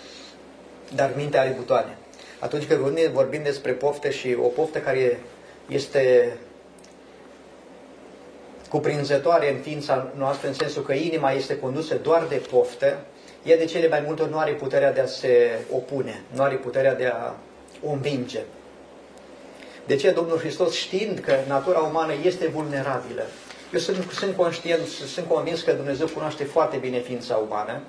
dar 0.94 1.12
mintea 1.16 1.40
are 1.40 1.54
butoane. 1.56 1.98
Atunci 2.38 2.66
când 2.66 2.80
vorbim, 2.80 3.10
vorbim 3.12 3.42
despre 3.42 3.72
pofte 3.72 4.10
și 4.10 4.36
o 4.42 4.46
poftă 4.46 4.78
care 4.78 5.20
este 5.68 6.36
cuprinzătoare 8.68 9.52
în 9.52 9.60
ființa 9.60 10.12
noastră, 10.16 10.48
în 10.48 10.54
sensul 10.54 10.82
că 10.82 10.92
inima 10.92 11.30
este 11.30 11.58
condusă 11.58 11.94
doar 11.94 12.26
de 12.28 12.42
poftă, 12.50 12.98
ea 13.42 13.56
de 13.56 13.64
cele 13.64 13.88
mai 13.88 14.02
multe 14.06 14.22
ori 14.22 14.30
nu 14.30 14.38
are 14.38 14.52
puterea 14.52 14.92
de 14.92 15.00
a 15.00 15.06
se 15.06 15.58
opune, 15.70 16.22
nu 16.34 16.42
are 16.42 16.54
puterea 16.54 16.94
de 16.94 17.06
a 17.06 17.34
o 17.86 17.90
învinge. 17.90 18.40
De 19.86 19.96
ce? 19.96 20.10
Domnul 20.10 20.38
Hristos, 20.38 20.74
știind 20.74 21.18
că 21.18 21.34
natura 21.48 21.78
umană 21.78 22.12
este 22.24 22.46
vulnerabilă, 22.46 23.22
eu 23.72 23.78
sunt, 23.78 24.10
sunt 24.10 24.36
conștient, 24.36 24.86
sunt 24.86 25.26
convins 25.26 25.62
că 25.62 25.72
Dumnezeu 25.72 26.06
cunoaște 26.06 26.44
foarte 26.44 26.76
bine 26.76 26.98
ființa 26.98 27.36
umană, 27.36 27.80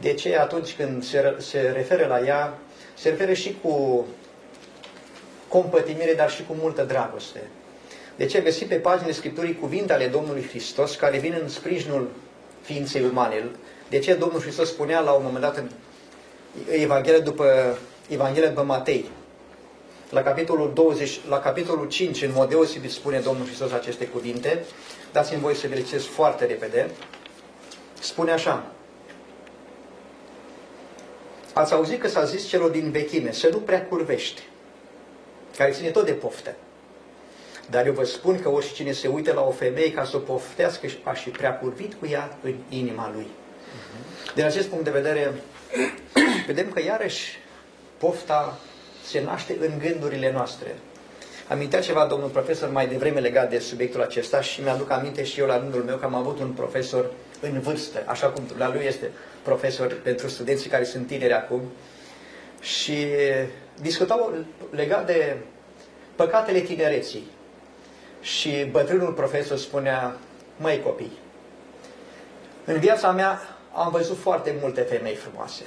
de 0.00 0.12
ce? 0.14 0.36
Atunci 0.36 0.74
când 0.76 1.04
se, 1.04 1.34
se 1.38 1.72
referă 1.74 2.06
la 2.06 2.26
ea, 2.26 2.58
se 2.94 3.08
referă 3.08 3.32
și 3.32 3.56
cu 3.62 4.06
compătimire, 5.48 6.14
dar 6.14 6.30
și 6.30 6.44
cu 6.46 6.56
multă 6.60 6.82
dragoste. 6.82 7.42
De 8.16 8.26
ce 8.26 8.40
găsi 8.40 8.64
pe 8.64 8.74
paginile 8.74 9.12
Scripturii 9.12 9.58
cuvinte 9.58 9.92
ale 9.92 10.06
Domnului 10.06 10.46
Hristos 10.48 10.94
care 10.94 11.18
vin 11.18 11.38
în 11.42 11.48
sprijinul 11.48 12.08
ființei 12.62 13.04
umane. 13.04 13.44
De 13.88 13.98
ce 13.98 14.14
Domnul 14.14 14.40
Hristos 14.40 14.68
spunea 14.68 15.00
la 15.00 15.12
un 15.12 15.22
moment 15.24 15.42
dat 15.42 15.56
în 15.56 15.70
Evanghelia 16.70 17.20
după 17.20 17.78
Evanghelia 18.08 18.48
după 18.48 18.62
Matei, 18.62 19.10
la 20.10 20.22
capitolul, 20.22 20.70
20, 20.74 21.20
la 21.28 21.40
capitolul 21.40 21.88
5, 21.88 22.22
în 22.22 22.30
mod 22.34 22.48
deosebit, 22.48 22.90
spune 22.90 23.18
Domnul 23.18 23.46
Hristos 23.46 23.72
aceste 23.72 24.06
cuvinte. 24.06 24.64
Dați-mi 25.12 25.40
voi 25.40 25.54
să 25.54 25.66
vi 25.66 25.82
foarte 25.98 26.44
repede. 26.44 26.90
Spune 28.00 28.30
așa. 28.30 28.66
Ați 31.52 31.72
auzit 31.72 32.00
că 32.00 32.08
s-a 32.08 32.24
zis 32.24 32.46
celor 32.46 32.70
din 32.70 32.90
vechime 32.90 33.32
să 33.32 33.48
nu 33.50 33.58
prea 33.58 33.86
curvești, 33.86 34.42
care 35.56 35.70
ține 35.70 35.88
tot 35.88 36.04
de 36.04 36.12
poftă. 36.12 36.54
Dar 37.70 37.86
eu 37.86 37.92
vă 37.92 38.04
spun 38.04 38.42
că 38.42 38.48
oricine 38.48 38.92
se 38.92 39.08
uită 39.08 39.32
la 39.32 39.42
o 39.42 39.50
femeie 39.50 39.92
ca 39.92 40.04
să 40.04 40.16
o 40.16 40.20
poftească 40.20 40.86
și 40.86 40.98
a 41.02 41.14
și 41.14 41.28
prea 41.28 41.58
curvit 41.58 41.94
cu 41.94 42.06
ea 42.06 42.38
în 42.42 42.54
inima 42.68 43.10
lui. 43.14 43.26
Din 44.34 44.44
acest 44.44 44.68
punct 44.68 44.84
de 44.84 44.90
vedere, 44.90 45.32
vedem 46.46 46.70
că 46.70 46.82
iarăși 46.82 47.38
pofta 47.98 48.58
se 49.04 49.22
naște 49.22 49.56
în 49.60 49.78
gândurile 49.78 50.32
noastre. 50.32 50.76
Amintea 51.48 51.80
ceva 51.80 52.06
domnul 52.06 52.28
profesor 52.28 52.70
mai 52.70 52.86
devreme 52.86 53.20
legat 53.20 53.50
de 53.50 53.58
subiectul 53.58 54.02
acesta 54.02 54.40
și 54.40 54.62
mi-aduc 54.62 54.90
aminte 54.90 55.24
și 55.24 55.40
eu 55.40 55.46
la 55.46 55.58
rândul 55.58 55.82
meu 55.82 55.96
că 55.96 56.04
am 56.04 56.14
avut 56.14 56.38
un 56.38 56.50
profesor 56.50 57.10
în 57.42 57.60
vârstă, 57.60 58.02
așa 58.06 58.26
cum 58.26 58.44
la 58.56 58.72
lui 58.72 58.84
este 58.84 59.10
profesor 59.42 60.00
pentru 60.02 60.28
studenții 60.28 60.70
care 60.70 60.84
sunt 60.84 61.06
tineri 61.06 61.32
acum, 61.32 61.60
și 62.60 63.06
discutau 63.80 64.34
legat 64.70 65.06
de 65.06 65.36
păcatele 66.14 66.60
tinereții. 66.60 67.30
Și 68.20 68.68
bătrânul 68.70 69.12
profesor 69.12 69.56
spunea, 69.56 70.16
măi 70.56 70.80
copii, 70.80 71.18
în 72.64 72.78
viața 72.78 73.10
mea 73.10 73.40
am 73.72 73.90
văzut 73.90 74.18
foarte 74.18 74.54
multe 74.60 74.80
femei 74.80 75.14
frumoase. 75.14 75.66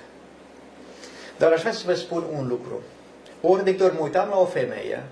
Dar 1.37 1.51
aș 1.51 1.59
vrea 1.59 1.71
să 1.71 1.83
vă 1.85 1.93
spun 1.93 2.23
un 2.31 2.47
lucru. 2.47 2.81
Ori 3.41 3.63
de 3.63 3.83
ori 3.83 3.93
mă 3.93 4.03
uitam 4.03 4.29
la 4.29 4.37
o 4.37 4.45
femeie, 4.45 5.03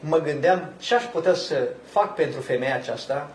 mă 0.00 0.18
gândeam 0.18 0.72
ce 0.78 0.94
aș 0.94 1.04
putea 1.04 1.34
să 1.34 1.68
fac 1.90 2.14
pentru 2.14 2.40
femeia 2.40 2.74
aceasta, 2.74 3.30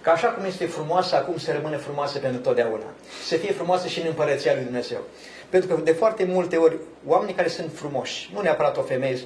ca 0.00 0.12
așa 0.12 0.28
cum 0.28 0.44
este 0.44 0.66
frumoasă 0.66 1.16
acum 1.16 1.38
să 1.38 1.52
rămână 1.52 1.76
frumoasă 1.76 2.18
pentru 2.18 2.40
totdeauna. 2.40 2.84
Să 3.26 3.36
fie 3.36 3.52
frumoasă 3.52 3.88
și 3.88 4.00
în 4.00 4.06
împărăția 4.06 4.54
lui 4.54 4.64
Dumnezeu. 4.64 4.98
Pentru 5.48 5.74
că 5.74 5.80
de 5.80 5.92
foarte 5.92 6.24
multe 6.24 6.56
ori 6.56 6.76
oamenii 7.06 7.34
care 7.34 7.48
sunt 7.48 7.70
frumoși, 7.74 8.30
nu 8.34 8.40
neapărat 8.40 8.76
o 8.76 8.82
femeie, 8.82 9.18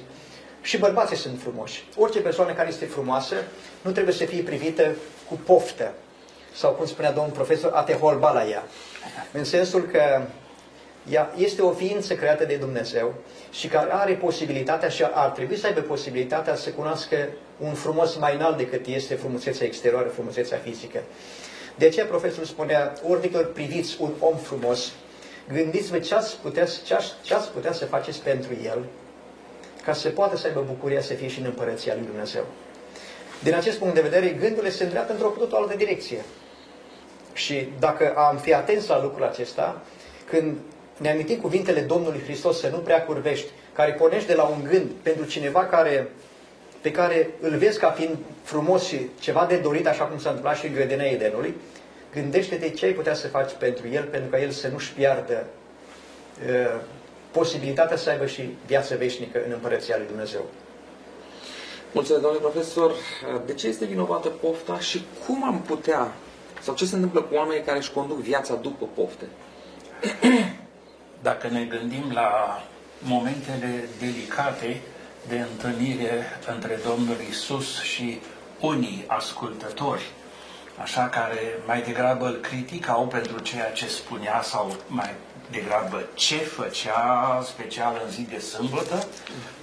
și 0.61 0.77
bărbații 0.77 1.15
sunt 1.15 1.39
frumoși. 1.41 1.87
Orice 1.97 2.19
persoană 2.19 2.53
care 2.53 2.67
este 2.67 2.85
frumoasă 2.85 3.35
nu 3.81 3.91
trebuie 3.91 4.13
să 4.13 4.25
fie 4.25 4.41
privită 4.41 4.95
cu 5.29 5.39
poftă. 5.45 5.93
Sau 6.55 6.71
cum 6.71 6.85
spunea 6.85 7.11
domnul 7.11 7.33
profesor, 7.33 7.71
a 7.73 7.83
te 7.83 7.93
holba 7.93 8.31
la 8.31 8.47
ea. 8.49 8.63
În 9.31 9.43
sensul 9.43 9.81
că 9.81 10.21
ea 11.09 11.33
este 11.37 11.61
o 11.61 11.71
ființă 11.71 12.15
creată 12.15 12.45
de 12.45 12.55
Dumnezeu 12.55 13.13
și 13.51 13.67
care 13.67 13.93
are 13.93 14.13
posibilitatea 14.13 14.89
și 14.89 15.03
ar 15.13 15.29
trebui 15.29 15.57
să 15.57 15.67
aibă 15.67 15.79
posibilitatea 15.79 16.55
să 16.55 16.69
cunoască 16.69 17.15
un 17.59 17.73
frumos 17.73 18.15
mai 18.15 18.35
înalt 18.35 18.57
decât 18.57 18.85
este 18.85 19.15
frumusețea 19.15 19.65
exterioară, 19.65 20.07
frumusețea 20.07 20.57
fizică. 20.57 20.99
De 21.75 21.85
aceea 21.85 22.05
profesorul 22.05 22.45
spunea, 22.45 22.93
ori 23.09 23.31
de 23.31 23.37
ori 23.37 23.53
priviți 23.53 23.97
un 23.99 24.11
om 24.19 24.35
frumos, 24.35 24.91
gândiți-vă 25.53 25.99
ce 25.99 26.15
ați, 26.15 26.37
putea, 26.41 26.65
ce, 26.85 26.93
ați, 26.93 27.13
ce 27.21 27.33
ați 27.33 27.49
putea 27.49 27.71
să 27.71 27.85
faceți 27.85 28.21
pentru 28.21 28.51
el, 28.63 28.85
ca 29.83 29.93
să 29.93 30.09
poată 30.09 30.37
să 30.37 30.47
aibă 30.47 30.63
bucuria 30.67 31.01
să 31.01 31.13
fie 31.13 31.27
și 31.27 31.39
în 31.39 31.45
împărăția 31.45 31.93
lui 31.93 32.05
Dumnezeu. 32.05 32.45
Din 33.43 33.53
acest 33.53 33.77
punct 33.77 33.93
de 33.93 34.01
vedere, 34.01 34.27
gândurile 34.27 34.71
se 34.71 34.83
îndreaptă 34.83 35.11
într-o 35.11 35.27
cu 35.27 35.39
totul 35.39 35.57
altă 35.57 35.75
direcție. 35.75 36.23
Și 37.33 37.69
dacă 37.79 38.13
am 38.15 38.37
fi 38.37 38.53
atenți 38.53 38.89
la 38.89 39.01
lucrul 39.01 39.23
acesta, 39.23 39.81
când 40.29 40.57
ne 40.97 41.11
amintim 41.11 41.39
cuvintele 41.39 41.81
Domnului 41.81 42.21
Hristos 42.23 42.59
să 42.59 42.69
nu 42.69 42.77
prea 42.77 43.03
curvești, 43.03 43.47
care 43.73 43.91
pornești 43.91 44.27
de 44.27 44.33
la 44.33 44.43
un 44.43 44.63
gând 44.63 44.89
pentru 45.01 45.25
cineva 45.25 45.65
care, 45.65 46.11
pe 46.81 46.91
care 46.91 47.29
îl 47.39 47.57
vezi 47.57 47.79
ca 47.79 47.91
fiind 47.91 48.17
frumos 48.43 48.83
și 48.83 49.09
ceva 49.19 49.45
de 49.45 49.57
dorit, 49.57 49.87
așa 49.87 50.03
cum 50.03 50.19
s-a 50.19 50.29
întâmplat 50.29 50.57
și 50.57 50.65
în 50.65 50.73
grădina 50.73 51.03
Edenului, 51.03 51.53
gândește-te 52.13 52.69
ce 52.69 52.85
ai 52.85 52.91
putea 52.91 53.13
să 53.13 53.27
faci 53.27 53.51
pentru 53.59 53.87
el, 53.87 54.03
pentru 54.03 54.29
ca 54.29 54.41
el 54.41 54.49
să 54.49 54.67
nu-și 54.67 54.93
piardă 54.93 55.45
uh, 56.47 56.81
posibilitatea 57.31 57.97
să 57.97 58.09
aibă 58.09 58.25
și 58.25 58.55
viață 58.65 58.95
veșnică 58.95 59.41
în 59.45 59.51
Împărăția 59.51 59.97
lui 59.97 60.07
Dumnezeu. 60.07 60.45
Mulțumesc, 61.91 62.23
domnule 62.23 62.49
profesor. 62.49 62.91
De 63.45 63.53
ce 63.53 63.67
este 63.67 63.85
vinovată 63.85 64.27
pofta 64.29 64.79
și 64.79 65.05
cum 65.25 65.43
am 65.43 65.61
putea, 65.61 66.13
sau 66.61 66.75
ce 66.75 66.85
se 66.85 66.95
întâmplă 66.95 67.21
cu 67.21 67.33
oamenii 67.33 67.63
care 67.63 67.77
își 67.77 67.91
conduc 67.91 68.17
viața 68.17 68.55
după 68.55 68.85
pofte? 68.95 69.25
Dacă 71.21 71.47
ne 71.47 71.63
gândim 71.63 72.11
la 72.13 72.61
momentele 72.99 73.89
delicate 73.99 74.81
de 75.27 75.39
întâlnire 75.39 76.39
între 76.53 76.79
Domnul 76.87 77.17
Isus 77.29 77.81
și 77.81 78.19
unii 78.59 79.03
ascultători, 79.07 80.03
așa 80.81 81.09
care 81.09 81.59
mai 81.65 81.81
degrabă 81.81 82.25
îl 82.25 82.35
criticau 82.35 83.07
pentru 83.07 83.39
ceea 83.39 83.71
ce 83.71 83.87
spunea 83.87 84.41
sau 84.41 84.75
mai 84.87 85.13
degrabă 85.51 86.07
ce 86.13 86.37
făcea 86.37 87.41
special 87.43 88.01
în 88.05 88.11
zi 88.11 88.21
de 88.21 88.39
sâmbătă, 88.39 89.07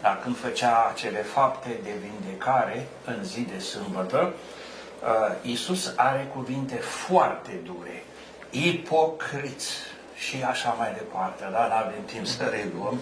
dar 0.03 0.21
când 0.23 0.37
făcea 0.37 0.91
acele 0.95 1.23
fapte 1.23 1.79
de 1.83 1.91
vindecare 2.01 2.87
în 3.05 3.25
zi 3.25 3.41
de 3.41 3.59
sâmbătă, 3.59 4.33
uh, 5.03 5.51
Isus 5.51 5.93
are 5.97 6.31
cuvinte 6.35 6.75
foarte 6.75 7.61
dure, 7.65 8.05
ipocriți 8.51 9.77
și 10.27 10.43
așa 10.43 10.71
mai 10.79 10.93
departe, 10.97 11.49
dar 11.53 11.69
nu 11.69 11.75
avem 11.75 12.05
timp 12.05 12.27
să 12.27 12.43
reluăm, 12.45 13.01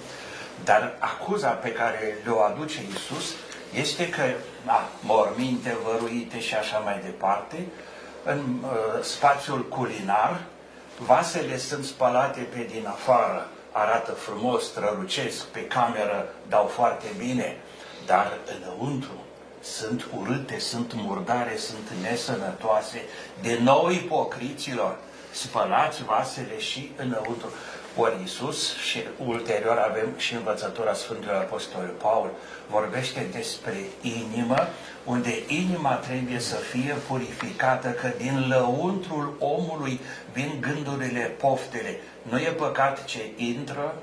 dar 0.65 0.97
acuza 0.99 1.49
pe 1.49 1.73
care 1.73 2.19
le-o 2.25 2.41
aduce 2.43 2.79
Isus 2.95 3.35
este 3.75 4.09
că 4.09 4.23
a, 4.67 4.89
morminte 5.01 5.77
văruite 5.85 6.41
și 6.41 6.55
așa 6.55 6.79
mai 6.79 7.01
departe, 7.05 7.67
în 8.25 8.39
uh, 8.39 9.03
spațiul 9.03 9.69
culinar, 9.69 10.41
vasele 10.99 11.59
sunt 11.59 11.85
spălate 11.85 12.41
pe 12.41 12.67
din 12.73 12.87
afară, 12.87 13.49
arată 13.73 14.13
frumos, 14.13 14.65
strălucesc, 14.65 15.45
pe 15.45 15.67
cameră 15.67 16.29
dau 16.49 16.67
foarte 16.67 17.07
bine, 17.19 17.57
dar 18.07 18.39
înăuntru 18.59 19.25
sunt 19.63 20.07
urâte, 20.19 20.59
sunt 20.59 20.93
murdare, 20.95 21.57
sunt 21.57 21.91
nesănătoase. 22.03 23.03
De 23.43 23.59
nou 23.63 23.89
ipocriților, 23.91 24.97
spălați 25.31 26.05
vasele 26.05 26.59
și 26.59 26.93
înăuntru. 26.97 27.53
Ori 27.97 28.21
Iisus 28.21 28.77
și 28.77 29.03
ulterior 29.27 29.77
avem 29.77 30.09
și 30.17 30.35
învățătura 30.35 30.93
Sfântului 30.93 31.37
Apostol 31.37 31.95
Paul 32.03 32.31
vorbește 32.71 33.27
despre 33.33 33.77
inimă, 34.01 34.69
unde 35.05 35.43
inima 35.47 35.95
trebuie 35.95 36.39
să 36.39 36.55
fie 36.55 36.97
purificată, 37.07 37.89
că 37.89 38.11
din 38.17 38.49
lăuntrul 38.49 39.37
omului 39.39 40.01
vin 40.33 40.59
gândurile, 40.61 41.21
poftele. 41.21 42.01
Nu 42.23 42.39
e 42.39 42.49
păcat 42.49 43.05
ce 43.05 43.31
intră, 43.37 43.95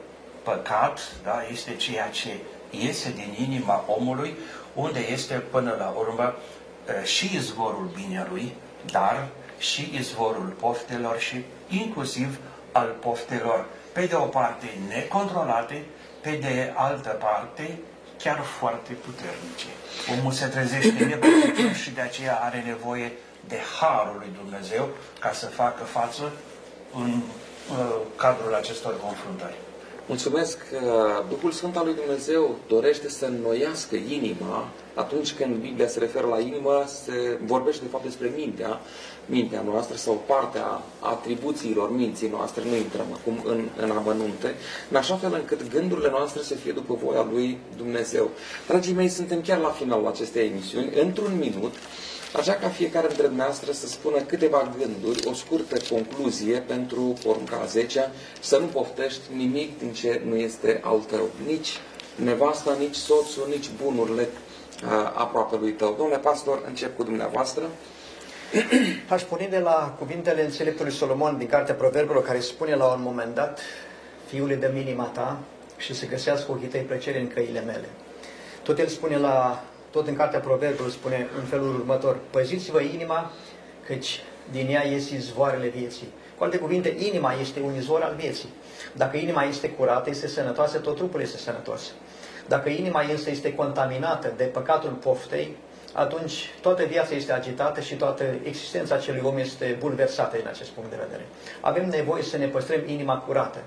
păcat, 0.43 0.99
da, 1.23 1.41
este 1.51 1.75
ceea 1.75 2.09
ce 2.09 2.29
iese 2.69 3.11
din 3.11 3.45
inima 3.49 3.85
omului, 3.87 4.37
unde 4.73 4.99
este 5.11 5.33
până 5.33 5.75
la 5.79 5.93
urmă 5.97 6.35
și 7.03 7.35
izvorul 7.35 7.89
binelui, 7.95 8.53
dar 8.91 9.27
și 9.57 9.91
izvorul 9.97 10.53
poftelor 10.59 11.19
și 11.19 11.43
inclusiv 11.69 12.37
al 12.71 12.95
poftelor, 12.99 13.65
pe 13.91 14.05
de 14.05 14.15
o 14.15 14.25
parte 14.25 14.77
necontrolate, 14.87 15.85
pe 16.21 16.37
de 16.41 16.73
altă 16.75 17.09
parte 17.09 17.79
chiar 18.17 18.39
foarte 18.59 18.93
puternice. 18.93 19.69
Omul 20.17 20.31
se 20.31 20.45
trezește 20.45 21.03
neputincios 21.05 21.75
și 21.75 21.91
de 21.91 22.01
aceea 22.01 22.39
are 22.41 22.63
nevoie 22.65 23.11
de 23.47 23.57
harul 23.79 24.15
lui 24.17 24.31
Dumnezeu 24.41 24.89
ca 25.19 25.31
să 25.33 25.45
facă 25.45 25.83
față 25.83 26.31
în 26.93 27.11
uh, 27.11 27.95
cadrul 28.15 28.53
acestor 28.53 28.99
confruntări. 28.99 29.55
Mulțumesc 30.07 30.57
că 30.69 31.23
Duhul 31.29 31.51
Sfânt 31.51 31.77
al 31.77 31.85
lui 31.85 31.95
Dumnezeu 31.95 32.55
dorește 32.67 33.09
să 33.09 33.25
înnoiască 33.25 33.95
inima 33.95 34.67
atunci 34.93 35.33
când 35.33 35.55
Biblia 35.55 35.87
se 35.87 35.99
referă 35.99 36.27
la 36.27 36.39
inimă, 36.39 36.83
se 37.03 37.37
vorbește 37.45 37.83
de 37.83 37.89
fapt 37.89 38.03
despre 38.03 38.31
mintea, 38.35 38.79
mintea 39.29 39.61
noastră 39.61 39.95
sau 39.95 40.23
partea 40.25 40.81
atribuțiilor 40.99 41.95
minții 41.95 42.29
noastre, 42.29 42.61
nu 42.69 42.75
intrăm 42.75 43.05
acum 43.13 43.39
în, 43.45 43.67
în 43.77 43.91
amănunte, 43.91 44.55
în 44.89 44.97
așa 44.97 45.15
fel 45.15 45.33
încât 45.33 45.71
gândurile 45.71 46.09
noastre 46.09 46.41
să 46.41 46.55
fie 46.55 46.71
după 46.71 46.97
voia 47.03 47.27
lui 47.31 47.57
Dumnezeu. 47.77 48.29
Dragii 48.67 48.93
mei, 48.93 49.09
suntem 49.09 49.41
chiar 49.41 49.59
la 49.59 49.69
finalul 49.69 50.07
acestei 50.07 50.47
emisiuni. 50.47 50.91
Într-un 51.01 51.37
minut, 51.39 51.73
Așa 52.35 52.53
ca 52.53 52.69
fiecare 52.69 53.07
dintre 53.07 53.25
dumneavoastră 53.25 53.71
să 53.71 53.87
spună 53.87 54.17
câteva 54.17 54.71
gânduri, 54.77 55.27
o 55.27 55.33
scurtă 55.33 55.77
concluzie 55.89 56.57
pentru 56.57 57.13
porunca 57.23 57.65
10 57.65 58.11
să 58.41 58.57
nu 58.57 58.65
poftești 58.65 59.21
nimic 59.35 59.79
din 59.79 59.93
ce 59.93 60.21
nu 60.25 60.35
este 60.35 60.81
al 60.83 60.99
tău. 60.99 61.29
Nici 61.45 61.77
nevasta, 62.15 62.75
nici 62.79 62.95
soțul, 62.95 63.47
nici 63.49 63.69
bunurile 63.83 64.29
aproape 65.13 65.57
lui 65.59 65.71
tău. 65.71 65.95
Domnule 65.97 66.19
pastor, 66.19 66.63
încep 66.67 66.95
cu 66.95 67.03
dumneavoastră. 67.03 67.69
Aș 69.15 69.21
pune 69.21 69.47
de 69.49 69.59
la 69.59 69.95
cuvintele 69.99 70.43
înțeleptului 70.43 70.91
Solomon 70.91 71.37
din 71.37 71.47
Cartea 71.47 71.75
Proverbelor, 71.75 72.23
care 72.23 72.39
spune 72.39 72.75
la 72.75 72.85
un 72.85 73.01
moment 73.01 73.35
dat, 73.35 73.59
fiule 74.25 74.55
de 74.55 74.71
minima 74.73 75.03
ta 75.03 75.37
și 75.77 75.93
să 75.93 76.05
găsească 76.05 76.51
ochii 76.51 76.67
tăi 76.67 76.81
plăcere 76.81 77.19
în 77.19 77.27
căile 77.27 77.61
mele. 77.61 77.89
Tot 78.63 78.79
el 78.79 78.87
spune 78.87 79.17
la 79.17 79.63
tot 79.91 80.07
în 80.07 80.15
cartea 80.15 80.39
Proverbelor 80.39 80.91
spune 80.91 81.27
în 81.39 81.43
felul 81.43 81.75
următor, 81.75 82.17
păziți-vă 82.29 82.81
inima, 82.81 83.31
căci 83.85 84.23
din 84.51 84.69
ea 84.69 84.87
ies 84.87 85.09
izvoarele 85.09 85.67
vieții. 85.67 86.07
Cu 86.37 86.43
alte 86.43 86.57
cuvinte, 86.57 86.95
inima 86.97 87.33
este 87.33 87.59
un 87.59 87.75
izvor 87.75 88.01
al 88.01 88.15
vieții. 88.17 88.49
Dacă 88.93 89.17
inima 89.17 89.43
este 89.43 89.69
curată, 89.69 90.09
este 90.09 90.27
sănătoasă, 90.27 90.77
tot 90.77 90.95
trupul 90.95 91.21
este 91.21 91.37
sănătos. 91.37 91.91
Dacă 92.47 92.69
inima 92.69 93.01
însă 93.01 93.29
este 93.29 93.53
contaminată 93.53 94.33
de 94.37 94.43
păcatul 94.43 94.91
poftei, 94.91 95.55
atunci 95.93 96.49
toată 96.61 96.83
viața 96.83 97.15
este 97.15 97.31
agitată 97.31 97.81
și 97.81 97.95
toată 97.95 98.23
existența 98.43 98.95
acelui 98.95 99.21
om 99.23 99.37
este 99.37 99.75
bulversată 99.79 100.37
din 100.37 100.47
acest 100.47 100.69
punct 100.69 100.89
de 100.89 100.97
vedere. 101.05 101.25
Avem 101.61 101.89
nevoie 101.89 102.23
să 102.23 102.37
ne 102.37 102.47
păstrăm 102.47 102.81
inima 102.85 103.17
curată. 103.17 103.57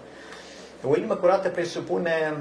O 0.84 0.96
inimă 0.96 1.14
curată 1.14 1.48
presupune 1.48 2.36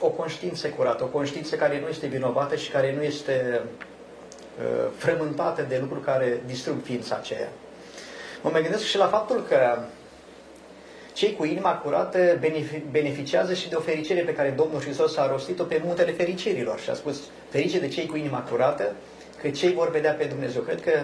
o 0.00 0.08
conștiință 0.08 0.68
curată, 0.68 1.04
o 1.04 1.06
conștiință 1.06 1.56
care 1.56 1.80
nu 1.80 1.88
este 1.88 2.06
vinovată 2.06 2.56
și 2.56 2.70
care 2.70 2.94
nu 2.94 3.02
este 3.02 3.60
uh, 3.62 4.90
frământată 4.96 5.62
de 5.68 5.78
lucruri 5.80 6.04
care 6.04 6.42
distrug 6.46 6.76
ființa 6.82 7.14
aceea. 7.14 7.48
Mă 8.42 8.50
mai 8.50 8.62
gândesc 8.62 8.84
și 8.84 8.96
la 8.96 9.06
faptul 9.06 9.44
că 9.48 9.78
cei 11.12 11.36
cu 11.36 11.44
inima 11.44 11.74
curată 11.74 12.38
beneficiază 12.90 13.54
și 13.54 13.68
de 13.68 13.74
o 13.74 13.80
fericire 13.80 14.22
pe 14.22 14.34
care 14.34 14.54
Domnul 14.56 14.80
Hristos 14.80 15.16
a 15.16 15.28
rostit-o 15.30 15.64
pe 15.64 15.80
muntele 15.84 16.12
fericirilor 16.12 16.80
și 16.80 16.90
a 16.90 16.94
spus, 16.94 17.20
ferice 17.48 17.78
de 17.78 17.88
cei 17.88 18.06
cu 18.06 18.16
inima 18.16 18.40
curată, 18.40 18.94
că 19.42 19.48
cei 19.48 19.72
vor 19.72 19.90
vedea 19.90 20.12
pe 20.12 20.24
Dumnezeu. 20.24 20.62
Cred 20.62 20.80
că 20.82 21.02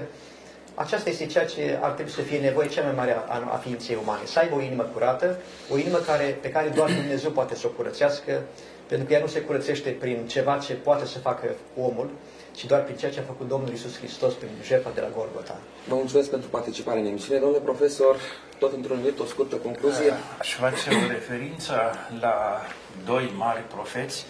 aceasta 0.75 1.11
este 1.11 1.27
ceea 1.27 1.45
ce 1.45 1.79
ar 1.81 1.91
trebui 1.91 2.13
să 2.13 2.21
fie 2.21 2.39
nevoie 2.39 2.69
cea 2.69 2.83
mai 2.83 2.93
mare 2.97 3.17
a, 3.29 3.51
a 3.53 3.57
ființei 3.57 3.99
umane. 4.03 4.25
Să 4.25 4.39
aibă 4.39 4.55
o 4.55 4.61
inimă 4.61 4.83
curată, 4.83 5.39
o 5.71 5.79
inimă 5.79 5.97
care, 5.97 6.39
pe 6.41 6.51
care 6.51 6.69
doar 6.69 6.91
Dumnezeu 6.93 7.31
poate 7.31 7.55
să 7.55 7.67
o 7.67 7.71
curățească, 7.71 8.43
pentru 8.87 9.07
că 9.07 9.13
ea 9.13 9.21
nu 9.21 9.27
se 9.27 9.41
curățește 9.41 9.91
prin 9.91 10.27
ceva 10.27 10.59
ce 10.59 10.73
poate 10.73 11.07
să 11.07 11.19
facă 11.19 11.55
omul, 11.77 12.11
ci 12.55 12.65
doar 12.65 12.83
prin 12.83 12.97
ceea 12.97 13.11
ce 13.11 13.21
a 13.21 13.23
făcut 13.23 13.49
Domnul 13.49 13.73
Isus 13.73 13.99
Hristos 13.99 14.33
prin 14.33 14.51
jertfa 14.63 14.91
de 14.95 15.01
la 15.01 15.09
Golgota. 15.17 15.59
Vă 15.89 15.95
mulțumesc 15.95 16.31
pentru 16.31 16.49
participare 16.49 17.01
în 17.01 17.07
emisiune. 17.07 17.41
Domnule 17.41 17.63
profesor, 17.63 18.17
tot 18.59 18.73
într-un 18.73 18.99
minut, 19.01 19.19
o 19.19 19.25
scurtă 19.25 19.57
concluzie. 19.57 20.13
Aș 20.39 20.55
face 20.55 20.91
o 20.91 21.09
referință 21.09 21.75
la 22.21 22.67
doi 23.05 23.33
mari 23.37 23.63
profeți. 23.75 24.27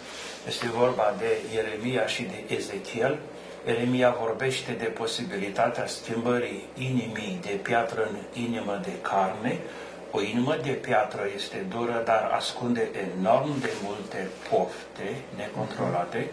Este 0.47 0.67
vorba 0.67 1.15
de 1.17 1.55
Ieremia 1.55 2.07
și 2.07 2.23
de 2.23 2.55
Ezechiel. 2.55 3.19
Ieremia 3.67 4.15
vorbește 4.19 4.71
de 4.71 4.85
posibilitatea 4.85 5.87
schimbării 5.87 6.63
inimii 6.77 7.39
de 7.41 7.59
piatră 7.61 8.09
în 8.11 8.43
inimă 8.43 8.79
de 8.83 8.91
carne, 9.01 9.59
o 10.11 10.21
inimă 10.21 10.55
de 10.63 10.69
piatră 10.69 11.21
este 11.35 11.65
dură, 11.69 12.01
dar 12.05 12.31
ascunde 12.35 12.89
enorm 13.17 13.59
de 13.59 13.69
multe 13.83 14.27
pofte 14.49 15.15
necontrolate, 15.35 16.29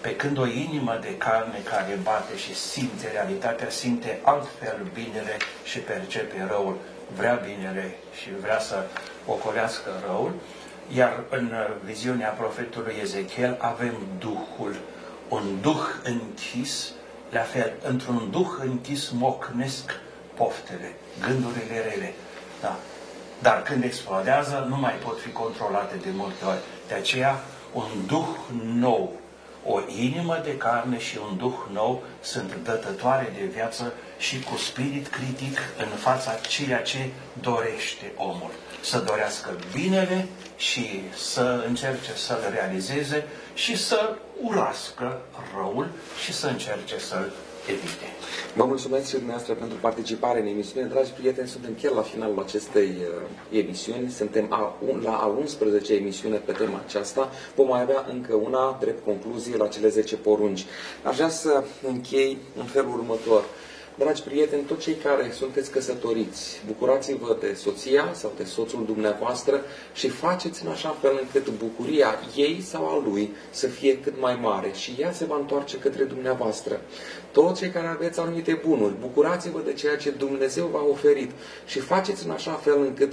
pe 0.00 0.16
când 0.16 0.38
o 0.38 0.46
inimă 0.46 0.98
de 1.00 1.16
carne 1.16 1.58
care 1.64 1.98
bate 2.02 2.36
și 2.36 2.54
simte 2.54 3.10
realitatea, 3.12 3.70
simte 3.70 4.18
altfel 4.22 4.78
binele 4.94 5.36
și 5.64 5.78
percepe 5.78 6.46
răul, 6.48 6.76
vrea 7.16 7.34
binele 7.34 7.94
și 8.20 8.28
vrea 8.40 8.58
să 8.58 8.84
ocolească 9.26 9.90
răul, 10.06 10.32
iar 10.94 11.22
în 11.30 11.52
viziunea 11.84 12.28
profetului 12.28 12.94
Ezechiel 13.00 13.56
avem 13.60 13.94
Duhul, 14.18 14.74
un 15.30 15.60
Duh 15.60 15.82
închis, 16.02 16.92
la 17.30 17.40
fel, 17.40 17.72
într-un 17.82 18.30
Duh 18.30 18.48
închis 18.64 19.10
mocnesc 19.10 20.00
poftele, 20.34 20.94
gândurile 21.26 21.90
rele. 21.90 22.14
Da. 22.60 22.76
Dar 23.42 23.62
când 23.62 23.84
explodează, 23.84 24.66
nu 24.68 24.76
mai 24.76 24.92
pot 24.92 25.20
fi 25.20 25.30
controlate 25.30 25.96
de 25.96 26.08
multe 26.12 26.44
ori. 26.44 26.58
De 26.88 26.94
aceea, 26.94 27.40
un 27.72 27.88
duh 28.06 28.28
nou, 28.62 29.12
o 29.64 29.80
inimă 29.98 30.40
de 30.44 30.56
carne 30.56 30.98
și 30.98 31.18
un 31.30 31.36
duh 31.36 31.58
nou 31.72 32.02
sunt 32.20 32.56
dătătoare 32.64 33.32
de 33.38 33.44
viață 33.44 33.92
și 34.18 34.40
cu 34.40 34.56
spirit 34.56 35.08
critic 35.08 35.58
în 35.78 35.96
fața 35.96 36.32
ceea 36.34 36.82
ce 36.82 37.10
dorește 37.40 38.12
omul. 38.16 38.50
Să 38.82 38.98
dorească 39.06 39.50
binele 39.74 40.26
și 40.56 41.00
să 41.16 41.64
încerce 41.66 42.12
să-l 42.16 42.40
realizeze 42.52 43.24
și 43.54 43.76
să 43.76 44.16
urască 44.42 45.20
răul 45.56 45.88
și 46.24 46.32
să 46.32 46.46
încerce 46.46 46.98
să-l 46.98 47.32
evite. 47.68 48.06
Vă 48.54 48.64
mulțumesc 48.64 49.06
și 49.06 49.12
dumneavoastră 49.14 49.54
pentru 49.54 49.76
participare 49.80 50.40
în 50.40 50.46
emisiune. 50.46 50.86
Dragi 50.86 51.10
prieteni, 51.10 51.48
suntem 51.48 51.76
chiar 51.82 51.92
la 51.92 52.02
finalul 52.02 52.42
acestei 52.46 52.90
uh, 53.00 53.58
emisiuni. 53.58 54.10
Suntem 54.10 54.46
a, 54.48 54.76
un, 54.88 55.00
la 55.04 55.16
a 55.16 55.26
11 55.26 55.94
emisiune 55.94 56.36
pe 56.36 56.52
tema 56.52 56.82
aceasta. 56.86 57.30
Vom 57.54 57.68
mai 57.68 57.80
avea 57.80 58.06
încă 58.08 58.34
una 58.34 58.76
drept 58.80 59.04
concluzie 59.04 59.56
la 59.56 59.66
cele 59.66 59.88
10 59.88 60.16
porunci. 60.16 60.64
Aș 61.02 61.14
vrea 61.16 61.28
să 61.28 61.64
închei 61.86 62.38
în 62.58 62.64
felul 62.64 62.92
următor. 62.92 63.44
Dragi 64.00 64.22
prieteni, 64.22 64.62
toți 64.62 64.80
cei 64.80 64.94
care 64.94 65.30
sunteți 65.32 65.70
căsătoriți, 65.70 66.62
bucurați-vă 66.66 67.36
de 67.40 67.54
soția 67.54 68.10
sau 68.12 68.32
de 68.36 68.44
soțul 68.44 68.84
dumneavoastră 68.86 69.60
și 69.92 70.08
faceți 70.08 70.64
în 70.64 70.70
așa 70.70 70.96
fel 71.00 71.18
încât 71.20 71.48
bucuria 71.58 72.14
ei 72.36 72.60
sau 72.60 72.86
a 72.86 73.02
lui 73.04 73.34
să 73.50 73.66
fie 73.66 73.98
cât 73.98 74.20
mai 74.20 74.38
mare 74.42 74.70
și 74.72 74.96
ea 74.98 75.12
se 75.12 75.24
va 75.24 75.36
întoarce 75.36 75.76
către 75.78 76.04
dumneavoastră. 76.04 76.80
Toți 77.32 77.60
cei 77.60 77.70
care 77.70 77.86
aveți 77.86 78.20
anumite 78.20 78.60
bunuri, 78.66 78.94
bucurați-vă 79.00 79.60
de 79.64 79.72
ceea 79.72 79.96
ce 79.96 80.10
Dumnezeu 80.10 80.66
v-a 80.66 80.86
oferit 80.90 81.30
și 81.66 81.78
faceți 81.78 82.24
în 82.24 82.30
așa 82.30 82.52
fel 82.52 82.80
încât 82.80 83.12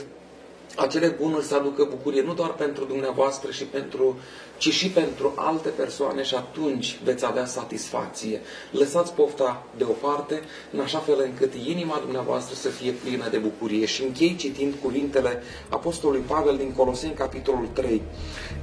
acele 0.76 1.07
bunuri 1.07 1.45
să 1.45 1.55
aducă 1.55 1.88
bucurie 1.89 2.22
nu 2.22 2.34
doar 2.34 2.53
pentru 2.53 2.84
dumneavoastră 2.84 3.51
și 3.51 3.63
pentru, 3.63 4.18
ci 4.57 4.72
și 4.72 4.89
pentru 4.89 5.34
alte 5.36 5.70
persoane 5.70 6.24
și 6.24 6.36
atunci 6.36 6.99
veți 7.03 7.26
avea 7.26 7.45
satisfacție. 7.45 8.41
Lăsați 8.72 9.13
pofta 9.13 9.63
deoparte, 9.78 10.41
în 10.74 10.80
așa 10.80 10.99
fel 10.99 11.22
încât 11.24 11.53
inima 11.53 11.99
dumneavoastră 12.03 12.55
să 12.55 12.70
fie 12.70 12.91
plină 12.91 13.30
de 13.30 13.38
bucurie. 13.38 13.86
Și 13.86 14.03
închei 14.03 14.36
citind 14.36 14.74
cuvintele 14.82 15.43
Apostolului 15.70 16.24
Pavel 16.28 16.57
din 16.57 16.74
Coloseni, 16.74 17.13
capitolul 17.13 17.68
3. 17.74 18.01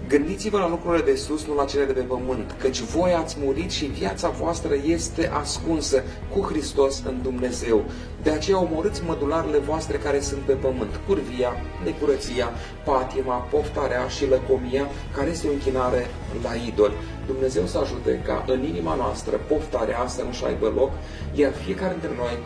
Gândiți-vă 0.08 0.58
la 0.58 0.68
lucrurile 0.68 1.04
de 1.04 1.16
sus, 1.16 1.44
nu 1.44 1.54
la 1.54 1.64
cele 1.64 1.84
de 1.84 1.92
pe 1.92 2.00
pământ, 2.00 2.54
căci 2.58 2.80
voi 2.80 3.12
ați 3.12 3.36
murit 3.40 3.70
și 3.70 3.84
viața 3.84 4.28
voastră 4.28 4.74
este 4.86 5.30
ascunsă 5.34 6.02
cu 6.32 6.40
Hristos 6.40 7.02
în 7.06 7.22
Dumnezeu. 7.22 7.84
De 8.24 8.30
aceea 8.30 8.60
omorâți 8.60 9.04
mădularele 9.04 9.58
voastre 9.58 9.96
care 9.96 10.20
sunt 10.20 10.40
pe 10.40 10.52
pământ, 10.52 11.00
curvia, 11.06 11.52
necurăția, 11.84 12.48
patima, 12.84 13.34
poftarea 13.34 14.08
și 14.08 14.28
lăcomia, 14.28 14.86
care 15.16 15.30
este 15.30 15.46
o 15.48 15.52
închinare 15.52 16.06
la 16.42 16.54
idol. 16.54 16.92
Dumnezeu 17.26 17.66
să 17.66 17.78
ajute 17.78 18.22
ca 18.26 18.44
în 18.46 18.62
inima 18.64 18.94
noastră 18.94 19.40
poftarea 19.48 20.06
să 20.06 20.22
nu-și 20.22 20.44
aibă 20.44 20.72
loc, 20.76 20.90
iar 21.34 21.52
fiecare 21.52 21.96
dintre 22.00 22.16
noi 22.16 22.38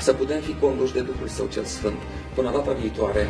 să 0.00 0.12
putem 0.12 0.40
fi 0.40 0.54
conduși 0.60 0.92
de 0.92 1.00
Duhul 1.00 1.28
Său 1.28 1.46
cel 1.46 1.64
Sfânt. 1.64 2.00
Până 2.34 2.50
data 2.50 2.72
viitoare, 2.72 3.26